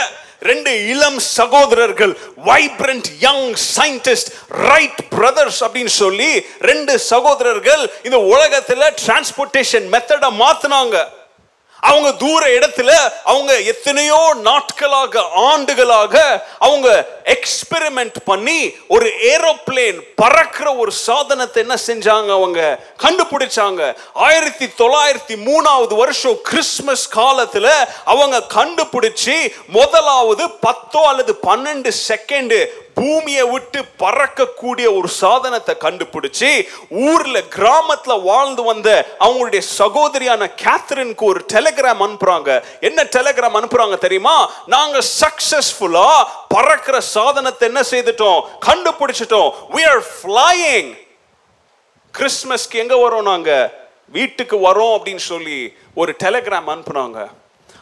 ரெண்டு 0.51 0.73
இளம் 0.93 1.21
சகோதரர்கள் 1.37 2.13
vibrant 2.49 3.09
young 3.25 3.47
scientist 3.77 4.31
Wright 4.73 5.01
brothers 5.15 5.61
அப்படின்னு 5.65 5.93
சொல்லி 6.03 6.31
ரெண்டு 6.71 6.93
சகோதரர்கள் 7.13 7.83
இந்த 8.09 8.19
உலகத்துல 8.35 8.91
டிரான்ஸ்போர்ட்டேஷன் 9.05 9.89
மெத்தட 9.95 10.31
மாத்தினாங்க. 10.43 10.97
அவங்க 11.81 12.13
தூர 12.13 12.47
இடத்துல 12.47 13.13
அவங்க 13.25 13.61
எத்தனையோ 13.61 14.37
நாட்களாக 14.43 15.29
ஆண்டுகளாக 15.35 16.47
அவங்க 16.59 17.09
எக்ஸ்பெரிமெண்ட் 17.25 18.15
பண்ணி 18.25 18.77
ஒரு 18.89 19.07
ஏரோப்ளேன் 19.07 20.01
பறக்கிற 20.17 20.75
ஒரு 20.75 20.93
சாதனத்தை 20.93 21.63
என்ன 21.63 21.77
செஞ்சாங்க 21.87 22.33
அவங்க? 22.33 22.79
கண்டுபிடிச்சாங்க. 23.03 23.97
ஆயிரத்தி 24.13 24.65
தொள்ளாயிரத்தி 24.67 25.49
மூணாவது 25.49 25.97
வருஷம் 25.97 26.39
கிறிஸ்மஸ் 26.43 27.17
காலத்துல 27.17 27.71
அவங்க 28.05 28.43
கண்டுபிடிச்சி 28.55 29.53
முதலாவது 29.67 30.51
பத்தோ 30.51 31.07
அல்லது 31.07 31.39
பன்னெண்டு 31.43 31.93
செகண்ட் 32.09 32.67
பூமியை 32.95 33.45
விட்டு 33.45 33.85
பறக்கக்கூடிய 33.99 34.97
ஒரு 34.97 35.09
சாதனத்தை 35.09 35.75
கண்டுபிடிச்சு 35.81 36.67
ஊர்ல 36.91 37.39
கிராமத்துல 37.39 38.23
வாழ்ந்து 38.23 38.63
வந்த 38.63 39.17
அவங்களுடைய 39.21 39.63
சகோதரியான 39.79 40.51
கேத்ரினுக்கு 40.63 41.23
ஒரு 41.23 41.45
டெலிகிராம் 41.53 42.01
அனுப்புறாங்க. 42.01 42.65
என்ன 42.81 43.05
டெலிகிராம் 43.05 43.55
அனுப்புறாங்க 43.55 43.99
தெரியுமா? 43.99 44.53
நாங்க 44.67 44.99
சக்சஸ்ஃபுல்லா 45.21 46.25
பறக்கிற 46.49 47.01
சாதனத்தை 47.01 47.69
என்ன 47.69 47.81
செய்துட்டோம்? 47.91 48.41
கண்டுபிடிச்சிட்டோம். 48.67 49.51
We 49.71 49.83
are 49.85 50.03
flying. 50.23 51.09
கிறிஸ்மஸ்க்கு 52.19 52.73
எங்க 52.73 52.95
வரோம் 52.95 53.23
நாங்க? 53.23 53.73
வீட்டுக்கு 54.07 54.57
வரோம் 54.57 54.99
அப்படின்னு 54.99 55.17
சொல்லி 55.17 55.73
ஒரு 55.95 56.17
டெலிகிராம் 56.25 56.67
அனுப்புனாங்க. 56.67 57.27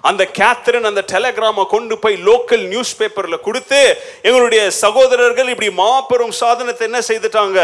அந்த 0.05 0.25
கேத்ரின் 0.39 0.85
அந்த 0.85 1.03
டெலிகிராமை 1.13 1.67
கொண்டு 1.67 1.99
போய் 1.99 2.17
லோக்கல் 2.25 2.65
நியூஸ் 2.67 2.99
பேப்பர்ல 2.99 3.41
கொடுத்து 3.41 3.81
எங்களுடைய 4.23 4.71
சகோதரர்கள் 4.71 5.49
இப்படி 5.49 5.71
மாபெரும் 5.73 6.31
சாதனத்தை 6.33 6.87
என்ன 6.87 7.01
செய்துட்டாங்க? 7.09 7.59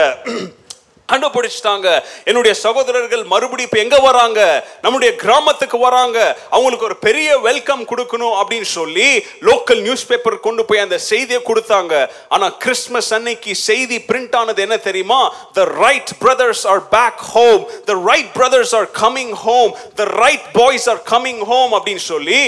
கண்டுபிடிச்சிட்டாங்க. 1.09 1.89
என்னுடைய 2.29 2.53
சகோதரர்கள் 2.65 3.25
மறுபடியும் 3.33 3.69
இப்போ 3.69 3.81
எங்கே 3.85 3.99
வராங்க? 4.07 4.41
நம்முடைய 4.85 5.11
கிராமத்துக்கு 5.23 5.79
வராங்க. 5.87 6.19
அவங்களுக்கு 6.55 6.87
ஒரு 6.91 6.97
பெரிய 7.07 7.29
வெல்கம் 7.49 7.83
கொடுக்கணும் 7.91 8.37
அப்படின்னு 8.41 8.69
சொல்லி 8.79 9.09
லோக்கல் 9.49 9.83
நியூஸ் 9.87 10.07
பேப்பர் 10.11 10.37
கொண்டு 10.47 10.63
போய் 10.69 10.85
அந்த 10.85 10.99
செய்தியை 11.11 11.41
கொடுத்தாங்க. 11.51 11.95
ஆனால் 12.35 12.55
கிறிஸ்மஸ் 12.65 13.11
அன்னைக்கு 13.17 13.55
செய்தி 13.69 13.99
பிரிண்ட் 14.09 14.37
ஆனது 14.41 14.63
என்ன 14.67 14.79
தெரியுமா? 14.89 15.21
The 15.59 15.67
Wright 15.85 16.13
brothers 16.23 16.65
are 16.73 16.83
back 16.97 17.21
home 17.35 17.63
the 17.91 17.99
Wright 18.11 18.33
brothers 18.39 18.75
are 18.81 18.89
coming 19.03 19.35
home 19.45 19.71
the 20.01 20.09
Wright 20.23 20.49
boys 20.59 20.89
are 20.95 21.03
coming 21.13 21.45
home 21.53 21.75
அப்படின்னு 21.79 22.05
சொல்லி 22.13 22.41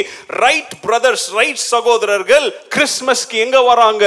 ரைட் 0.44 0.74
பிரதர்ஸ் 0.86 1.26
ரைட் 1.40 1.62
சகோதரர்கள் 1.74 2.48
கிறிஸ்மஸ்க்கு 2.76 3.36
எங்கே 3.44 3.62
வராங்க? 3.70 4.04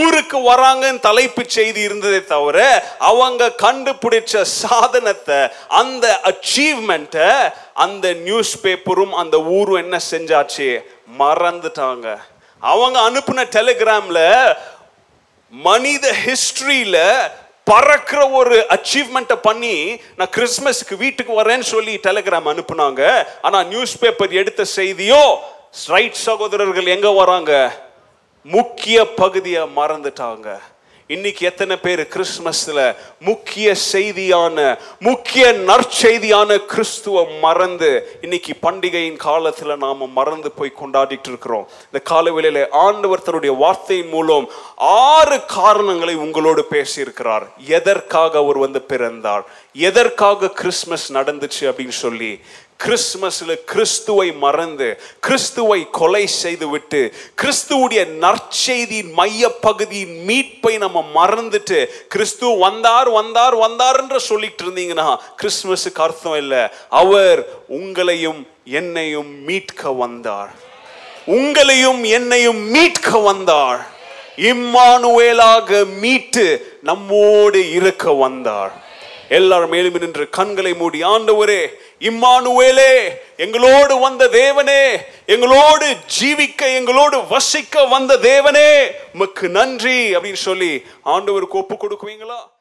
ஊருக்கு 0.00 0.40
வராங்கன்னு 0.50 1.02
தலைப்பு 1.08 1.42
செய்தி 1.58 1.80
இருந்ததே 1.88 2.20
தவிர 2.34 2.58
அவங்க 3.12 3.52
கண் 3.64 3.82
கண்டுபிடிச்ச 3.84 4.42
சாதனத்தை 4.42 5.48
அந்த 5.68 6.20
அச்சீவ்மெண்ட்டை 6.30 7.52
அந்த 7.74 8.12
நியூஸ் 8.12 8.52
பேப்பரும் 8.62 9.14
அந்த 9.22 9.36
ஊரும் 9.42 9.82
என்ன 9.84 9.96
செஞ்சாச்சு? 10.10 10.68
மறந்துட்டாங்க. 11.18 12.06
அவங்க 12.58 12.98
அனுப்பின 13.10 13.44
டெலிகிராம்ல 13.56 14.20
மனித 15.52 16.14
ஹிஸ்டரியில 16.24 16.98
பறக்கிற 17.64 18.30
ஒரு 18.30 18.66
அச்சீவ்மெண்ட்டை 18.76 19.36
பண்ணி 19.42 20.00
நான் 20.16 20.34
கிறிஸ்மஸ்க்கு 20.36 20.96
வீட்டுக்கு 20.96 21.42
வரேன்னு 21.42 21.66
சொல்லி 21.74 21.94
டெலிகிராம் 21.96 22.50
அனுப்புனாங்க. 22.52 23.26
ஆனால் 23.42 23.66
நியூஸ் 23.66 23.98
பேப்பர் 23.98 24.32
எடுத்த 24.32 24.64
செய்தியோ 24.76 25.22
ரைட் 25.86 26.20
சகோதரர்கள் 26.26 26.86
எங்கே 26.86 27.12
வராங்க? 27.14 27.52
முக்கிய 28.42 29.12
பகுதியை 29.14 29.62
மறந்துட்டாங்க. 29.76 30.48
இன்னைக்கு 31.14 31.46
எத்தனை 31.46 31.76
பேர் 31.76 32.00
கிறிஸ்மஸ்ல 32.00 32.96
முக்கிய 33.20 33.74
செய்தியான 33.92 34.78
முக்கிய 35.00 35.52
நற்செய்தியான 35.52 36.56
கிறிஸ்துவ 36.56 37.24
மறந்து 37.40 38.18
இன்னைக்கு 38.20 38.54
பண்டிகையின் 38.62 39.18
காலத்துல 39.24 39.76
நாம 39.76 40.06
மறந்து 40.06 40.50
போய் 40.50 40.72
கொண்டாடிட்டு 40.80 41.28
இருக்கிறோம். 41.28 41.68
இந்த 41.92 42.00
காலவேளையில 42.10 42.66
ஆண்டவர் 42.70 43.22
தன்னுடைய 43.22 43.54
வார்த்தையின் 43.54 44.08
மூலம் 44.08 44.50
ஆறு 44.76 45.44
காரணங்களை 45.44 46.14
உங்களோடு 46.14 46.66
பேசியிருக்கிறார். 46.70 47.46
எதற்காக 47.56 48.38
அவர் 48.38 48.58
வந்து 48.58 48.80
பிறந்தார்? 48.80 49.44
எதற்காக 49.72 50.50
கிறிஸ்மஸ் 50.50 51.12
நடந்துச்சு 51.12 51.60
அப்படின்னு 51.60 51.96
சொல்லி 52.04 52.40
கிறிஸ்துமஸில் 52.80 53.64
கிறிஸ்துவை 53.64 54.32
மறந்து 54.32 55.00
கிறிஸ்துவை 55.20 55.86
கொலை 55.90 56.26
செய்து 56.26 56.68
விட்டு 56.68 57.14
கிறிஸ்துவுடைய 57.42 58.06
நற்செய்தியின் 58.24 59.12
மைய 59.12 59.48
பகுதியின் 59.48 60.24
மீட்பை 60.24 60.78
நம்ம 60.78 61.04
மறந்துட்டு 61.14 61.86
கிறிஸ்து 62.08 62.58
வந்தார் 62.58 63.08
வந்தார் 63.08 63.54
வந்தார் 63.54 64.00
என்று 64.00 64.20
சொல்லிட்டு 64.20 64.64
இருந்தீங்கன்னா 64.64 65.16
கிறிஸ்துமஸுக்கு 65.42 65.94
அர்த்தம் 65.94 66.36
இல்லை. 66.36 66.68
அவர் 66.88 67.46
உங்களையும் 67.68 68.46
என்னையும் 68.64 69.44
மீட்க 69.44 69.92
வந்தார். 69.92 70.52
உங்களையும் 71.26 72.04
என்னையும் 72.04 72.62
மீட்க 72.70 73.18
வந்தார். 73.18 73.86
இம்மானுவேலாக 74.36 75.98
மீட்டு 75.98 76.76
நம்மோடு 76.82 77.70
இருக்க 77.70 78.12
வந்தார். 78.12 78.83
எல்லாரும் 79.28 79.68
மேலும் 79.68 79.98
நின்று 79.98 80.28
கண்களை 80.28 80.74
மூடி 80.74 81.02
ஆண்டவரே 81.02 81.66
இம்மானுவேலே 82.00 82.92
எங்களோடு 83.36 83.98
வந்த 83.98 84.28
தேவனே 84.28 85.00
எங்களோடு 85.26 85.96
ஜீவிக்க 86.20 86.60
எங்களோடு 86.74 87.26
வசிக்க 87.26 87.88
வந்த 87.88 88.16
தேவனே 88.16 88.90
உமக்கு 89.14 89.48
நன்றி 89.48 90.14
அப்படின்னு 90.14 90.32
சொல்லி 90.32 90.84
ஆண்டவருக்கு 91.04 91.50
ஒப்பு 91.50 91.76
கொடுக்குவீங்களா? 91.76 92.53